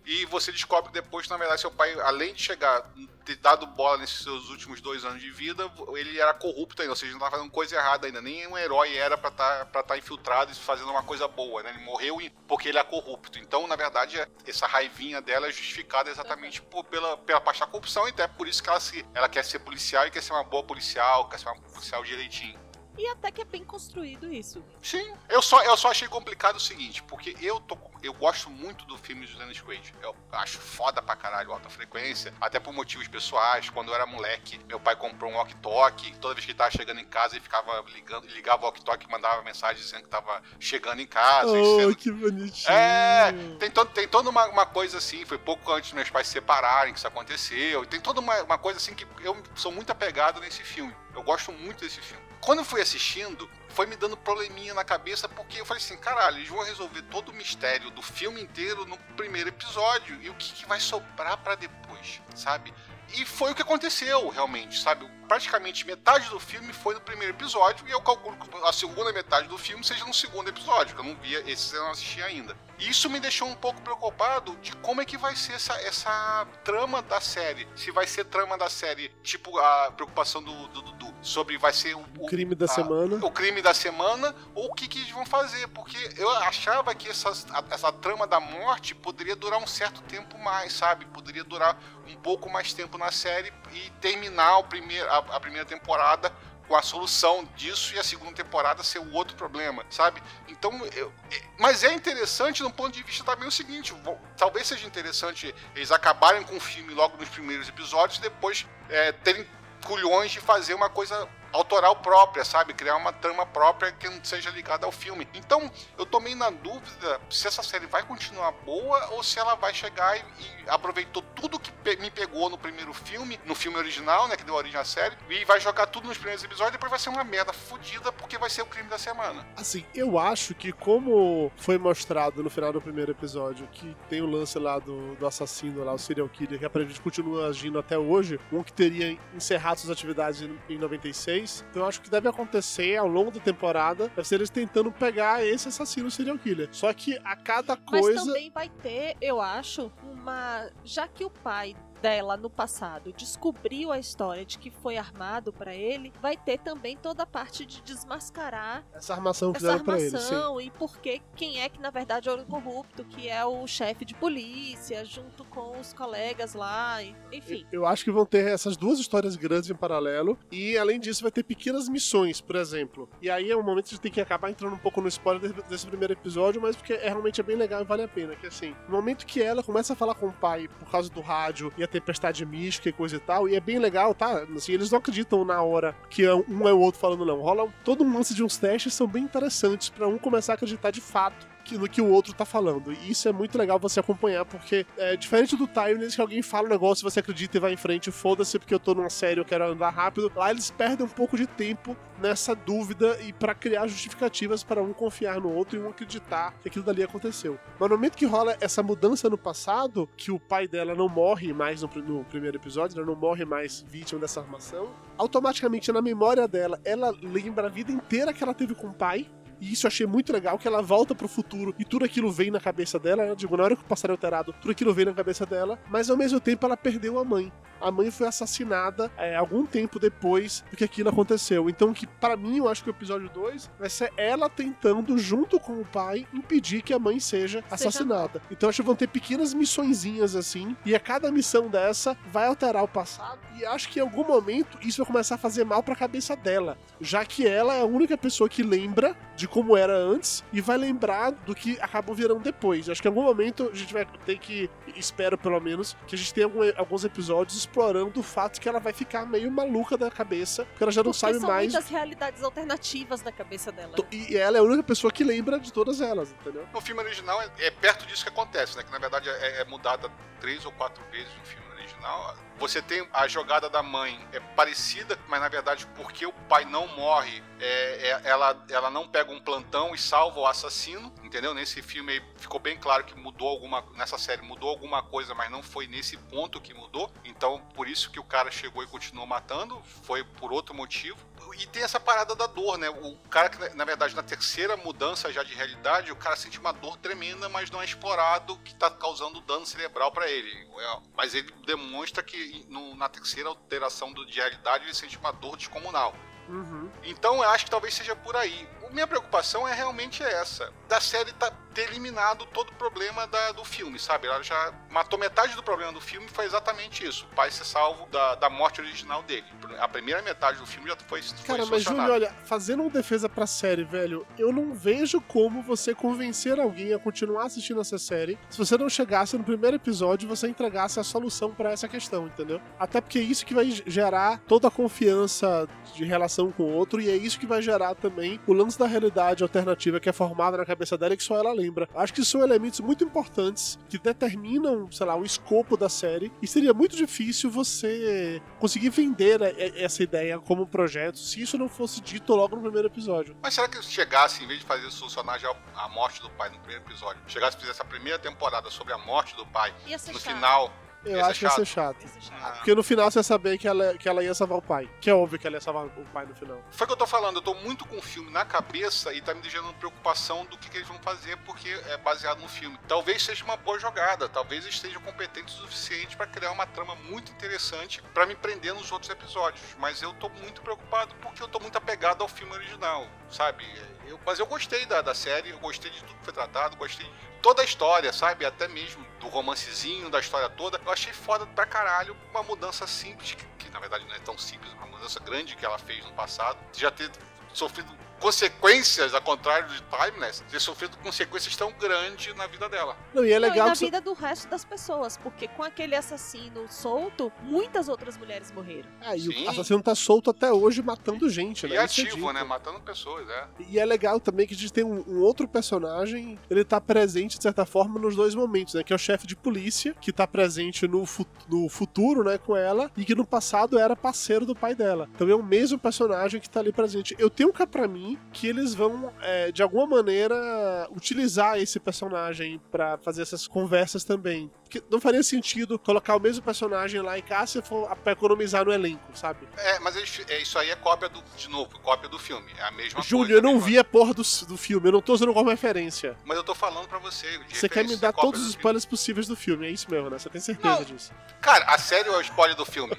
E. 0.06 0.22
E 0.22 0.26
você 0.26 0.52
descobre 0.52 0.92
depois 0.92 1.26
que, 1.26 1.30
na 1.32 1.36
verdade, 1.36 1.60
seu 1.60 1.70
pai, 1.70 1.92
além 2.00 2.32
de 2.34 2.42
chegar, 2.42 2.88
ter 3.24 3.36
dado 3.36 3.66
bola 3.66 3.98
nesses 3.98 4.22
seus 4.22 4.48
últimos 4.48 4.80
dois 4.80 5.04
anos 5.04 5.20
de 5.20 5.30
vida, 5.30 5.70
ele 5.96 6.18
era 6.18 6.32
corrupto 6.34 6.82
ainda, 6.82 6.92
ou 6.92 6.96
seja, 6.96 7.12
não 7.12 7.18
tava 7.20 7.32
fazendo 7.32 7.50
coisa 7.50 7.76
errada 7.76 8.06
ainda. 8.06 8.20
Nem 8.20 8.46
um 8.46 8.56
herói 8.56 8.94
era 8.96 9.16
pra 9.18 9.30
estar 9.30 9.66
pra 9.66 9.82
tá 9.82 9.98
infiltrado 9.98 10.50
e 10.50 10.54
fazendo 10.54 10.90
uma 10.90 11.02
coisa 11.02 11.26
boa, 11.28 11.62
né? 11.62 11.70
Ele 11.74 11.84
morreu 11.84 12.20
porque 12.46 12.68
ele 12.68 12.78
é 12.78 12.84
corrupto. 12.84 13.39
Então, 13.40 13.66
na 13.66 13.76
verdade, 13.76 14.16
essa 14.46 14.66
raivinha 14.66 15.20
dela 15.20 15.48
é 15.48 15.50
justificada 15.50 16.10
exatamente 16.10 16.60
por- 16.62 16.84
pela, 16.84 17.16
pela 17.18 17.40
parte 17.40 17.60
da 17.60 17.66
corrupção, 17.66 18.06
e 18.06 18.10
até 18.10 18.28
por 18.28 18.46
isso 18.46 18.62
que 18.62 18.68
ela, 18.68 18.80
se, 18.80 19.04
ela 19.14 19.28
quer 19.28 19.44
ser 19.44 19.60
policial 19.60 20.06
e 20.06 20.10
quer 20.10 20.22
ser 20.22 20.32
uma 20.32 20.44
boa 20.44 20.62
policial, 20.62 21.28
quer 21.28 21.38
ser 21.38 21.48
uma 21.48 21.60
policial 21.60 22.04
direitinho. 22.04 22.58
E 22.98 23.06
até 23.08 23.30
que 23.30 23.40
é 23.40 23.44
bem 23.44 23.64
construído 23.64 24.30
isso. 24.30 24.62
Sim. 24.82 25.14
Eu 25.28 25.40
só, 25.40 25.62
eu 25.62 25.76
só 25.76 25.90
achei 25.90 26.06
complicado 26.06 26.56
o 26.56 26.60
seguinte, 26.60 27.02
porque 27.04 27.34
eu 27.40 27.58
tô. 27.60 27.76
Eu 28.02 28.12
gosto 28.14 28.48
muito 28.50 28.84
do 28.86 28.96
filme 28.96 29.26
do 29.26 29.38
Dennis 29.38 29.60
Quaid. 29.60 29.94
Eu 30.02 30.14
acho 30.32 30.58
foda 30.58 31.02
pra 31.02 31.16
caralho 31.16 31.52
alta 31.52 31.68
frequência, 31.68 32.32
até 32.40 32.58
por 32.58 32.72
motivos 32.72 33.06
pessoais. 33.08 33.68
Quando 33.68 33.88
eu 33.88 33.94
era 33.94 34.06
moleque, 34.06 34.60
meu 34.66 34.80
pai 34.80 34.96
comprou 34.96 35.30
um 35.30 35.34
walkie-talkie. 35.34 36.16
Toda 36.18 36.34
vez 36.34 36.44
que 36.44 36.52
ele 36.52 36.58
tava 36.58 36.70
chegando 36.70 37.00
em 37.00 37.04
casa, 37.04 37.34
ele 37.34 37.42
ficava 37.42 37.84
ligando, 37.92 38.26
ligava 38.28 38.62
o 38.62 38.64
walkie-talkie 38.66 39.06
e 39.06 39.10
mandava 39.10 39.42
mensagem 39.42 39.82
dizendo 39.82 40.04
que 40.04 40.08
tava 40.08 40.42
chegando 40.58 41.00
em 41.00 41.06
casa. 41.06 41.50
Oh, 41.50 41.80
sendo... 41.80 41.96
que 41.96 42.10
bonitinho. 42.10 42.72
É, 42.72 43.32
tem, 43.58 43.70
todo, 43.70 43.90
tem 43.90 44.08
toda 44.08 44.30
uma, 44.30 44.46
uma, 44.46 44.66
coisa 44.66 44.98
assim. 44.98 45.24
Foi 45.24 45.38
pouco 45.38 45.70
antes 45.72 45.90
dos 45.90 45.96
meus 45.96 46.10
pais 46.10 46.26
se 46.26 46.34
separarem 46.34 46.92
que 46.92 46.98
isso 46.98 47.08
aconteceu. 47.08 47.84
E 47.84 47.86
tem 47.86 48.00
toda 48.00 48.20
uma, 48.20 48.42
uma 48.42 48.58
coisa 48.58 48.78
assim 48.78 48.94
que 48.94 49.06
eu 49.22 49.36
sou 49.54 49.72
muito 49.72 49.90
apegado 49.90 50.40
nesse 50.40 50.62
filme. 50.62 50.94
Eu 51.14 51.22
gosto 51.22 51.52
muito 51.52 51.80
desse 51.80 52.00
filme. 52.00 52.22
Quando 52.40 52.60
eu 52.60 52.64
fui 52.64 52.80
assistindo, 52.80 53.48
foi 53.70 53.86
me 53.86 53.96
dando 53.96 54.16
probleminha 54.16 54.74
na 54.74 54.84
cabeça, 54.84 55.28
porque 55.28 55.60
eu 55.60 55.66
falei 55.66 55.82
assim, 55.82 55.96
caralho, 55.96 56.38
eles 56.38 56.48
vão 56.48 56.62
resolver 56.62 57.02
todo 57.02 57.30
o 57.30 57.34
mistério 57.34 57.90
do 57.90 58.02
filme 58.02 58.40
inteiro 58.40 58.84
no 58.84 58.98
primeiro 59.16 59.48
episódio. 59.48 60.20
E 60.22 60.28
o 60.28 60.34
que, 60.34 60.52
que 60.52 60.66
vai 60.66 60.80
sobrar 60.80 61.38
para 61.38 61.54
depois, 61.54 62.20
sabe? 62.34 62.72
E 63.14 63.24
foi 63.24 63.52
o 63.52 63.54
que 63.54 63.62
aconteceu, 63.62 64.28
realmente, 64.28 64.80
sabe? 64.80 65.08
Praticamente 65.30 65.86
metade 65.86 66.28
do 66.28 66.40
filme 66.40 66.72
foi 66.72 66.92
no 66.92 67.00
primeiro 67.00 67.32
episódio, 67.32 67.86
e 67.86 67.92
eu 67.92 68.00
calculo 68.00 68.36
que 68.36 68.66
a 68.66 68.72
segunda 68.72 69.12
metade 69.12 69.46
do 69.46 69.56
filme 69.56 69.84
seja 69.84 70.04
no 70.04 70.12
segundo 70.12 70.48
episódio, 70.48 70.92
que 70.92 71.00
eu 71.00 71.04
não 71.04 71.14
via, 71.14 71.38
esses 71.48 71.72
eu 71.72 71.84
não 71.84 71.92
assisti 71.92 72.20
ainda. 72.20 72.56
E 72.80 72.88
isso 72.88 73.08
me 73.08 73.20
deixou 73.20 73.46
um 73.46 73.54
pouco 73.54 73.80
preocupado 73.82 74.56
de 74.56 74.72
como 74.76 75.02
é 75.02 75.04
que 75.04 75.16
vai 75.16 75.36
ser 75.36 75.52
essa, 75.52 75.74
essa 75.82 76.48
trama 76.64 77.00
da 77.02 77.20
série. 77.20 77.68
Se 77.76 77.92
vai 77.92 78.08
ser 78.08 78.24
trama 78.24 78.58
da 78.58 78.68
série, 78.68 79.08
tipo 79.22 79.56
a 79.56 79.92
preocupação 79.92 80.42
do 80.42 80.66
Dudu, 80.68 81.14
sobre 81.22 81.58
vai 81.58 81.72
ser 81.72 81.94
o, 81.94 82.04
o 82.18 82.26
crime 82.26 82.54
da 82.54 82.64
a, 82.64 82.68
semana. 82.68 83.24
O 83.24 83.30
crime 83.30 83.62
da 83.62 83.74
semana, 83.74 84.34
ou 84.54 84.66
o 84.66 84.74
que, 84.74 84.88
que 84.88 84.98
eles 84.98 85.10
vão 85.10 85.26
fazer. 85.26 85.68
Porque 85.68 85.96
eu 86.16 86.28
achava 86.38 86.94
que 86.94 87.08
essa, 87.08 87.30
essa 87.70 87.92
trama 87.92 88.26
da 88.26 88.40
morte 88.40 88.94
poderia 88.94 89.36
durar 89.36 89.62
um 89.62 89.66
certo 89.66 90.00
tempo 90.02 90.38
mais, 90.38 90.72
sabe? 90.72 91.04
Poderia 91.04 91.44
durar 91.44 91.78
um 92.08 92.16
pouco 92.16 92.50
mais 92.50 92.72
tempo 92.72 92.96
na 92.96 93.12
série 93.12 93.52
e 93.72 93.90
terminar 94.00 94.58
o 94.58 94.64
primeiro, 94.64 95.08
a, 95.10 95.18
a 95.18 95.40
primeira 95.40 95.66
temporada 95.66 96.32
com 96.70 96.76
a 96.76 96.82
solução 96.82 97.48
disso 97.56 97.94
e 97.94 97.98
a 97.98 98.04
segunda 98.04 98.32
temporada 98.32 98.82
ser 98.84 99.00
o 99.00 99.12
outro 99.12 99.36
problema, 99.36 99.84
sabe? 99.90 100.22
Então, 100.46 100.72
eu, 100.94 101.12
mas 101.58 101.82
é 101.82 101.92
interessante 101.92 102.62
no 102.62 102.70
ponto 102.70 102.92
de 102.92 103.02
vista 103.02 103.24
também 103.24 103.48
o 103.48 103.50
seguinte: 103.50 103.92
talvez 104.36 104.68
seja 104.68 104.86
interessante 104.86 105.52
eles 105.74 105.90
acabarem 105.90 106.44
com 106.44 106.56
o 106.56 106.60
filme 106.60 106.94
logo 106.94 107.16
nos 107.16 107.28
primeiros 107.28 107.68
episódios 107.68 108.18
e 108.18 108.22
depois 108.22 108.66
é, 108.88 109.10
terem 109.10 109.44
culhões 109.84 110.30
de 110.30 110.40
fazer 110.40 110.74
uma 110.74 110.88
coisa 110.88 111.28
autoral 111.52 111.96
própria, 111.96 112.44
sabe? 112.44 112.74
Criar 112.74 112.96
uma 112.96 113.12
trama 113.12 113.46
própria 113.46 113.92
que 113.92 114.08
não 114.08 114.22
seja 114.24 114.50
ligada 114.50 114.86
ao 114.86 114.92
filme. 114.92 115.26
Então, 115.34 115.70
eu 115.98 116.06
tomei 116.06 116.34
na 116.34 116.50
dúvida 116.50 117.20
se 117.28 117.46
essa 117.46 117.62
série 117.62 117.86
vai 117.86 118.02
continuar 118.02 118.52
boa 118.64 119.08
ou 119.12 119.22
se 119.22 119.38
ela 119.38 119.54
vai 119.54 119.74
chegar 119.74 120.16
e, 120.16 120.20
e 120.20 120.68
aproveitou 120.68 121.22
tudo 121.34 121.58
que 121.58 121.70
pe 121.72 121.96
me 121.96 122.10
pegou 122.10 122.48
no 122.48 122.56
primeiro 122.56 122.92
filme, 122.92 123.38
no 123.44 123.54
filme 123.54 123.78
original, 123.78 124.28
né, 124.28 124.36
que 124.36 124.44
deu 124.44 124.54
origem 124.54 124.78
à 124.80 124.84
série, 124.84 125.16
e 125.28 125.44
vai 125.44 125.60
jogar 125.60 125.86
tudo 125.86 126.08
nos 126.08 126.16
primeiros 126.16 126.42
episódios 126.44 126.70
e 126.70 126.72
depois 126.72 126.90
vai 126.90 126.98
ser 126.98 127.10
uma 127.10 127.24
merda 127.24 127.52
fodida 127.52 128.12
porque 128.12 128.38
vai 128.38 128.48
ser 128.48 128.62
o 128.62 128.66
crime 128.66 128.88
da 128.88 128.98
semana. 128.98 129.46
Assim, 129.56 129.84
eu 129.94 130.18
acho 130.18 130.54
que 130.54 130.72
como 130.72 131.50
foi 131.56 131.78
mostrado 131.78 132.42
no 132.42 132.50
final 132.50 132.72
do 132.72 132.80
primeiro 132.80 133.10
episódio 133.10 133.68
que 133.72 133.96
tem 134.08 134.20
o 134.20 134.26
lance 134.26 134.58
lá 134.58 134.78
do, 134.78 135.14
do 135.16 135.26
assassino 135.26 135.84
lá, 135.84 135.92
o 135.92 135.98
serial 135.98 136.28
killer, 136.28 136.58
que 136.58 136.64
aparentemente 136.64 137.00
continua 137.00 137.48
agindo 137.48 137.78
até 137.78 137.98
hoje, 137.98 138.38
um 138.52 138.62
que 138.62 138.72
teria 138.72 139.18
encerrado 139.34 139.78
suas 139.78 139.90
atividades 139.90 140.42
em 140.68 140.78
96, 140.78 141.39
então 141.70 141.82
eu 141.82 141.88
acho 141.88 142.00
que 142.00 142.10
deve 142.10 142.28
acontecer 142.28 142.96
ao 142.96 143.06
longo 143.06 143.30
da 143.30 143.40
temporada, 143.40 144.08
deve 144.08 144.26
ser 144.26 144.36
eles 144.36 144.50
tentando 144.50 144.90
pegar 144.90 145.44
esse 145.44 145.68
assassino 145.68 146.10
serial 146.10 146.38
killer. 146.38 146.68
Só 146.72 146.92
que 146.92 147.18
a 147.24 147.36
cada 147.36 147.76
coisa. 147.76 148.14
Mas 148.14 148.24
também 148.24 148.50
vai 148.50 148.68
ter, 148.68 149.16
eu 149.20 149.40
acho, 149.40 149.92
uma. 150.02 150.70
Já 150.84 151.06
que 151.06 151.24
o 151.24 151.30
pai 151.30 151.74
dela 152.00 152.36
no 152.36 152.50
passado 152.50 153.12
descobriu 153.12 153.92
a 153.92 153.98
história 153.98 154.44
de 154.44 154.58
que 154.58 154.70
foi 154.70 154.96
armado 154.96 155.52
para 155.52 155.74
ele, 155.74 156.12
vai 156.20 156.36
ter 156.36 156.58
também 156.58 156.96
toda 156.96 157.22
a 157.22 157.26
parte 157.26 157.64
de 157.66 157.82
desmascarar 157.82 158.84
essa 158.94 159.14
armação 159.14 159.52
que 159.52 159.58
essa 159.58 159.66
fizeram 159.66 159.84
para 159.84 160.00
ele. 160.00 160.18
Sim. 160.18 160.60
E 160.62 160.70
porque 160.70 161.20
quem 161.36 161.60
é 161.60 161.68
que 161.68 161.80
na 161.80 161.90
verdade 161.90 162.28
é 162.28 162.32
o 162.32 162.44
corrupto, 162.44 163.04
que 163.04 163.28
é 163.28 163.44
o 163.44 163.66
chefe 163.66 164.04
de 164.04 164.14
polícia, 164.14 165.04
junto 165.04 165.44
com 165.44 165.78
os 165.78 165.92
colegas 165.92 166.54
lá, 166.54 167.02
enfim. 167.32 167.66
Eu 167.70 167.86
acho 167.86 168.04
que 168.04 168.10
vão 168.10 168.24
ter 168.24 168.46
essas 168.48 168.76
duas 168.76 168.98
histórias 168.98 169.36
grandes 169.36 169.70
em 169.70 169.74
paralelo 169.74 170.38
e 170.50 170.76
além 170.76 170.98
disso 170.98 171.22
vai 171.22 171.30
ter 171.30 171.42
pequenas 171.42 171.88
missões, 171.88 172.40
por 172.40 172.56
exemplo. 172.56 173.08
E 173.20 173.30
aí 173.30 173.50
é 173.50 173.56
um 173.56 173.62
momento 173.62 173.90
de 173.90 174.00
ter 174.00 174.10
que 174.10 174.20
acabar 174.20 174.50
entrando 174.50 174.74
um 174.74 174.78
pouco 174.78 175.00
no 175.00 175.08
spoiler 175.08 175.52
desse 175.68 175.86
primeiro 175.86 176.12
episódio, 176.12 176.60
mas 176.60 176.76
porque 176.76 176.94
é 176.94 177.08
realmente 177.08 177.40
é 177.40 177.44
bem 177.44 177.56
legal 177.56 177.80
e 177.80 177.84
vale 177.84 178.02
a 178.02 178.08
pena, 178.08 178.34
que 178.36 178.46
assim, 178.46 178.74
no 178.88 178.96
momento 178.96 179.26
que 179.26 179.42
ela 179.42 179.62
começa 179.62 179.92
a 179.92 179.96
falar 179.96 180.14
com 180.14 180.28
o 180.28 180.32
pai 180.32 180.68
por 180.68 180.90
causa 180.90 181.10
do 181.10 181.20
rádio 181.20 181.72
e 181.76 181.82
a 181.82 181.88
tempestade 181.90 182.44
mística 182.46 182.88
e 182.88 182.92
coisa 182.92 183.16
e 183.16 183.20
tal, 183.20 183.48
e 183.48 183.54
é 183.54 183.60
bem 183.60 183.78
legal, 183.78 184.14
tá? 184.14 184.44
Assim, 184.56 184.72
eles 184.72 184.90
não 184.90 184.98
acreditam 184.98 185.44
na 185.44 185.62
hora 185.62 185.94
que 186.08 186.24
é 186.24 186.34
um 186.34 186.68
é 186.68 186.72
o 186.72 186.78
outro 186.78 187.00
falando, 187.00 187.24
não. 187.24 187.40
Rola 187.40 187.68
todo 187.84 188.04
um 188.04 188.14
lance 188.14 188.34
de 188.34 188.42
uns 188.42 188.56
testes 188.56 188.94
são 188.94 189.06
bem 189.06 189.24
interessantes 189.24 189.88
para 189.88 190.08
um 190.08 190.18
começar 190.18 190.52
a 190.52 190.56
acreditar 190.56 190.90
de 190.90 191.00
fato 191.00 191.46
no 191.72 191.88
que 191.88 192.00
o 192.00 192.10
outro 192.10 192.32
tá 192.32 192.44
falando. 192.44 192.92
E 192.92 193.10
isso 193.10 193.28
é 193.28 193.32
muito 193.32 193.56
legal 193.56 193.78
você 193.78 194.00
acompanhar, 194.00 194.44
porque 194.44 194.86
é 194.96 195.16
diferente 195.16 195.56
do 195.56 195.66
Timeless, 195.66 196.14
que 196.14 196.20
alguém 196.20 196.42
fala 196.42 196.66
um 196.66 196.70
negócio, 196.70 197.08
você 197.08 197.20
acredita 197.20 197.56
e 197.56 197.60
vai 197.60 197.72
em 197.72 197.76
frente, 197.76 198.10
foda-se 198.10 198.58
porque 198.58 198.74
eu 198.74 198.80
tô 198.80 198.94
numa 198.94 199.10
série, 199.10 199.40
eu 199.40 199.44
quero 199.44 199.64
andar 199.64 199.90
rápido. 199.90 200.30
Lá 200.34 200.50
eles 200.50 200.70
perdem 200.70 201.06
um 201.06 201.08
pouco 201.08 201.36
de 201.36 201.46
tempo 201.46 201.96
nessa 202.20 202.54
dúvida 202.54 203.18
e 203.22 203.32
para 203.32 203.54
criar 203.54 203.86
justificativas 203.86 204.62
para 204.62 204.82
um 204.82 204.92
confiar 204.92 205.40
no 205.40 205.52
outro 205.52 205.78
e 205.78 205.82
um 205.82 205.88
acreditar 205.88 206.54
que 206.60 206.68
aquilo 206.68 206.84
dali 206.84 207.02
aconteceu. 207.02 207.58
Mas 207.78 207.88
no 207.88 207.96
momento 207.96 208.16
que 208.16 208.26
rola 208.26 208.56
essa 208.60 208.82
mudança 208.82 209.28
no 209.28 209.38
passado, 209.38 210.08
que 210.16 210.30
o 210.30 210.38
pai 210.38 210.68
dela 210.68 210.94
não 210.94 211.08
morre 211.08 211.52
mais 211.52 211.82
no, 211.82 211.88
no 211.88 212.24
primeiro 212.24 212.58
episódio, 212.58 212.98
ela 212.98 213.06
não 213.06 213.16
morre 213.16 213.44
mais 213.44 213.80
vítima 213.88 214.20
dessa 214.20 214.40
armação, 214.40 214.90
automaticamente 215.16 215.90
na 215.92 216.02
memória 216.02 216.46
dela, 216.46 216.80
ela 216.84 217.10
lembra 217.22 217.66
a 217.66 217.70
vida 217.70 217.90
inteira 217.90 218.32
que 218.32 218.42
ela 218.42 218.54
teve 218.54 218.74
com 218.74 218.88
o 218.88 218.94
pai, 218.94 219.26
e 219.60 219.72
isso 219.72 219.86
eu 219.86 219.88
achei 219.88 220.06
muito 220.06 220.32
legal, 220.32 220.58
que 220.58 220.66
ela 220.66 220.80
volta 220.80 221.14
pro 221.14 221.28
futuro 221.28 221.74
e 221.78 221.84
tudo 221.84 222.04
aquilo 222.04 222.32
vem 222.32 222.50
na 222.50 222.58
cabeça 222.58 222.98
dela. 222.98 223.22
Eu 223.24 223.36
digo, 223.36 223.56
na 223.56 223.64
hora 223.64 223.76
que 223.76 223.82
o 223.82 223.86
passado 223.86 224.10
é 224.10 224.12
alterado, 224.12 224.54
tudo 224.60 224.70
aquilo 224.70 224.94
vem 224.94 225.04
na 225.04 225.12
cabeça 225.12 225.44
dela. 225.44 225.78
Mas 225.90 226.08
ao 226.08 226.16
mesmo 226.16 226.40
tempo 226.40 226.64
ela 226.64 226.76
perdeu 226.76 227.18
a 227.18 227.24
mãe. 227.24 227.52
A 227.80 227.90
mãe 227.90 228.10
foi 228.10 228.26
assassinada 228.26 229.10
é, 229.16 229.36
algum 229.36 229.64
tempo 229.64 229.98
depois 229.98 230.64
do 230.70 230.76
que 230.76 230.84
aquilo 230.84 231.08
aconteceu. 231.08 231.68
Então, 231.68 231.92
que 231.92 232.06
para 232.06 232.36
mim, 232.36 232.58
eu 232.58 232.68
acho 232.68 232.82
que 232.82 232.90
o 232.90 232.92
episódio 232.92 233.28
2 233.30 233.70
vai 233.78 233.88
ser 233.88 234.12
ela 234.16 234.48
tentando, 234.48 235.16
junto 235.18 235.58
com 235.58 235.80
o 235.80 235.84
pai, 235.84 236.26
impedir 236.32 236.82
que 236.82 236.92
a 236.92 236.98
mãe 236.98 237.18
seja, 237.18 237.64
assassinada. 237.70 238.42
Então, 238.50 238.68
acho 238.68 238.82
que 238.82 238.86
vão 238.86 238.96
ter 238.96 239.08
pequenas 239.08 239.54
missõezinhas 239.54 240.36
assim. 240.36 240.76
E 240.84 240.94
a 240.94 241.00
cada 241.00 241.30
missão 241.30 241.68
dessa 241.68 242.16
vai 242.30 242.46
alterar 242.46 242.84
o 242.84 242.88
passado. 242.88 243.38
E 243.56 243.64
acho 243.64 243.88
que 243.88 243.98
em 243.98 244.02
algum 244.02 244.24
momento 244.24 244.78
isso 244.80 244.98
vai 244.98 245.06
começar 245.06 245.34
a 245.34 245.38
fazer 245.38 245.64
mal 245.64 245.82
pra 245.82 245.94
cabeça 245.94 246.36
dela. 246.36 246.78
Já 247.00 247.24
que 247.24 247.46
ela 247.46 247.74
é 247.74 247.80
a 247.80 247.84
única 247.84 248.16
pessoa 248.16 248.48
que 248.48 248.62
lembra 248.62 249.16
de 249.36 249.48
como 249.48 249.76
era 249.76 249.96
antes 249.96 250.44
e 250.52 250.60
vai 250.60 250.76
lembrar 250.76 251.30
do 251.30 251.54
que 251.54 251.78
acabou 251.80 252.14
virando 252.14 252.40
depois. 252.40 252.88
Acho 252.88 253.00
que 253.00 253.08
em 253.08 253.10
algum 253.10 253.22
momento 253.22 253.70
a 253.72 253.76
gente 253.76 253.92
vai 253.92 254.06
ter 254.24 254.38
que, 254.38 254.70
espero 254.96 255.36
pelo 255.36 255.60
menos, 255.60 255.96
que 256.06 256.14
a 256.14 256.18
gente 256.18 256.32
tenha 256.32 256.50
alguns 256.76 257.04
episódios 257.04 257.56
explorando 257.70 258.18
o 258.18 258.22
fato 258.22 258.60
que 258.60 258.68
ela 258.68 258.80
vai 258.80 258.92
ficar 258.92 259.24
meio 259.24 259.50
maluca 259.50 259.96
da 259.96 260.10
cabeça, 260.10 260.64
porque 260.64 260.82
ela 260.82 260.92
já 260.92 261.02
não 261.02 261.12
porque 261.12 261.20
sabe 261.20 261.38
são 261.38 261.48
mais. 261.48 261.72
muitas 261.72 261.88
realidades 261.88 262.42
alternativas 262.42 263.22
da 263.22 263.30
cabeça 263.30 263.70
dela. 263.70 263.96
Né? 263.96 264.04
E 264.10 264.36
ela 264.36 264.58
é 264.58 264.60
a 264.60 264.62
única 264.62 264.82
pessoa 264.82 265.12
que 265.12 265.22
lembra 265.22 265.58
de 265.58 265.72
todas 265.72 266.00
elas, 266.00 266.32
entendeu? 266.32 266.66
No 266.72 266.80
filme 266.80 267.00
original 267.00 267.40
é, 267.40 267.50
é 267.58 267.70
perto 267.70 268.06
disso 268.06 268.24
que 268.24 268.28
acontece, 268.28 268.76
né? 268.76 268.82
Que 268.82 268.90
na 268.90 268.98
verdade 268.98 269.28
é, 269.28 269.60
é 269.60 269.64
mudada 269.64 270.10
três 270.40 270.64
ou 270.66 270.72
quatro 270.72 271.02
vezes 271.10 271.32
no 271.38 271.44
filme 271.44 271.66
original 271.74 272.36
você 272.60 272.82
tem 272.82 273.08
a 273.10 273.26
jogada 273.26 273.70
da 273.70 273.82
mãe 273.82 274.20
é 274.32 274.38
parecida, 274.38 275.18
mas 275.28 275.40
na 275.40 275.48
verdade, 275.48 275.86
porque 275.96 276.26
o 276.26 276.32
pai 276.46 276.66
não 276.66 276.86
morre, 276.88 277.42
é, 277.58 278.08
é, 278.08 278.20
ela, 278.24 278.64
ela 278.68 278.90
não 278.90 279.08
pega 279.08 279.32
um 279.32 279.40
plantão 279.40 279.94
e 279.94 279.98
salva 279.98 280.40
o 280.40 280.46
assassino, 280.46 281.10
entendeu? 281.30 281.54
Nesse 281.54 281.80
filme 281.80 282.12
aí 282.12 282.22
ficou 282.36 282.58
bem 282.58 282.76
claro 282.76 283.04
que 283.04 283.14
mudou 283.14 283.48
alguma. 283.48 283.84
Nessa 283.94 284.18
série 284.18 284.42
mudou 284.42 284.68
alguma 284.68 285.00
coisa, 285.00 285.32
mas 285.32 285.48
não 285.48 285.62
foi 285.62 285.86
nesse 285.86 286.16
ponto 286.16 286.60
que 286.60 286.74
mudou. 286.74 287.10
Então, 287.24 287.60
por 287.74 287.88
isso 287.88 288.10
que 288.10 288.18
o 288.18 288.24
cara 288.24 288.50
chegou 288.50 288.82
e 288.82 288.86
continuou 288.88 289.26
matando, 289.26 289.80
foi 290.02 290.24
por 290.24 290.52
outro 290.52 290.74
motivo. 290.74 291.16
E 291.56 291.66
tem 291.66 291.82
essa 291.82 292.00
parada 292.00 292.34
da 292.34 292.46
dor, 292.46 292.78
né? 292.78 292.90
O 292.90 293.16
cara 293.28 293.48
que, 293.48 293.76
na 293.76 293.84
verdade, 293.84 294.14
na 294.14 294.22
terceira 294.22 294.76
mudança 294.76 295.32
já 295.32 295.42
de 295.42 295.54
realidade, 295.54 296.10
o 296.10 296.16
cara 296.16 296.36
sente 296.36 296.58
uma 296.58 296.72
dor 296.72 296.96
tremenda, 296.96 297.48
mas 297.48 297.70
não 297.70 297.80
é 297.80 297.84
explorado 297.84 298.56
que 298.58 298.74
tá 298.74 298.90
causando 298.90 299.40
dano 299.42 299.64
cerebral 299.64 300.10
para 300.10 300.28
ele. 300.28 300.68
Mas 301.16 301.34
ele 301.34 301.50
demonstra 301.64 302.22
que 302.22 302.66
no, 302.68 302.96
na 302.96 303.08
terceira 303.08 303.48
alteração 303.48 304.12
do, 304.12 304.26
de 304.26 304.38
realidade 304.38 304.84
ele 304.84 304.94
sente 304.94 305.16
uma 305.16 305.32
dor 305.32 305.56
descomunal. 305.56 306.14
Uhum. 306.48 306.90
Então 307.04 307.36
eu 307.36 307.48
acho 307.50 307.64
que 307.64 307.70
talvez 307.70 307.94
seja 307.94 308.16
por 308.16 308.36
aí. 308.36 308.68
Minha 308.92 309.06
preocupação 309.06 309.66
é 309.66 309.74
realmente 309.74 310.22
essa. 310.22 310.72
Da 310.88 311.00
série 311.00 311.32
tá, 311.32 311.52
ter 311.74 311.88
eliminado 311.88 312.46
todo 312.46 312.70
o 312.70 312.74
problema 312.74 313.26
da, 313.26 313.52
do 313.52 313.64
filme, 313.64 313.98
sabe? 313.98 314.26
Ela 314.26 314.42
já 314.42 314.72
matou 314.90 315.18
metade 315.18 315.54
do 315.54 315.62
problema 315.62 315.92
do 315.92 316.00
filme 316.00 316.28
foi 316.28 316.44
exatamente 316.44 317.06
isso. 317.06 317.26
O 317.32 317.34
pai 317.34 317.50
ser 317.50 317.64
salvo 317.64 318.06
da, 318.06 318.34
da 318.34 318.50
morte 318.50 318.80
original 318.80 319.22
dele. 319.22 319.44
A 319.78 319.88
primeira 319.88 320.20
metade 320.22 320.58
do 320.58 320.66
filme 320.66 320.88
já 320.88 320.96
foi, 320.96 321.22
foi 321.22 321.46
Cara, 321.46 321.66
mas 321.66 321.82
Júlio, 321.82 322.12
olha, 322.12 322.34
fazendo 322.44 322.82
uma 322.82 322.90
defesa 322.90 323.28
pra 323.28 323.46
série, 323.46 323.84
velho, 323.84 324.26
eu 324.38 324.52
não 324.52 324.74
vejo 324.74 325.20
como 325.20 325.62
você 325.62 325.94
convencer 325.94 326.58
alguém 326.58 326.92
a 326.92 326.98
continuar 326.98 327.44
assistindo 327.44 327.80
essa 327.80 327.98
série 327.98 328.38
se 328.48 328.58
você 328.58 328.76
não 328.76 328.88
chegasse 328.88 329.36
no 329.36 329.44
primeiro 329.44 329.76
episódio 329.76 330.26
e 330.26 330.28
você 330.28 330.48
entregasse 330.48 330.98
a 330.98 331.04
solução 331.04 331.52
para 331.52 331.70
essa 331.70 331.88
questão, 331.88 332.26
entendeu? 332.26 332.60
Até 332.78 333.00
porque 333.00 333.18
é 333.18 333.22
isso 333.22 333.46
que 333.46 333.54
vai 333.54 333.70
gerar 333.86 334.40
toda 334.48 334.68
a 334.68 334.70
confiança 334.70 335.68
de 335.94 336.04
relação 336.04 336.50
com 336.50 336.64
o 336.64 336.72
outro 336.72 337.00
e 337.00 337.08
é 337.08 337.16
isso 337.16 337.38
que 337.38 337.46
vai 337.46 337.62
gerar 337.62 337.94
também 337.94 338.40
o 338.46 338.52
lance 338.52 338.78
da 338.80 338.86
realidade 338.86 339.42
alternativa 339.42 340.00
que 340.00 340.08
é 340.08 340.12
formada 340.12 340.56
na 340.56 340.64
cabeça 340.64 340.96
dela 340.96 341.14
e 341.14 341.16
que 341.16 341.22
só 341.22 341.36
ela 341.36 341.52
lembra. 341.52 341.88
Acho 341.94 342.12
que 342.12 342.24
são 342.24 342.42
elementos 342.42 342.80
muito 342.80 343.04
importantes 343.04 343.78
que 343.88 343.98
determinam, 343.98 344.90
sei 344.90 345.06
lá, 345.06 345.16
o 345.16 345.24
escopo 345.24 345.76
da 345.76 345.88
série 345.88 346.32
e 346.42 346.46
seria 346.46 346.72
muito 346.72 346.96
difícil 346.96 347.50
você 347.50 348.42
conseguir 348.58 348.90
vender 348.90 349.38
né, 349.38 349.52
essa 349.76 350.02
ideia 350.02 350.38
como 350.38 350.66
projeto 350.66 351.18
se 351.18 351.40
isso 351.40 351.58
não 351.58 351.68
fosse 351.68 352.00
dito 352.00 352.34
logo 352.34 352.56
no 352.56 352.62
primeiro 352.62 352.88
episódio. 352.88 353.36
Mas 353.42 353.54
será 353.54 353.68
que 353.68 353.82
chegasse, 353.82 354.42
em 354.42 354.46
vez 354.46 354.60
de 354.60 354.66
fazer 354.66 354.86
isso 354.86 355.00
funcionar 355.00 355.38
já 355.38 355.54
a 355.74 355.88
morte 355.88 356.20
do 356.22 356.30
pai 356.30 356.48
no 356.50 356.58
primeiro 356.58 356.84
episódio, 356.84 357.20
chegasse 357.26 357.56
e 357.56 357.60
fizesse 357.60 357.82
a 357.82 357.84
primeira 357.84 358.18
temporada 358.18 358.70
sobre 358.70 358.92
a 358.92 358.98
morte 358.98 359.36
do 359.36 359.46
pai, 359.46 359.74
no 359.86 359.98
chato. 359.98 360.20
final 360.20 360.72
eu 361.04 361.16
ia 361.16 361.26
acho 361.26 361.40
que 361.40 361.46
ia 361.46 361.50
ser 361.50 361.64
chato. 361.64 362.06
Ah. 362.32 362.52
Porque 362.56 362.74
no 362.74 362.82
final 362.82 363.10
você 363.10 363.18
ia 363.18 363.22
saber 363.22 363.58
que 363.58 363.66
ela, 363.66 363.96
que 363.96 364.08
ela 364.08 364.22
ia 364.22 364.34
salvar 364.34 364.58
o 364.58 364.62
pai. 364.62 364.88
Que 365.00 365.10
é 365.10 365.14
óbvio 365.14 365.38
que 365.38 365.46
ela 365.46 365.56
ia 365.56 365.60
salvar 365.60 365.86
o 365.86 366.04
pai 366.12 366.26
no 366.26 366.34
final. 366.34 366.62
Foi 366.70 366.84
o 366.84 366.88
que 366.88 366.92
eu 366.92 366.98
tô 366.98 367.06
falando, 367.06 367.36
eu 367.36 367.42
tô 367.42 367.54
muito 367.54 367.86
com 367.86 367.98
o 367.98 368.02
filme 368.02 368.30
na 368.30 368.44
cabeça 368.44 369.12
e 369.12 369.20
tá 369.20 369.34
me 369.34 369.48
gerando 369.48 369.72
preocupação 369.74 370.44
do 370.46 370.58
que, 370.58 370.68
que, 370.68 370.76
eles 370.76 370.88
vão 370.88 370.98
fazer 370.98 371.36
porque 371.38 371.68
é 371.88 371.96
baseado 371.98 372.40
no 372.40 372.48
filme. 372.48 372.78
Talvez 372.86 373.22
seja 373.22 373.44
uma 373.44 373.56
boa 373.56 373.78
jogada, 373.78 374.28
talvez 374.28 374.66
esteja 374.66 374.98
competente 375.00 375.54
o 375.54 375.56
suficiente 375.56 376.16
para 376.16 376.26
criar 376.26 376.52
uma 376.52 376.66
trama 376.66 376.94
muito 376.94 377.32
interessante 377.32 378.02
para 378.14 378.26
me 378.26 378.34
prender 378.34 378.74
nos 378.74 378.92
outros 378.92 379.10
episódios. 379.10 379.62
Mas 379.78 380.02
eu 380.02 380.12
tô 380.14 380.28
muito 380.28 380.60
preocupado 380.60 381.14
porque 381.22 381.42
eu 381.42 381.48
tô 381.48 381.58
muito 381.60 381.76
apegado 381.76 382.22
ao 382.22 382.28
filme 382.28 382.52
original, 382.52 383.06
sabe? 383.30 383.64
Eu, 384.10 384.18
mas 384.26 384.40
eu 384.40 384.46
gostei 384.46 384.84
da, 384.86 385.00
da 385.00 385.14
série, 385.14 385.50
eu 385.50 385.58
gostei 385.60 385.88
de 385.88 386.00
tudo 386.00 386.18
que 386.18 386.24
foi 386.24 386.32
tratado, 386.32 386.76
gostei 386.76 387.06
de 387.06 387.12
toda 387.40 387.62
a 387.62 387.64
história, 387.64 388.12
sabe? 388.12 388.44
Até 388.44 388.66
mesmo 388.66 389.06
do 389.20 389.28
romancezinho, 389.28 390.10
da 390.10 390.18
história 390.18 390.48
toda. 390.50 390.80
Eu 390.84 390.90
achei 390.90 391.12
foda 391.12 391.46
pra 391.46 391.64
caralho 391.64 392.16
uma 392.30 392.42
mudança 392.42 392.88
simples, 392.88 393.34
que, 393.34 393.46
que 393.56 393.70
na 393.70 393.78
verdade 393.78 394.04
não 394.06 394.14
é 394.14 394.18
tão 394.18 394.36
simples, 394.36 394.72
uma 394.72 394.86
mudança 394.86 395.20
grande 395.20 395.54
que 395.54 395.64
ela 395.64 395.78
fez 395.78 396.04
no 396.04 396.12
passado. 396.12 396.58
Já 396.72 396.90
ter 396.90 397.08
sofrido 397.54 397.96
consequências, 398.20 399.14
ao 399.14 399.22
contrário 399.22 399.68
de 399.68 399.82
Timeless, 399.82 400.44
ter 400.50 400.60
sofrido 400.60 400.96
consequências 400.98 401.56
tão 401.56 401.72
grandes 401.72 402.34
na 402.36 402.46
vida 402.46 402.68
dela. 402.68 402.96
Não, 403.14 403.24
e 403.24 403.32
é 403.32 403.38
legal 403.38 403.56
Não, 403.58 403.66
e 403.66 403.68
na 403.68 403.74
vida 403.74 404.00
do 404.00 404.12
resto 404.12 404.48
das 404.48 404.64
pessoas, 404.64 405.16
porque 405.16 405.48
com 405.48 405.62
aquele 405.62 405.96
assassino 405.96 406.66
solto, 406.68 407.32
muitas 407.42 407.88
outras 407.88 408.16
mulheres 408.16 408.52
morreram. 408.52 408.88
É, 409.00 409.16
e 409.16 409.20
Sim. 409.20 409.46
o 409.46 409.50
assassino 409.50 409.82
tá 409.82 409.94
solto 409.94 410.30
até 410.30 410.52
hoje 410.52 410.82
matando 410.82 411.28
gente, 411.28 411.66
né? 411.66 411.74
E 411.74 411.84
Isso 411.84 412.00
é 412.00 412.04
ativo, 412.04 412.30
é 412.30 412.32
né? 412.34 412.44
Matando 412.44 412.80
pessoas, 412.80 413.28
é. 413.28 413.48
E 413.68 413.78
é 413.78 413.84
legal 413.84 414.20
também 414.20 414.46
que 414.46 414.54
a 414.54 414.56
gente 414.56 414.72
tem 414.72 414.84
um, 414.84 415.02
um, 415.08 415.20
outro 415.20 415.48
personagem, 415.48 416.38
ele 416.50 416.64
tá 416.64 416.80
presente, 416.80 417.38
de 417.38 417.42
certa 417.42 417.64
forma, 417.64 417.98
nos 417.98 418.14
dois 418.14 418.34
momentos, 418.34 418.74
né? 418.74 418.84
Que 418.84 418.92
é 418.92 418.96
o 418.96 418.98
chefe 418.98 419.26
de 419.26 419.34
polícia, 419.34 419.94
que 420.00 420.12
tá 420.12 420.26
presente 420.26 420.86
no, 420.86 421.06
fu 421.06 421.26
no 421.48 421.68
futuro, 421.68 422.22
né, 422.22 422.38
com 422.38 422.56
ela, 422.56 422.90
e 422.96 423.04
que 423.04 423.14
no 423.14 423.24
passado 423.24 423.78
era 423.78 423.96
parceiro 423.96 424.44
do 424.44 424.54
pai 424.54 424.74
dela. 424.74 425.08
Então 425.14 425.28
é 425.28 425.34
o 425.34 425.42
mesmo 425.42 425.78
personagem 425.78 426.40
que 426.40 426.50
tá 426.50 426.60
ali 426.60 426.72
presente. 426.72 427.14
Eu 427.18 427.30
tenho 427.30 427.52
cá 427.52 427.66
pra 427.66 427.88
mim 427.88 428.09
que 428.32 428.46
eles 428.46 428.74
vão, 428.74 429.12
é, 429.20 429.52
de 429.52 429.62
alguma 429.62 429.86
maneira, 429.86 430.88
utilizar 430.90 431.58
esse 431.58 431.78
personagem 431.78 432.60
para 432.70 432.98
fazer 432.98 433.22
essas 433.22 433.46
conversas 433.46 434.04
também. 434.04 434.50
Porque 434.62 434.82
não 434.88 435.00
faria 435.00 435.22
sentido 435.22 435.78
colocar 435.78 436.14
o 436.14 436.20
mesmo 436.20 436.42
personagem 436.44 437.00
lá 437.00 437.18
em 437.18 437.24
for 437.62 437.94
pra 437.96 438.12
economizar 438.12 438.64
no 438.64 438.72
elenco, 438.72 439.02
sabe? 439.14 439.48
É, 439.56 439.78
mas 439.80 439.96
é, 439.96 440.40
isso 440.40 440.58
aí 440.58 440.70
é 440.70 440.76
cópia 440.76 441.08
do, 441.08 441.22
de 441.36 441.48
novo, 441.48 441.78
cópia 441.80 442.08
do 442.08 442.18
filme. 442.18 442.50
É 442.56 442.62
a 442.62 442.70
mesma 442.70 443.02
Júlio, 443.02 443.26
coisa. 443.26 443.38
eu 443.38 443.42
não 443.42 443.60
vi 443.60 443.78
a 443.78 443.84
porra 443.84 444.14
do, 444.14 444.22
do 444.46 444.56
filme, 444.56 444.88
eu 444.88 444.92
não 444.92 445.02
tô 445.02 445.12
usando 445.12 445.34
como 445.34 445.50
referência. 445.50 446.16
Mas 446.24 446.36
eu 446.36 446.44
tô 446.44 446.54
falando 446.54 446.88
pra 446.88 446.98
você. 446.98 447.40
Você 447.48 447.68
quer 447.68 447.84
me 447.84 447.96
dar 447.96 448.12
todos 448.12 448.40
os 448.40 448.48
spoilers 448.50 448.84
filme. 448.84 448.90
possíveis 448.90 449.26
do 449.26 449.36
filme, 449.36 449.66
é 449.66 449.70
isso 449.70 449.90
mesmo, 449.90 450.08
né? 450.08 450.18
Você 450.18 450.28
tem 450.28 450.40
certeza 450.40 450.76
não. 450.76 450.84
disso? 450.84 451.12
Cara, 451.40 451.64
a 451.66 451.78
série 451.78 452.08
é 452.08 452.12
o 452.12 452.20
spoiler 452.20 452.56
do 452.56 452.64
filme. 452.64 452.96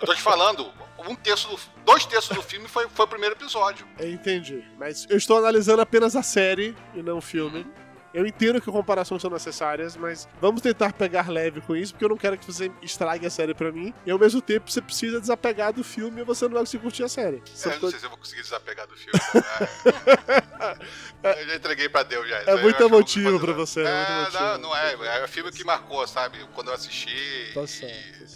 eu 0.00 0.06
tô 0.06 0.14
te 0.14 0.22
falando, 0.22 0.70
um 1.08 1.14
terço 1.14 1.48
do, 1.48 1.58
dois 1.84 2.04
terços 2.04 2.34
do 2.34 2.42
filme 2.42 2.68
foi, 2.68 2.88
foi 2.88 3.04
o 3.04 3.08
primeiro 3.08 3.34
episódio. 3.34 3.86
Eu 3.98 4.10
entendi. 4.10 4.64
Mas 4.78 5.06
eu 5.08 5.16
estou 5.16 5.38
analisando 5.38 5.82
apenas 5.82 6.16
a 6.16 6.22
série 6.22 6.76
e 6.94 7.02
não 7.02 7.18
o 7.18 7.22
filme. 7.22 7.60
Uhum. 7.60 7.86
Eu 8.16 8.26
entendo 8.26 8.62
que 8.62 8.70
comparações 8.70 9.20
são 9.20 9.30
necessárias, 9.30 9.94
mas 9.94 10.26
vamos 10.40 10.62
tentar 10.62 10.94
pegar 10.94 11.30
leve 11.30 11.60
com 11.60 11.76
isso, 11.76 11.92
porque 11.92 12.06
eu 12.06 12.08
não 12.08 12.16
quero 12.16 12.38
que 12.38 12.46
você 12.46 12.72
estrague 12.80 13.26
a 13.26 13.30
série 13.30 13.54
pra 13.54 13.70
mim. 13.70 13.92
E 14.06 14.10
ao 14.10 14.18
mesmo 14.18 14.40
tempo 14.40 14.70
você 14.70 14.80
precisa 14.80 15.20
desapegar 15.20 15.70
do 15.70 15.84
filme 15.84 16.22
e 16.22 16.24
você 16.24 16.46
não 16.46 16.52
vai 16.52 16.62
conseguir 16.62 16.82
curtir 16.82 17.04
a 17.04 17.10
série. 17.10 17.36
É, 17.36 17.78
não 17.78 17.90
sei 17.90 17.98
se 17.98 18.06
eu 18.06 18.08
vou 18.08 18.18
conseguir 18.18 18.40
desapegar 18.40 18.86
do 18.86 18.96
filme. 18.96 19.20
é. 21.22 21.42
eu 21.42 21.46
já 21.46 21.56
entreguei 21.56 21.90
pra 21.90 22.04
Deus 22.04 22.26
já. 22.26 22.38
É 22.38 22.62
muito 22.62 22.82
emotivo 22.82 23.38
pra 23.38 23.52
você. 23.52 23.82
É, 23.82 23.84
é 23.84 24.30
não, 24.32 24.58
não 24.60 24.76
é. 24.76 25.18
É 25.18 25.24
o 25.24 25.28
filme 25.28 25.52
que 25.52 25.62
marcou, 25.62 26.06
sabe? 26.06 26.38
Quando 26.54 26.68
eu 26.68 26.74
assisti. 26.74 27.50
Tá 27.52 27.66
certo. 27.66 28.22
E 28.22 28.35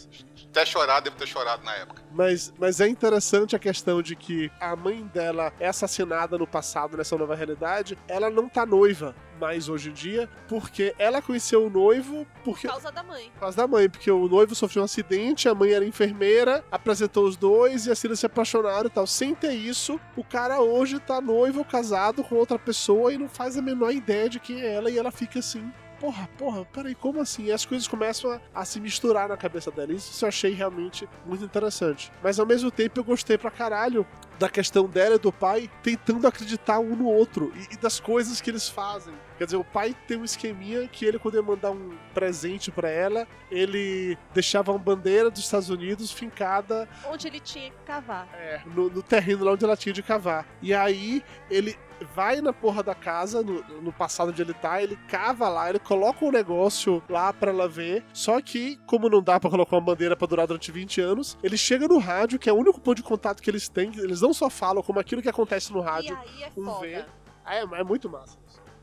até 0.51 0.67
chorar, 0.67 1.01
devo 1.01 1.17
ter 1.17 1.27
chorado 1.27 1.65
na 1.65 1.75
época. 1.77 2.03
Mas, 2.13 2.53
mas 2.59 2.81
é 2.81 2.89
interessante 2.89 3.55
a 3.55 3.59
questão 3.59 4.03
de 4.03 4.17
que 4.17 4.51
a 4.61 4.75
mãe 4.75 5.07
dela 5.07 5.53
é 5.61 5.69
assassinada 5.69 6.37
no 6.37 6.47
passado, 6.47 6.97
nessa 6.97 7.17
nova 7.17 7.35
realidade. 7.35 7.97
Ela 8.09 8.29
não 8.29 8.49
tá 8.49 8.67
noiva 8.67 9.15
mais 9.41 9.69
hoje 9.69 9.89
em 9.89 9.93
dia, 9.93 10.29
porque 10.49 10.95
ela 10.99 11.23
conheceu 11.23 11.65
o 11.65 11.71
noivo 11.71 12.27
porque... 12.45 12.67
Por 12.67 12.75
causa 12.75 12.93
da 12.93 13.03
mãe. 13.03 13.31
Por 13.33 13.41
causa 13.41 13.57
da 13.57 13.67
mãe, 13.67 13.89
porque 13.89 14.11
o 14.11 14.29
noivo 14.29 14.55
sofreu 14.55 14.83
um 14.83 14.85
acidente, 14.85 15.49
a 15.49 15.55
mãe 15.55 15.73
era 15.73 15.85
enfermeira, 15.85 16.63
apresentou 16.71 17.25
os 17.25 17.37
dois 17.37 17.87
e 17.87 17.91
assim 17.91 18.09
eles 18.09 18.21
se 18.21 18.27
apaixonaram 18.27 18.87
e 18.87 18.91
tal. 18.91 19.07
Sem 19.07 19.35
ter 19.35 19.53
isso, 19.53 19.99
o 20.15 20.23
cara 20.23 20.61
hoje 20.61 20.99
tá 20.99 21.21
noivo, 21.21 21.65
casado 21.65 22.23
com 22.23 22.35
outra 22.35 22.59
pessoa 22.59 23.15
e 23.15 23.19
não 23.19 23.29
faz 23.29 23.57
a 23.57 23.63
menor 23.63 23.93
ideia 23.93 24.29
de 24.29 24.39
quem 24.39 24.61
é 24.61 24.75
ela 24.75 24.91
e 24.91 24.99
ela 24.99 25.11
fica 25.11 25.39
assim, 25.39 25.73
porra, 26.01 26.29
porra, 26.39 26.65
peraí, 26.65 26.95
como 26.95 27.21
assim? 27.21 27.45
E 27.45 27.53
as 27.53 27.67
coisas 27.67 27.87
começam 27.87 28.33
a, 28.33 28.41
a, 28.55 28.65
se 28.65 28.81
misturar 28.81 29.29
na 29.29 29.37
cabeça 29.37 29.71
dela. 29.71 29.93
Isso 29.93 30.25
eu 30.25 30.29
achei 30.29 30.53
realmente 30.55 31.07
muito 31.27 31.45
interessante. 31.45 32.11
Mas 32.23 32.41
ao 32.41 32.47
mesmo 32.47 32.71
tempo 32.71 32.99
eu 32.99 33.05
gostei 33.05 33.37
pra 33.37 33.51
caralho 33.51 34.07
da 34.39 34.49
questão 34.49 34.89
dela 34.89 35.17
e 35.17 35.19
do 35.19 35.31
pai 35.31 35.71
tentando 35.83 36.27
acreditar 36.27 36.79
um 36.79 36.97
no 36.97 37.07
outro 37.07 37.53
e, 37.55 37.75
e, 37.75 37.77
das 37.77 38.01
coisas 38.01 38.41
que 38.41 38.51
eles 38.51 38.69
fazem. 38.69 39.13
Quer 39.41 39.47
dizer, 39.47 39.57
o 39.57 39.65
pai 39.65 39.97
tem 40.07 40.19
um 40.19 40.25
esqueminha 40.25 40.87
que 40.87 41.03
ele, 41.03 41.19
quando 41.19 41.37
ia 41.37 41.43
mandar 41.43 41.71
um 41.71 41.97
presente 42.13 42.71
para 42.71 42.91
ela, 42.91 43.27
ele 43.51 44.19
deixava 44.35 44.71
uma 44.71 44.79
bandeira 44.79 45.31
dos 45.31 45.41
Estados 45.41 45.71
Unidos 45.71 46.13
fincada. 46.13 46.87
Onde 47.07 47.27
ele 47.27 47.41
tinha 47.41 47.71
que 47.71 47.77
cavar. 47.87 48.29
É, 48.35 48.61
no, 48.67 48.91
no 48.91 49.03
terreno 49.03 49.43
lá 49.43 49.53
onde 49.53 49.65
ela 49.65 49.79
tinha 49.79 49.95
de 49.95 50.03
cavar. 50.03 50.47
E 50.61 50.75
aí 50.75 51.25
ele 51.51 51.75
vai 52.15 52.43
na 52.43 52.53
porra 52.53 52.83
da 52.83 52.95
casa, 52.95 53.43
no, 53.43 53.63
no, 53.81 53.91
passado 53.91 54.29
onde 54.29 54.43
ele 54.43 54.53
tá, 54.53 54.83
ele 54.83 54.99
cava 55.09 55.49
lá, 55.49 55.71
ele 55.71 55.79
coloca 55.79 56.23
um 56.23 56.31
negócio 56.31 57.03
lá 57.09 57.33
pra 57.33 57.51
ela 57.51 57.67
ver. 57.67 58.05
Só 58.13 58.43
que, 58.43 58.77
como 58.87 59.09
não 59.09 59.23
dá 59.23 59.41
para 59.41 59.49
colocar 59.49 59.75
uma 59.75 59.81
bandeira 59.81 60.15
pra 60.15 60.27
durar 60.27 60.47
durante 60.47 60.71
20 60.71 61.01
anos, 61.01 61.39
ele 61.43 61.57
chega 61.57 61.89
no 61.89 61.97
rádio, 61.97 62.39
que 62.39 62.51
é 62.51 62.53
o 62.53 62.57
único 62.57 62.79
ponto 62.79 62.99
de 62.99 63.03
contato 63.03 63.43
que 63.43 63.49
eles 63.49 63.71
têm, 63.71 63.91
eles 63.97 64.21
não 64.21 64.35
só 64.35 64.51
falam 64.51 64.83
como 64.83 65.01
aquilo 65.01 65.23
que 65.23 65.31
acontece 65.31 65.73
no 65.73 65.81
rádio. 65.81 66.15
E 66.27 66.29
aí 66.29 66.43
é 66.43 66.53
um 66.55 66.67
foda. 66.67 66.81
Vê. 66.81 67.05
É, 67.47 67.63
é 67.63 67.83
muito 67.83 68.07
massa 68.07 68.39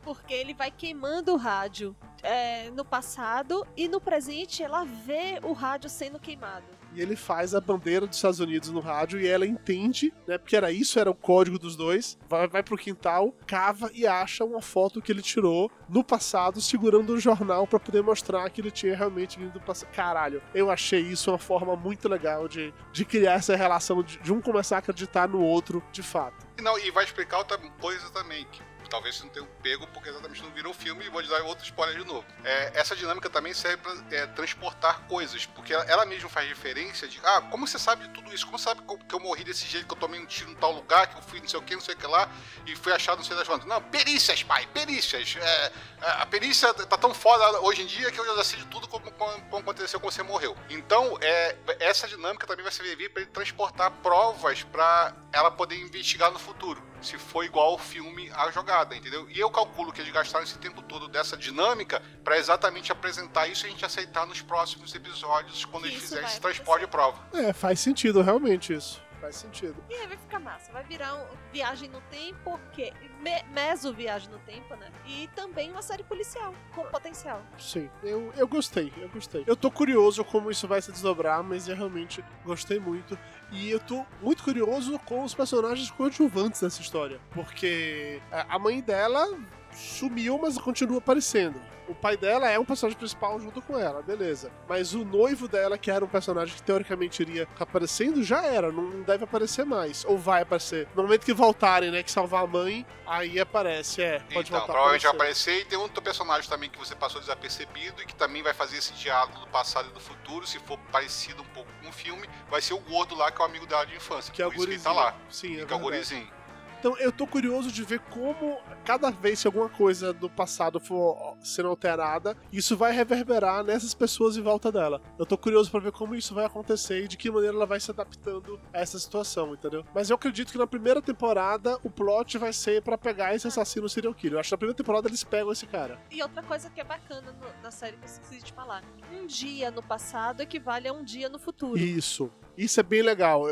porque 0.08 0.34
ele 0.34 0.54
vai 0.54 0.72
queimando 0.72 1.34
o 1.34 1.36
rádio 1.36 1.94
é, 2.24 2.70
no 2.70 2.86
passado 2.86 3.68
e 3.76 3.90
no 3.90 4.00
presente 4.00 4.64
ela 4.64 4.86
vê 4.86 5.38
o 5.44 5.52
rádio 5.52 5.90
sendo 5.90 6.18
queimado. 6.18 6.66
E 6.94 7.02
ele 7.02 7.18
faz 7.18 7.54
a 7.54 7.60
bandeira 7.60 8.08
dos 8.08 8.16
Estados 8.16 8.40
Unidos 8.40 8.70
no 8.70 8.80
rádio 8.80 9.20
e 9.20 9.28
ela 9.28 9.46
entende, 9.46 10.14
né? 10.26 10.38
Porque 10.38 10.56
era 10.56 10.72
isso, 10.72 10.98
era 10.98 11.12
o 11.12 11.14
código 11.14 11.60
dos 11.60 11.76
dois. 11.76 12.18
Vai, 12.30 12.48
vai 12.48 12.64
pro 12.64 12.78
quintal, 12.78 13.34
cava 13.46 13.92
e 13.94 14.08
acha 14.08 14.46
uma 14.46 14.62
foto 14.62 15.02
que 15.02 15.12
ele 15.12 15.22
tirou 15.22 15.70
no 15.90 16.06
passado, 16.06 16.62
segurando 16.62 17.14
um 17.14 17.20
jornal 17.20 17.68
para 17.68 17.78
poder 17.78 18.02
mostrar 18.02 18.50
que 18.50 18.62
ele 18.62 18.72
tinha 18.72 18.96
realmente 18.96 19.38
vindo 19.38 19.52
do 19.52 19.60
passado. 19.60 19.90
Caralho, 19.92 20.42
eu 20.56 20.72
achei 20.72 21.02
isso 21.02 21.30
uma 21.30 21.38
forma 21.38 21.76
muito 21.76 22.08
legal 22.08 22.48
de, 22.48 22.74
de 22.94 23.04
criar 23.04 23.34
essa 23.34 23.58
relação, 23.58 24.02
de, 24.02 24.18
de 24.20 24.32
um 24.32 24.40
começar 24.40 24.78
a 24.78 24.80
acreditar 24.80 25.28
no 25.28 25.42
outro 25.42 25.84
de 25.92 26.02
fato. 26.02 26.48
Não, 26.62 26.80
e 26.80 26.90
vai 26.92 27.04
explicar 27.04 27.40
outra 27.40 27.58
coisa 27.80 28.10
também, 28.10 28.48
que 28.52 28.62
talvez 28.88 29.16
você 29.16 29.24
não 29.24 29.30
tenha 29.30 29.46
pego 29.62 29.88
porque 29.88 30.10
exatamente 30.10 30.42
não 30.42 30.52
virou 30.52 30.74
filme 30.74 31.06
e 31.06 31.10
vou 31.10 31.22
te 31.22 31.30
dar 31.30 31.42
outro 31.44 31.66
spoiler 31.66 31.98
de 31.98 32.06
novo. 32.06 32.26
É, 32.44 32.72
essa 32.76 32.96
dinâmica 32.96 33.30
também 33.30 33.54
serve 33.54 33.78
para 33.78 33.94
é, 34.12 34.26
transportar 34.28 35.08
coisas, 35.08 35.46
porque 35.46 35.74
ela, 35.74 35.84
ela 35.86 36.06
mesma 36.06 36.30
faz 36.30 36.48
referência 36.48 37.08
de, 37.08 37.20
ah, 37.24 37.42
como 37.50 37.68
você 37.68 37.80
sabe 37.80 38.08
de 38.08 38.14
tudo 38.14 38.34
isso? 38.34 38.46
Como 38.46 38.58
você 38.58 38.66
sabe 38.66 38.82
que 39.08 39.16
eu 39.16 39.20
morri 39.20 39.44
desse 39.44 39.66
jeito, 39.66 39.88
que 39.88 39.94
eu 39.94 40.00
tomei 40.00 40.20
um 40.20 40.26
tiro 40.26 40.52
em 40.52 40.56
tal 40.56 40.72
lugar, 40.72 41.08
que 41.08 41.18
eu 41.18 41.22
fui 41.22 41.40
não 41.40 41.48
sei 41.48 41.60
o 41.60 41.64
que, 41.64 41.76
não 41.76 41.82
sei 41.82 41.96
o 41.96 41.98
que 41.98 42.08
lá, 42.08 42.30
e 42.66 42.76
fui 42.76 42.94
achado 42.94 43.18
não 43.18 43.26
sei 43.26 43.36
das 43.36 43.48
quantas. 43.48 43.68
Não, 43.68 43.82
perícias, 43.82 44.44
pai, 44.44 44.68
perícias. 44.68 45.36
É, 45.40 45.72
a 46.02 46.26
perícia 46.26 46.74
tá 46.74 46.98
tão 46.98 47.14
foda 47.14 47.62
hoje 47.62 47.82
em 47.82 47.86
dia 47.86 48.12
que 48.12 48.20
eu 48.20 48.36
já 48.36 48.44
sei 48.44 48.60
de 48.60 48.66
tudo 48.66 48.88
como, 48.88 49.12
como, 49.12 49.42
como 49.42 49.58
aconteceu 49.58 50.00
quando 50.00 50.14
você 50.14 50.24
morreu. 50.24 50.56
Então, 50.70 51.18
é, 51.22 51.56
essa 51.80 52.08
dinâmica 52.08 52.46
também 52.46 52.64
vai 52.64 52.72
servir 52.72 53.10
para 53.10 53.22
ele 53.22 53.32
transportar 53.32 53.92
provas 54.04 54.64
para 54.64 55.16
ela 55.32 55.52
poder 55.52 55.76
investigar 55.76 56.32
no 56.32 56.40
futuro. 56.40 56.82
Se 57.02 57.18
for 57.18 57.44
igual 57.44 57.72
ao 57.72 57.78
filme 57.78 58.30
a 58.34 58.50
jogada, 58.52 58.96
entendeu? 58.96 59.28
E 59.30 59.40
eu 59.40 59.50
calculo 59.50 59.92
que 59.92 60.02
eles 60.02 60.12
gastaram 60.12 60.44
esse 60.44 60.58
tempo 60.58 60.82
todo 60.82 61.08
dessa 61.08 61.38
dinâmica 61.38 62.02
para 62.24 62.38
exatamente 62.38 62.92
apresentar 62.92 63.48
isso 63.48 63.66
e 63.66 63.68
a 63.68 63.72
gente 63.72 63.86
aceitar 63.86 64.26
nos 64.26 64.42
próximos 64.42 64.94
episódios 64.94 65.66
quando 65.66 65.84
Que 65.84 65.90
eles 65.90 65.98
isso 65.98 66.08
fizerem 66.10 66.30
esse 66.30 66.42
transporte 66.42 66.82
de 66.86 66.92
prova. 66.92 67.18
É, 67.34 67.54
faz 67.54 67.80
sentido, 67.80 68.22
realmente, 68.22 68.74
isso. 68.74 69.02
Faz 69.22 69.36
sentido. 69.36 69.76
E 69.90 69.94
aí 69.94 70.08
vai 70.08 70.18
ficar 70.18 70.40
massa. 70.40 70.72
Vai 70.72 70.84
virar 70.84 71.16
um 71.16 71.26
viagem 71.52 71.90
no 71.90 72.02
tempo, 72.02 72.60
que 72.74 72.94
me, 73.22 73.44
meso 73.54 73.94
viagem 73.94 74.30
no 74.30 74.40
tempo, 74.40 74.76
né? 74.76 74.92
E 75.06 75.28
também 75.36 75.72
uma 75.72 75.82
série 75.82 76.04
policial 76.04 76.54
com 76.76 76.84
potencial. 76.86 77.42
Sim, 77.58 77.90
eu, 78.04 78.32
eu 78.36 78.48
gostei, 78.48 78.92
eu 78.98 79.10
gostei. 79.10 79.44
Eu 79.48 79.56
tô 79.56 79.72
curioso 79.72 80.24
como 80.24 80.52
isso 80.52 80.68
vai 80.68 80.82
se 80.82 80.92
desdobrar, 80.92 81.44
mas 81.44 81.68
eu 81.68 81.76
realmente 81.76 82.24
gostei 82.46 82.80
muito. 82.80 83.18
E 83.52 83.72
eu 83.72 83.80
tô 83.80 84.06
muito 84.22 84.44
curioso 84.44 85.00
com 85.00 85.24
os 85.24 85.34
personagens 85.34 85.90
coadjuvantes 85.90 86.62
dessa 86.62 86.82
história. 86.82 87.20
Porque 87.32 88.22
a 88.32 88.58
a 88.58 88.60
mãe 88.60 88.82
dela 88.82 89.38
sumiu, 89.78 90.38
mas 90.38 90.58
continua 90.58 90.98
aparecendo. 90.98 91.62
O 91.88 91.96
pai 91.96 92.18
dela 92.18 92.50
é 92.50 92.60
um 92.60 92.66
personagem 92.66 92.98
principal 92.98 93.40
junto 93.40 93.62
com 93.62 93.80
ela, 93.80 94.02
beleza. 94.02 94.52
Mas 94.68 94.94
o 94.94 95.06
noivo 95.06 95.48
dela, 95.48 95.78
que 95.78 95.90
era 95.90 96.04
um 96.04 96.08
personagem 96.08 96.54
que 96.54 96.62
teoricamente 96.62 97.22
iria 97.22 97.48
ficar 97.48 97.64
aparecendo, 97.64 98.22
já 98.24 98.44
era, 98.46 98.72
não 98.72 99.04
deve 99.04 99.24
aparecer 99.24 99.66
mais. 99.66 100.04
Ou 100.04 100.18
vai 100.18 100.42
aparecer. 100.42 100.86
No 100.94 101.04
momento 101.04 101.24
que 101.24 101.34
voltarem, 101.34 101.90
né, 101.90 102.04
que 102.04 102.12
salvar 102.12 102.44
a 102.44 102.48
mãe, 102.48 102.86
aí 103.06 103.40
aparece, 103.40 104.02
é. 104.02 104.20
Pode 104.20 104.50
então, 104.50 104.60
voltar 104.60 104.66
provavelmente 104.66 105.04
vai 105.04 105.14
aparecer. 105.14 105.62
e 105.62 105.66
tem 105.66 105.78
outro 105.78 106.02
personagem 106.02 106.50
também 106.50 106.70
que 106.70 106.78
você 106.78 106.94
passou 106.94 107.22
desapercebido 107.22 108.02
e 108.02 108.06
que 108.06 108.16
também 108.16 108.44
vai 108.44 108.54
fazer 108.54 108.78
esse 108.78 108.92
diálogo 108.94 109.40
do 109.40 109.48
passado 109.48 109.88
e 109.90 109.94
do 109.94 110.00
futuro, 110.02 110.46
se 110.46 110.60
for 110.60 110.78
parecido 110.92 111.42
um 111.42 111.48
pouco 111.54 111.72
com 111.82 111.88
o 111.88 111.94
filme, 111.94 112.28
vai 112.50 112.62
ser 112.62 112.74
o 112.74 112.80
gordo 112.80 113.16
lá, 113.16 113.32
que 113.32 113.42
é 113.42 113.46
o 113.46 113.48
amigo 113.48 113.66
dela 113.66 113.86
de 113.86 113.96
infância. 113.96 114.34
Que 114.34 114.42
é 114.42 114.46
o 114.46 114.50
ele 114.50 114.58
gurizinho. 114.58 114.84
tá 114.84 114.92
lá. 114.92 115.16
Sim, 115.30 115.62
é 115.62 115.66
que 115.66 115.72
é 115.72 115.76
o 115.76 115.80
gurizinho. 115.80 116.37
Então 116.80 116.96
eu 116.98 117.12
tô 117.12 117.26
curioso 117.26 117.72
de 117.72 117.84
ver 117.84 118.00
como 118.00 118.60
cada 118.86 119.10
vez 119.10 119.42
que 119.42 119.48
alguma 119.48 119.68
coisa 119.70 120.14
do 120.14 120.30
passado 120.30 120.80
for 120.80 121.36
sendo 121.42 121.70
alterada, 121.70 122.38
isso 122.52 122.78
vai 122.78 122.92
reverberar 122.92 123.64
nessas 123.64 123.94
pessoas 123.94 124.38
em 124.38 124.42
volta 124.42 124.72
dela. 124.72 125.02
Eu 125.18 125.26
tô 125.26 125.38
curioso 125.38 125.70
pra 125.72 125.80
ver 125.80 125.92
como 125.92 126.16
isso 126.16 126.34
vai 126.36 126.46
acontecer 126.46 127.04
e 127.04 127.08
de 127.08 127.18
que 127.18 127.30
maneira 127.32 127.56
ela 127.56 127.66
vai 127.66 127.80
se 127.80 127.90
adaptando 127.92 128.60
a 128.74 128.80
essa 128.80 128.98
situação, 129.00 129.54
entendeu? 129.54 129.84
Mas 129.94 130.10
eu 130.10 130.16
acredito 130.16 130.52
que 130.52 130.58
na 130.58 130.68
primeira 130.68 131.02
temporada 131.02 131.78
o 131.84 131.90
plot 131.90 132.38
vai 132.38 132.54
ser 132.54 132.82
pra 132.82 132.98
pegar 132.98 133.36
esse 133.36 133.48
assassino 133.48 133.90
serial 133.90 134.14
killer. 134.14 134.36
Eu 134.36 134.40
acho 134.40 134.50
que 134.50 134.54
na 134.54 134.58
primeira 134.58 134.78
temporada 134.78 135.08
eles 135.08 135.24
pegam 135.24 135.52
esse 135.52 135.66
cara. 135.66 136.00
E 136.12 136.22
outra 136.22 136.44
coisa 136.44 136.70
que 136.70 136.80
é 136.80 136.84
bacana 136.84 137.32
no- 137.34 137.62
na 137.64 137.72
série 137.72 137.98
que 137.98 138.04
eu 138.04 138.10
esqueci 138.10 138.44
de 138.44 138.54
falar: 138.54 138.84
um 139.12 139.26
dia 139.26 139.72
no 139.72 139.82
passado 139.82 140.42
equivale 140.42 140.88
a 140.88 140.94
um 140.94 141.04
dia 141.04 141.28
no 141.28 141.40
futuro. 141.40 141.78
Isso. 141.78 142.30
Isso 142.58 142.80
é 142.80 142.84
bem 142.84 143.04
legal. 143.04 143.44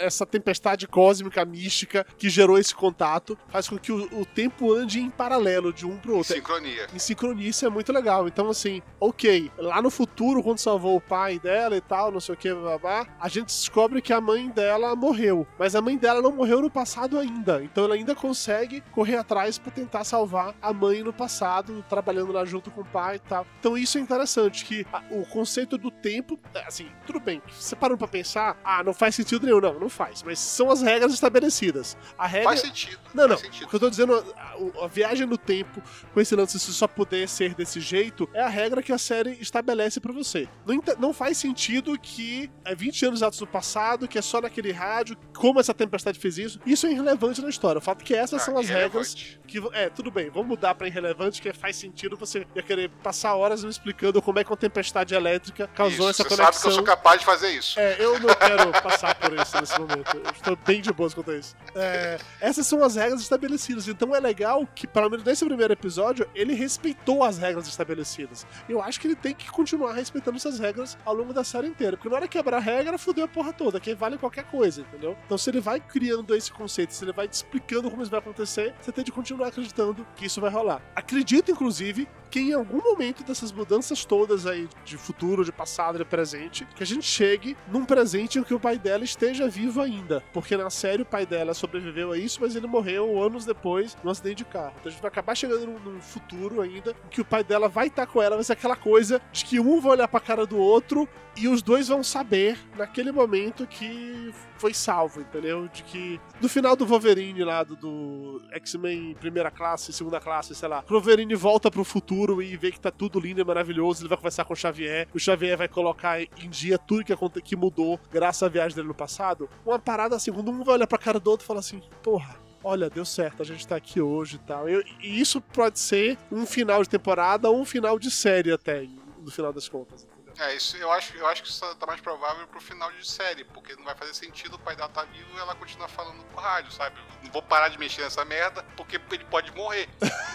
Essa 0.00 0.24
tempestade 0.24 0.88
cósmica, 0.88 1.44
mística, 1.44 2.02
que 2.16 2.30
gerou 2.30 2.56
esse 2.58 2.73
contato, 2.76 3.36
faz 3.48 3.68
com 3.68 3.78
que 3.78 3.92
o, 3.92 4.04
o 4.20 4.24
tempo 4.26 4.72
ande 4.72 5.00
em 5.00 5.10
paralelo 5.10 5.72
de 5.72 5.86
um 5.86 5.96
pro 5.96 6.16
outro. 6.16 6.34
Sincronia. 6.34 6.86
em 6.94 6.98
sincronia, 6.98 7.48
isso 7.48 7.64
é 7.66 7.68
muito 7.68 7.92
legal. 7.92 8.26
Então, 8.28 8.48
assim, 8.50 8.82
ok, 9.00 9.50
lá 9.58 9.80
no 9.82 9.90
futuro, 9.90 10.42
quando 10.42 10.58
salvou 10.58 10.96
o 10.96 11.00
pai 11.00 11.38
dela 11.38 11.76
e 11.76 11.80
tal, 11.80 12.10
não 12.10 12.20
sei 12.20 12.34
o 12.34 12.38
que, 12.38 12.52
babá, 12.54 13.06
a 13.20 13.28
gente 13.28 13.46
descobre 13.46 14.00
que 14.02 14.12
a 14.12 14.20
mãe 14.20 14.48
dela 14.48 14.94
morreu. 14.96 15.46
Mas 15.58 15.74
a 15.74 15.80
mãe 15.82 15.96
dela 15.96 16.20
não 16.22 16.32
morreu 16.32 16.60
no 16.62 16.70
passado 16.70 17.18
ainda. 17.18 17.62
Então 17.62 17.84
ela 17.84 17.94
ainda 17.94 18.14
consegue 18.14 18.80
correr 18.92 19.16
atrás 19.16 19.58
pra 19.58 19.70
tentar 19.70 20.04
salvar 20.04 20.54
a 20.60 20.72
mãe 20.72 21.02
no 21.02 21.12
passado, 21.12 21.84
trabalhando 21.88 22.32
lá 22.32 22.44
junto 22.44 22.70
com 22.70 22.80
o 22.80 22.84
pai 22.84 23.16
e 23.16 23.18
tal. 23.20 23.46
Então 23.60 23.76
isso 23.76 23.98
é 23.98 24.00
interessante, 24.00 24.64
que 24.64 24.86
a- 24.92 25.02
o 25.10 25.24
conceito 25.26 25.76
do 25.78 25.90
tempo, 25.90 26.38
assim, 26.66 26.88
tudo 27.06 27.20
bem, 27.20 27.42
você 27.50 27.74
parando 27.76 27.98
pra 27.98 28.08
pensar, 28.08 28.56
ah, 28.64 28.82
não 28.82 28.92
faz 28.94 29.14
sentido 29.14 29.46
nenhum. 29.46 29.60
Não, 29.60 29.78
não 29.78 29.88
faz. 29.88 30.22
Mas 30.22 30.38
são 30.38 30.70
as 30.70 30.82
regras 30.82 31.12
estabelecidas. 31.12 31.96
A 32.18 32.26
regra. 32.26 32.48
Faz 32.50 32.63
sentido. 32.66 32.98
Não, 33.14 33.28
não. 33.28 33.36
Faz 33.36 33.40
O 33.40 33.44
sentido. 33.52 33.68
que 33.68 33.76
eu 33.76 33.80
tô 33.80 33.90
dizendo, 33.90 34.24
a, 34.36 34.84
a- 34.84 34.88
viagem 34.88 35.26
no 35.26 35.36
tempo, 35.38 35.82
com 36.12 36.20
esse 36.20 36.34
lance 36.34 36.58
de 36.58 36.64
só 36.64 36.86
poder 36.86 37.28
ser 37.28 37.54
desse 37.54 37.80
jeito, 37.80 38.28
é 38.34 38.40
a 38.40 38.48
regra 38.48 38.82
que 38.82 38.92
a 38.92 38.98
série 38.98 39.32
estabelece 39.40 40.00
pra 40.00 40.12
você. 40.12 40.48
Não, 40.66 40.80
não 40.98 41.12
faz 41.14 41.36
sentido 41.38 41.98
que 41.98 42.50
é 42.64 42.74
20 42.74 43.06
anos 43.06 43.22
atos 43.22 43.38
do 43.38 43.46
passado, 43.46 44.06
que 44.08 44.18
é 44.18 44.22
só 44.22 44.40
naquele 44.40 44.72
rádio, 44.72 45.16
como 45.36 45.60
essa 45.60 45.74
tempestade 45.74 46.18
fez 46.18 46.38
isso. 46.38 46.60
Isso 46.66 46.86
é 46.86 46.90
irrelevante 46.92 47.40
na 47.40 47.48
história. 47.48 47.78
O 47.78 47.82
fato 47.82 48.02
é 48.02 48.04
que 48.04 48.14
essas 48.14 48.42
Ah, 48.42 48.44
são 48.44 48.58
as 48.58 48.68
regras 48.68 49.14
que. 49.46 49.62
É, 49.72 49.88
tudo 49.88 50.10
bem, 50.10 50.30
vamos 50.30 50.48
mudar 50.48 50.74
pra 50.74 50.86
irrelevante, 50.86 51.40
que 51.40 51.52
faz 51.52 51.76
sentido 51.76 52.16
você 52.16 52.46
ia 52.54 52.62
querer 52.62 52.90
passar 53.02 53.34
horas 53.34 53.62
me 53.64 53.70
explicando 53.70 54.20
como 54.22 54.38
é 54.38 54.44
que 54.44 54.50
uma 54.50 54.56
tempestade 54.56 55.14
elétrica 55.14 55.66
causou 55.68 56.10
Isso, 56.10 56.22
essa 56.22 56.28
você 56.28 56.36
conexão. 56.36 56.52
sabe 56.52 56.62
que 56.62 56.68
eu 56.68 56.72
sou 56.72 56.82
capaz 56.84 57.20
de 57.20 57.26
fazer 57.26 57.50
isso. 57.50 57.78
É, 57.78 57.96
eu 57.98 58.18
não 58.20 58.34
quero 58.34 58.72
passar 58.82 59.14
por 59.14 59.32
isso 59.38 59.60
nesse 59.60 59.78
momento. 59.78 60.16
Eu 60.16 60.30
estou 60.32 60.56
bem 60.56 60.80
de 60.80 60.92
boas 60.92 61.14
quanto 61.14 61.30
a 61.30 61.36
isso. 61.36 61.54
É, 61.74 62.18
essas 62.54 62.68
são 62.68 62.84
as 62.84 62.94
regras 62.94 63.20
estabelecidas. 63.20 63.88
Então 63.88 64.14
é 64.14 64.20
legal 64.20 64.66
que, 64.74 64.86
pelo 64.86 65.10
menos 65.10 65.24
nesse 65.24 65.44
primeiro 65.44 65.72
episódio, 65.72 66.28
ele 66.34 66.54
respeitou 66.54 67.24
as 67.24 67.36
regras 67.36 67.66
estabelecidas. 67.66 68.46
Eu 68.68 68.80
acho 68.80 69.00
que 69.00 69.08
ele 69.08 69.16
tem 69.16 69.34
que 69.34 69.50
continuar 69.50 69.92
respeitando 69.92 70.36
essas 70.36 70.58
regras 70.58 70.96
ao 71.04 71.14
longo 71.14 71.32
da 71.32 71.42
série 71.42 71.66
inteira. 71.66 71.96
Porque 71.96 72.08
na 72.08 72.16
hora 72.16 72.28
que 72.28 72.38
quebrar 72.38 72.58
a 72.58 72.60
regra, 72.60 72.96
fudeu 72.96 73.24
a 73.24 73.28
porra 73.28 73.52
toda. 73.52 73.80
Que 73.80 73.94
vale 73.94 74.16
qualquer 74.18 74.44
coisa, 74.44 74.82
entendeu? 74.82 75.16
Então 75.26 75.36
se 75.36 75.50
ele 75.50 75.60
vai 75.60 75.80
criando 75.80 76.34
esse 76.34 76.52
conceito, 76.52 76.94
se 76.94 77.04
ele 77.04 77.12
vai 77.12 77.26
te 77.26 77.32
explicando 77.32 77.90
como 77.90 78.02
isso 78.02 78.10
vai 78.10 78.20
acontecer, 78.20 78.74
você 78.80 78.92
tem 78.92 79.04
de 79.04 79.12
continuar 79.12 79.48
acreditando 79.48 80.06
que 80.14 80.26
isso 80.26 80.40
vai 80.40 80.50
rolar. 80.50 80.80
Acredito, 80.94 81.50
inclusive, 81.50 82.08
que 82.30 82.40
em 82.40 82.52
algum 82.52 82.82
momento 82.82 83.22
dessas 83.22 83.52
mudanças 83.52 84.04
todas 84.04 84.44
aí 84.44 84.68
de 84.84 84.96
futuro, 84.96 85.44
de 85.44 85.52
passado, 85.52 85.98
de 85.98 86.04
presente, 86.04 86.66
que 86.74 86.82
a 86.82 86.86
gente 86.86 87.06
chegue 87.06 87.56
num 87.68 87.84
presente 87.84 88.38
em 88.38 88.42
que 88.42 88.52
o 88.52 88.58
pai 88.58 88.76
dela 88.76 89.04
esteja 89.04 89.48
vivo 89.48 89.80
ainda. 89.80 90.20
Porque 90.32 90.56
na 90.56 90.68
série 90.68 91.02
o 91.02 91.06
pai 91.06 91.24
dela 91.24 91.54
sobreviveu 91.54 92.10
a 92.10 92.18
isso, 92.18 92.40
mas 92.44 92.54
ele 92.54 92.66
morreu 92.66 93.22
anos 93.22 93.46
depois 93.46 93.96
num 94.04 94.10
acidente 94.10 94.36
de 94.36 94.44
carro. 94.44 94.74
Então 94.80 94.88
a 94.88 94.90
gente 94.90 95.00
vai 95.00 95.08
acabar 95.08 95.34
chegando 95.34 95.66
num, 95.66 95.78
num 95.78 96.00
futuro 96.00 96.60
ainda 96.60 96.90
em 96.90 97.08
que 97.08 97.22
o 97.22 97.24
pai 97.24 97.42
dela 97.42 97.68
vai 97.68 97.86
estar 97.86 98.06
com 98.06 98.20
ela, 98.20 98.36
vai 98.36 98.44
ser 98.44 98.52
aquela 98.52 98.76
coisa 98.76 99.20
de 99.32 99.44
que 99.44 99.58
um 99.58 99.80
vai 99.80 99.92
olhar 99.92 100.08
pra 100.08 100.20
cara 100.20 100.44
do 100.44 100.58
outro 100.58 101.08
e 101.36 101.48
os 101.48 101.62
dois 101.62 101.88
vão 101.88 102.02
saber 102.02 102.58
naquele 102.76 103.10
momento 103.10 103.66
que 103.66 104.32
foi 104.56 104.72
salvo, 104.72 105.20
entendeu? 105.20 105.68
De 105.68 105.82
que 105.82 106.20
no 106.40 106.48
final 106.48 106.76
do 106.76 106.86
Wolverine 106.86 107.42
lá, 107.42 107.62
do, 107.62 107.76
do 107.76 108.42
X-Men 108.52 109.14
primeira 109.14 109.50
classe, 109.50 109.92
segunda 109.92 110.20
classe, 110.20 110.54
sei 110.54 110.68
lá, 110.68 110.84
o 110.88 110.92
Wolverine 110.92 111.34
volta 111.34 111.70
pro 111.70 111.84
futuro 111.84 112.40
e 112.40 112.56
vê 112.56 112.70
que 112.70 112.80
tá 112.80 112.90
tudo 112.90 113.18
lindo 113.18 113.40
e 113.40 113.44
maravilhoso, 113.44 114.02
ele 114.02 114.08
vai 114.08 114.16
conversar 114.16 114.44
com 114.44 114.52
o 114.52 114.56
Xavier, 114.56 115.08
o 115.12 115.18
Xavier 115.18 115.56
vai 115.56 115.68
colocar 115.68 116.20
em 116.20 116.48
dia 116.48 116.78
tudo 116.78 117.04
que, 117.04 117.14
que 117.42 117.56
mudou 117.56 117.98
graças 118.10 118.42
à 118.42 118.48
viagem 118.48 118.76
dele 118.76 118.88
no 118.88 118.94
passado. 118.94 119.48
Uma 119.66 119.78
parada 119.78 120.16
assim, 120.16 120.32
quando 120.32 120.50
um 120.50 120.62
vai 120.62 120.74
olhar 120.74 120.86
pra 120.86 120.98
cara 120.98 121.18
do 121.18 121.30
outro 121.30 121.44
e 121.44 121.48
fala 121.48 121.60
assim, 121.60 121.82
porra, 122.02 122.33
olha, 122.64 122.88
deu 122.88 123.04
certo, 123.04 123.42
a 123.42 123.44
gente 123.44 123.66
tá 123.66 123.76
aqui 123.76 124.00
hoje 124.00 124.36
e 124.36 124.38
tal. 124.40 124.68
E, 124.68 124.84
e 125.00 125.20
isso 125.20 125.40
pode 125.40 125.78
ser 125.78 126.18
um 126.32 126.46
final 126.46 126.82
de 126.82 126.88
temporada 126.88 127.48
ou 127.48 127.60
um 127.60 127.64
final 127.64 127.98
de 127.98 128.10
série 128.10 128.50
até, 128.50 128.88
no 129.18 129.30
final 129.30 129.52
das 129.52 129.68
contas. 129.68 130.06
É, 130.38 130.54
isso, 130.54 130.76
eu 130.76 130.90
acho, 130.90 131.16
eu 131.16 131.26
acho 131.28 131.42
que 131.42 131.48
isso 131.48 131.74
tá 131.76 131.86
mais 131.86 132.00
provável 132.00 132.46
pro 132.48 132.60
final 132.60 132.90
de 132.92 133.08
série, 133.08 133.44
porque 133.44 133.74
não 133.76 133.84
vai 133.84 133.94
fazer 133.94 134.14
sentido 134.14 134.54
o 134.54 134.58
pai 134.58 134.74
dela 134.74 134.88
tá 134.88 135.04
vivo 135.04 135.28
e 135.32 135.38
ela 135.38 135.54
continuar 135.54 135.88
falando 135.88 136.24
com 136.24 136.40
o 136.40 136.42
rádio, 136.42 136.72
sabe? 136.72 136.96
Não 137.22 137.30
vou 137.30 137.42
parar 137.42 137.68
de 137.68 137.78
mexer 137.78 138.02
nessa 138.02 138.24
merda, 138.24 138.64
porque 138.76 139.00
ele 139.12 139.24
pode 139.26 139.52
morrer. 139.52 139.88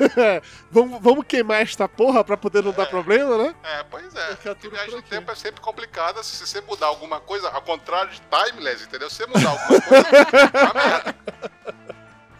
vamos, 0.71 1.01
vamos 1.01 1.25
queimar 1.25 1.61
esta 1.61 1.87
porra 1.87 2.23
pra 2.23 2.37
poder 2.37 2.63
não 2.63 2.71
dar 2.71 2.85
problema, 2.85 3.37
né? 3.37 3.55
É, 3.61 3.83
pois 3.83 4.15
é. 4.15 4.35
Porque 4.35 4.69
viagem 4.69 4.91
no 4.91 4.99
aqui. 4.99 5.09
tempo 5.09 5.31
é 5.31 5.35
sempre 5.35 5.59
complicada. 5.59 6.23
Se 6.23 6.47
você 6.47 6.61
mudar 6.61 6.87
alguma 6.87 7.19
coisa, 7.19 7.49
ao 7.49 7.61
contrário 7.61 8.11
de 8.11 8.21
Timeless, 8.21 8.85
entendeu? 8.85 9.09
Se 9.09 9.17
você 9.17 9.25
mudar 9.25 9.49
alguma 9.49 9.81
coisa, 9.81 10.07
é 10.53 10.63
uma 10.63 10.73
merda. 10.73 11.58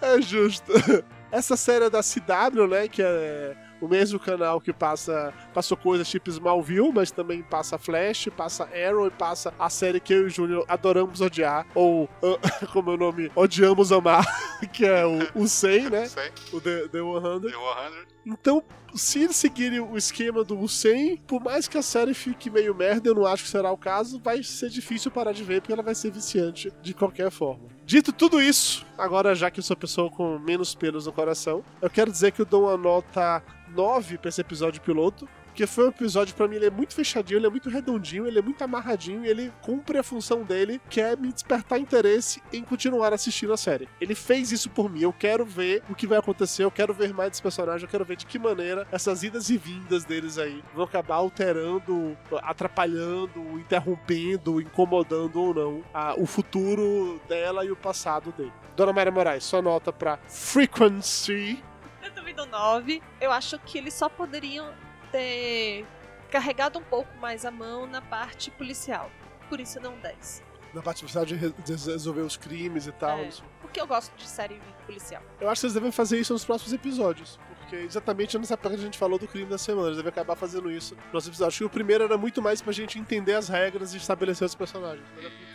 É 0.02 0.22
justo. 0.22 0.72
Essa 1.32 1.56
série 1.56 1.86
é 1.86 1.90
da 1.90 2.02
CW, 2.02 2.68
né? 2.68 2.88
Que 2.88 3.02
é 3.04 3.56
o 3.82 3.88
mesmo 3.88 4.20
canal 4.20 4.60
que 4.60 4.74
passa 4.74 5.34
passou 5.54 5.78
coisas 5.78 6.10
tipo 6.10 6.30
Smallville, 6.30 6.92
mas 6.94 7.12
também 7.12 7.42
passa 7.42 7.78
Flash, 7.78 8.28
passa 8.36 8.64
Arrow 8.66 9.08
e 9.08 9.12
passa 9.12 9.54
a 9.58 9.70
série 9.70 10.00
que 10.00 10.14
eu 10.14 10.24
e 10.24 10.26
o 10.26 10.30
Júnior 10.30 10.66
adoramos 10.68 11.22
odiar, 11.22 11.66
ou 11.74 12.10
ah, 12.24 12.66
como 12.74 12.92
é 12.92 12.94
o 12.96 12.98
nome, 12.98 13.32
odiamos 13.36 13.92
amar, 13.92 14.26
que 14.74 14.86
é 14.86 15.06
o, 15.06 15.20
o 15.36 15.48
100, 15.48 15.90
né? 15.90 16.06
Sei, 16.08 16.32
O 16.52 16.60
The, 16.60 16.88
The 16.90 17.00
100. 17.00 17.40
deu 17.40 17.52
100. 17.52 18.10
Então, 18.26 18.64
se 18.94 19.24
eles 19.24 19.36
seguirem 19.36 19.80
o 19.80 19.98
esquema 19.98 20.44
do 20.44 20.68
100, 20.68 21.18
por 21.18 21.42
mais 21.42 21.68
que 21.68 21.78
a 21.78 21.82
série 21.82 22.14
fique 22.14 22.50
meio 22.50 22.76
merda, 22.76 23.10
eu 23.10 23.16
não 23.16 23.26
acho 23.26 23.44
que 23.44 23.50
será 23.50 23.72
o 23.72 23.78
caso, 23.78 24.20
vai 24.20 24.44
ser 24.44 24.70
difícil 24.70 25.10
parar 25.10 25.32
de 25.32 25.44
ver, 25.44 25.62
porque 25.62 25.74
ela 25.74 25.84
vai 25.84 25.96
ser 25.96 26.12
viciante 26.12 26.72
de 26.82 26.94
qualquer 26.94 27.32
forma. 27.32 27.68
Dito 27.90 28.14
tudo 28.14 28.40
isso, 28.40 28.86
agora 28.96 29.34
já 29.34 29.50
que 29.50 29.60
eu 29.60 29.64
sou 29.64 29.74
a 29.74 29.78
pessoa 29.78 30.12
com 30.12 30.38
menos 30.38 30.76
pelos 30.76 31.08
no 31.08 31.12
coração, 31.12 31.64
eu 31.82 31.90
quero 31.90 32.12
dizer 32.12 32.32
que 32.32 32.40
eu 32.40 32.46
dou 32.46 32.66
uma 32.66 32.78
nota 32.78 33.42
9 33.70 34.20
pra 34.20 34.30
esse 34.30 34.40
episódio 34.40 34.80
piloto, 34.80 35.28
porque 35.60 35.68
foi 35.68 35.86
um 35.88 35.90
episódio, 35.90 36.34
pra 36.36 36.48
mim, 36.48 36.56
ele 36.56 36.68
é 36.68 36.70
muito 36.70 36.96
fechadinho, 36.96 37.38
ele 37.38 37.48
é 37.48 37.50
muito 37.50 37.70
redondinho, 37.70 38.26
ele 38.26 38.40
é 38.40 38.42
muito 38.42 38.64
amarradinho 38.64 39.26
e 39.26 39.28
ele 39.28 39.52
cumpre 39.62 39.98
a 39.98 40.04
função 40.04 40.42
dele, 40.44 40.80
que 40.90 41.02
é 41.02 41.18
me 41.18 41.34
despertar 41.34 41.78
interesse 41.78 42.42
em 42.54 42.64
continuar 42.64 43.12
assistindo 43.12 43.52
a 43.52 43.58
série. 43.58 43.90
Ele 44.00 44.16
fez 44.16 44.54
isso 44.54 44.70
por 44.70 44.90
mim, 44.90 45.02
eu 45.02 45.12
quero 45.12 45.46
ver 45.46 45.84
o 45.90 45.96
que 45.96 46.08
vai 46.08 46.18
acontecer, 46.18 46.64
eu 46.64 46.72
quero 46.72 46.94
ver 46.94 47.14
mais 47.14 47.32
desse 47.32 47.42
personagem, 47.42 47.86
eu 47.86 47.92
quero 47.92 48.06
ver 48.06 48.16
de 48.16 48.26
que 48.26 48.40
maneira 48.40 48.88
essas 48.90 49.22
idas 49.22 49.50
e 49.50 49.58
vindas 49.58 50.06
deles 50.06 50.38
aí 50.38 50.64
vão 50.74 50.86
acabar 50.86 51.16
alterando, 51.16 52.18
atrapalhando, 52.42 53.60
interrompendo, 53.60 54.62
incomodando 54.62 55.42
ou 55.42 55.54
não 55.54 55.84
a- 55.94 56.16
o 56.18 56.26
futuro 56.26 57.20
dela 57.28 57.66
e 57.66 57.72
o 57.72 57.76
passado 57.76 58.32
dele. 58.32 58.54
Dona 58.78 58.94
Maria 58.94 59.12
Moraes, 59.12 59.44
sua 59.44 59.62
nota 59.62 59.92
pra 59.92 60.20
Frequency. 60.26 61.62
Eu 62.02 62.12
também 62.12 62.34
dou 62.34 62.46
9. 62.46 63.02
Eu 63.20 63.30
acho 63.30 63.60
que 63.60 63.78
eles 63.78 63.94
só 63.94 64.08
poderiam 64.08 64.70
ter 65.12 65.86
carregado 66.32 66.80
um 66.80 66.84
pouco 66.84 67.10
mais 67.18 67.46
a 67.46 67.52
mão 67.52 67.86
na 67.88 68.02
parte 68.02 68.52
policial. 68.52 69.10
Por 69.50 69.60
isso 69.60 69.80
um 69.80 70.00
10. 70.00 70.44
Na 70.74 70.82
parte 70.84 71.00
policial 71.02 71.26
de 71.26 71.36
re- 71.36 71.54
de 71.66 71.72
resolver 71.72 72.22
os 72.22 72.38
crimes 72.38 72.86
e 72.86 72.92
tal. 72.92 73.18
É. 73.20 73.30
Porque 73.62 73.82
eu 73.82 73.88
gosto 73.88 74.16
de 74.16 74.28
série 74.28 74.60
policial. 74.86 75.22
Eu 75.42 75.50
acho 75.50 75.62
que 75.62 75.66
eles 75.68 75.74
devem 75.74 75.92
fazer 75.92 76.20
isso 76.20 76.32
nos 76.34 76.46
próximos 76.46 76.72
episódios. 76.74 77.40
Porque 77.60 77.76
exatamente 77.78 78.38
nessa 78.38 78.54
época 78.56 78.70
que 78.70 78.76
a 78.76 78.80
gente 78.80 78.98
falou 78.98 79.18
do 79.20 79.28
crime 79.28 79.46
da 79.48 79.58
semana, 79.58 79.88
eles 79.88 79.98
devem 79.98 80.10
acabar 80.10 80.36
fazendo 80.36 80.72
isso 80.72 80.96
nos 80.96 81.04
próximos 81.06 81.28
episódios. 81.36 81.54
Acho 81.56 81.58
que 81.60 81.66
o 81.66 81.70
primeiro 81.70 82.04
era 82.04 82.18
muito 82.18 82.42
mais 82.42 82.62
pra 82.62 82.72
gente 82.74 82.98
entender 83.00 83.34
as 83.36 83.48
regras 83.50 83.94
e 83.94 83.98
estabelecer 83.98 84.46
os 84.46 84.56
personagens. 84.56 85.06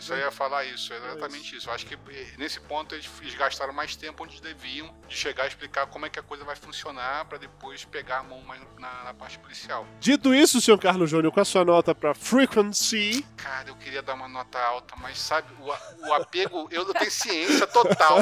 Isso, 0.05 0.13
eu 0.13 0.19
ia 0.19 0.31
falar 0.31 0.65
isso, 0.67 0.93
é 0.93 0.97
exatamente 0.99 1.57
isso. 1.57 1.71
Eu 1.71 1.73
acho 1.73 1.87
que 1.87 1.95
eh, 1.95 2.27
nesse 2.37 2.61
ponto 2.61 2.95
eles, 2.95 3.11
eles 3.23 3.35
gastaram 3.35 3.73
mais 3.73 3.97
tempo 3.97 4.23
onde 4.23 4.39
deviam 4.43 4.95
de 5.09 5.17
chegar 5.17 5.45
a 5.45 5.47
explicar 5.47 5.87
como 5.87 6.05
é 6.05 6.11
que 6.11 6.19
a 6.19 6.23
coisa 6.23 6.45
vai 6.45 6.55
funcionar 6.55 7.25
pra 7.25 7.39
depois 7.39 7.87
pegar 7.87 8.19
a 8.19 8.23
mão 8.23 8.43
mais 8.43 8.61
na, 8.79 9.05
na 9.05 9.15
parte 9.15 9.39
policial. 9.39 9.87
Dito 10.01 10.35
isso, 10.35 10.61
senhor 10.61 10.79
Carlos 10.79 11.09
Júnior, 11.09 11.33
qual 11.33 11.41
a 11.41 11.45
sua 11.47 11.65
nota 11.65 11.95
pra 11.95 12.15
Frequency? 12.15 13.25
Cara, 13.39 13.71
eu 13.71 13.77
queria 13.77 14.03
dar 14.03 14.13
uma 14.13 14.29
nota 14.29 14.59
alta, 14.59 14.95
mas 14.97 15.19
sabe, 15.19 15.49
o, 15.59 16.07
o 16.07 16.13
apego, 16.13 16.69
eu 16.71 16.85
tenho 16.93 17.11
ciência 17.11 17.67
total 17.67 18.19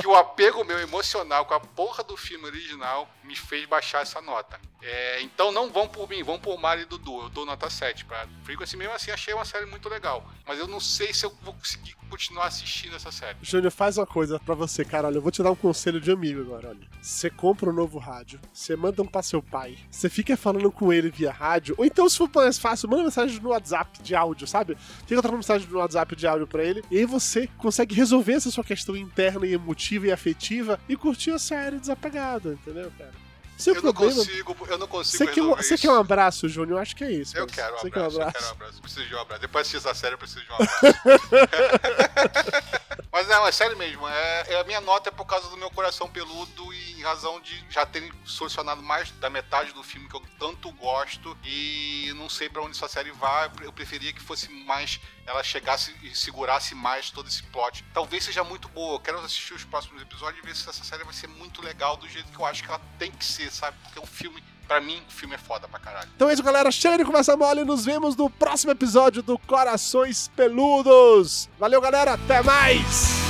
que 0.00 0.06
o 0.08 0.16
apego 0.16 0.64
meu 0.64 0.80
emocional 0.80 1.46
com 1.46 1.54
a 1.54 1.60
porra 1.60 2.02
do 2.02 2.16
filme 2.16 2.46
original 2.46 3.08
me 3.22 3.36
fez 3.36 3.66
baixar 3.66 4.02
essa 4.02 4.20
nota. 4.20 4.58
É, 4.82 5.20
então 5.22 5.52
não 5.52 5.70
vão 5.70 5.86
por 5.86 6.08
mim, 6.08 6.22
vão 6.22 6.38
por 6.38 6.58
Mari 6.58 6.82
e 6.82 6.84
Dudu. 6.86 7.22
Eu 7.22 7.28
dou 7.28 7.44
nota 7.44 7.68
7 7.68 8.04
pra 8.04 8.26
Frequency. 8.44 8.76
Mesmo 8.76 8.94
assim, 8.94 9.10
achei 9.10 9.34
uma 9.34 9.44
série 9.44 9.66
muito 9.66 9.88
legal. 9.88 10.26
Mas 10.46 10.58
eu 10.58 10.66
não 10.66 10.80
sei 10.80 11.12
se 11.12 11.19
eu 11.26 11.32
vou 11.42 11.54
conseguir 11.54 11.94
continuar 12.08 12.46
assistindo 12.46 12.96
essa 12.96 13.12
série. 13.12 13.38
Júnior, 13.40 13.70
faz 13.70 13.96
uma 13.96 14.06
coisa 14.06 14.38
pra 14.40 14.54
você, 14.54 14.84
cara. 14.84 15.06
Olha, 15.06 15.16
eu 15.16 15.22
vou 15.22 15.30
te 15.30 15.42
dar 15.42 15.50
um 15.50 15.56
conselho 15.56 16.00
de 16.00 16.10
amigo 16.10 16.40
agora, 16.40 16.68
olha. 16.70 16.88
Você 17.00 17.30
compra 17.30 17.70
um 17.70 17.72
novo 17.72 17.98
rádio, 17.98 18.40
você 18.52 18.74
manda 18.76 19.02
um 19.02 19.06
pra 19.06 19.22
seu 19.22 19.42
pai, 19.42 19.78
você 19.90 20.08
fica 20.08 20.36
falando 20.36 20.70
com 20.70 20.92
ele 20.92 21.10
via 21.10 21.30
rádio, 21.30 21.74
ou 21.78 21.84
então, 21.84 22.08
se 22.08 22.18
for 22.18 22.30
mais 22.34 22.58
fácil, 22.58 22.88
manda 22.88 23.04
mensagem 23.04 23.40
no 23.40 23.50
WhatsApp 23.50 24.02
de 24.02 24.14
áudio, 24.14 24.46
sabe? 24.46 24.76
Fica 24.76 25.20
trocando 25.20 25.36
mensagem 25.36 25.68
no 25.68 25.78
WhatsApp 25.78 26.16
de 26.16 26.26
áudio 26.26 26.46
pra 26.46 26.64
ele, 26.64 26.82
e 26.90 26.98
aí 26.98 27.06
você 27.06 27.46
consegue 27.58 27.94
resolver 27.94 28.34
essa 28.34 28.50
sua 28.50 28.64
questão 28.64 28.96
interna 28.96 29.46
e 29.46 29.54
emotiva 29.54 30.06
e 30.06 30.12
afetiva 30.12 30.80
e 30.88 30.96
curtir 30.96 31.30
a 31.30 31.38
série 31.38 31.78
desapegado, 31.78 32.52
entendeu, 32.52 32.90
cara? 32.98 33.29
Seu 33.60 33.74
Eu 33.74 33.82
não 33.82 33.92
problema. 33.92 34.24
consigo, 34.24 34.56
eu 34.68 34.78
não 34.78 34.86
consigo 34.86 35.24
Você 35.24 35.32
quer, 35.32 35.42
um, 35.42 35.54
você 35.54 35.78
quer 35.78 35.90
um 35.90 35.98
abraço, 35.98 36.48
Júnior? 36.48 36.78
Eu 36.78 36.82
acho 36.82 36.96
que 36.96 37.04
é 37.04 37.12
isso. 37.12 37.36
Eu 37.36 37.46
quero 37.46 37.74
um 37.74 37.78
abraço, 37.78 37.82
quer 37.82 38.00
eu 38.00 38.02
quero 38.32 38.46
um 38.46 38.50
abraço. 38.50 38.80
Preciso 38.80 39.06
de 39.06 39.14
um 39.14 39.20
abraço. 39.20 39.40
Depois 39.40 39.68
de 39.68 39.76
assistir 39.76 39.88
essa 39.88 39.98
série, 39.98 40.14
eu 40.14 40.18
preciso 40.18 40.44
de 40.44 40.50
um 40.50 40.54
abraço. 40.54 40.80
Mas 43.12 43.28
não, 43.28 43.46
é 43.46 43.52
sério 43.52 43.76
mesmo. 43.76 44.06
É, 44.08 44.54
é 44.54 44.60
a 44.60 44.64
minha 44.64 44.80
nota 44.80 45.08
é 45.08 45.12
por 45.12 45.26
causa 45.26 45.48
do 45.48 45.56
meu 45.56 45.70
coração 45.70 46.08
peludo 46.08 46.72
e 46.72 46.92
em 46.92 47.02
razão 47.02 47.40
de 47.40 47.64
já 47.68 47.84
terem 47.84 48.10
solucionado 48.24 48.82
mais 48.82 49.10
da 49.12 49.28
metade 49.28 49.72
do 49.72 49.82
filme 49.82 50.08
que 50.08 50.16
eu 50.16 50.22
tanto 50.38 50.70
gosto. 50.72 51.36
E 51.44 52.12
não 52.16 52.28
sei 52.28 52.48
pra 52.48 52.62
onde 52.62 52.76
essa 52.76 52.88
série 52.88 53.10
vai. 53.10 53.50
Eu 53.62 53.72
preferia 53.72 54.12
que 54.12 54.20
fosse 54.20 54.48
mais. 54.50 55.00
Ela 55.26 55.42
chegasse 55.42 55.94
e 56.02 56.14
segurasse 56.14 56.74
mais 56.74 57.10
todo 57.10 57.28
esse 57.28 57.42
plot. 57.44 57.84
Talvez 57.92 58.24
seja 58.24 58.42
muito 58.44 58.68
boa. 58.68 58.94
Eu 58.94 59.00
quero 59.00 59.18
assistir 59.18 59.54
os 59.54 59.64
próximos 59.64 60.00
episódios 60.02 60.42
e 60.42 60.46
ver 60.46 60.56
se 60.56 60.68
essa 60.68 60.84
série 60.84 61.04
vai 61.04 61.14
ser 61.14 61.28
muito 61.28 61.62
legal 61.62 61.96
do 61.96 62.08
jeito 62.08 62.30
que 62.30 62.38
eu 62.38 62.46
acho 62.46 62.62
que 62.62 62.68
ela 62.68 62.80
tem 62.98 63.10
que 63.10 63.24
ser, 63.24 63.49
sabe? 63.50 63.76
Porque 63.82 63.98
é 63.98 64.02
um 64.02 64.06
filme. 64.06 64.42
Pra 64.66 64.80
mim, 64.80 65.02
o 65.08 65.12
filme 65.12 65.34
é 65.34 65.38
foda 65.38 65.66
pra 65.66 65.80
caralho. 65.80 66.08
Então 66.14 66.30
é 66.30 66.32
isso, 66.32 66.44
galera. 66.44 66.70
Chega 66.70 66.98
de 66.98 67.04
conversa 67.04 67.36
mole. 67.36 67.64
Nos 67.64 67.84
vemos 67.84 68.14
no 68.14 68.30
próximo 68.30 68.70
episódio 68.70 69.20
do 69.20 69.36
Corações 69.36 70.28
Peludos. 70.36 71.48
Valeu, 71.58 71.80
galera. 71.80 72.14
Até 72.14 72.40
mais. 72.40 73.29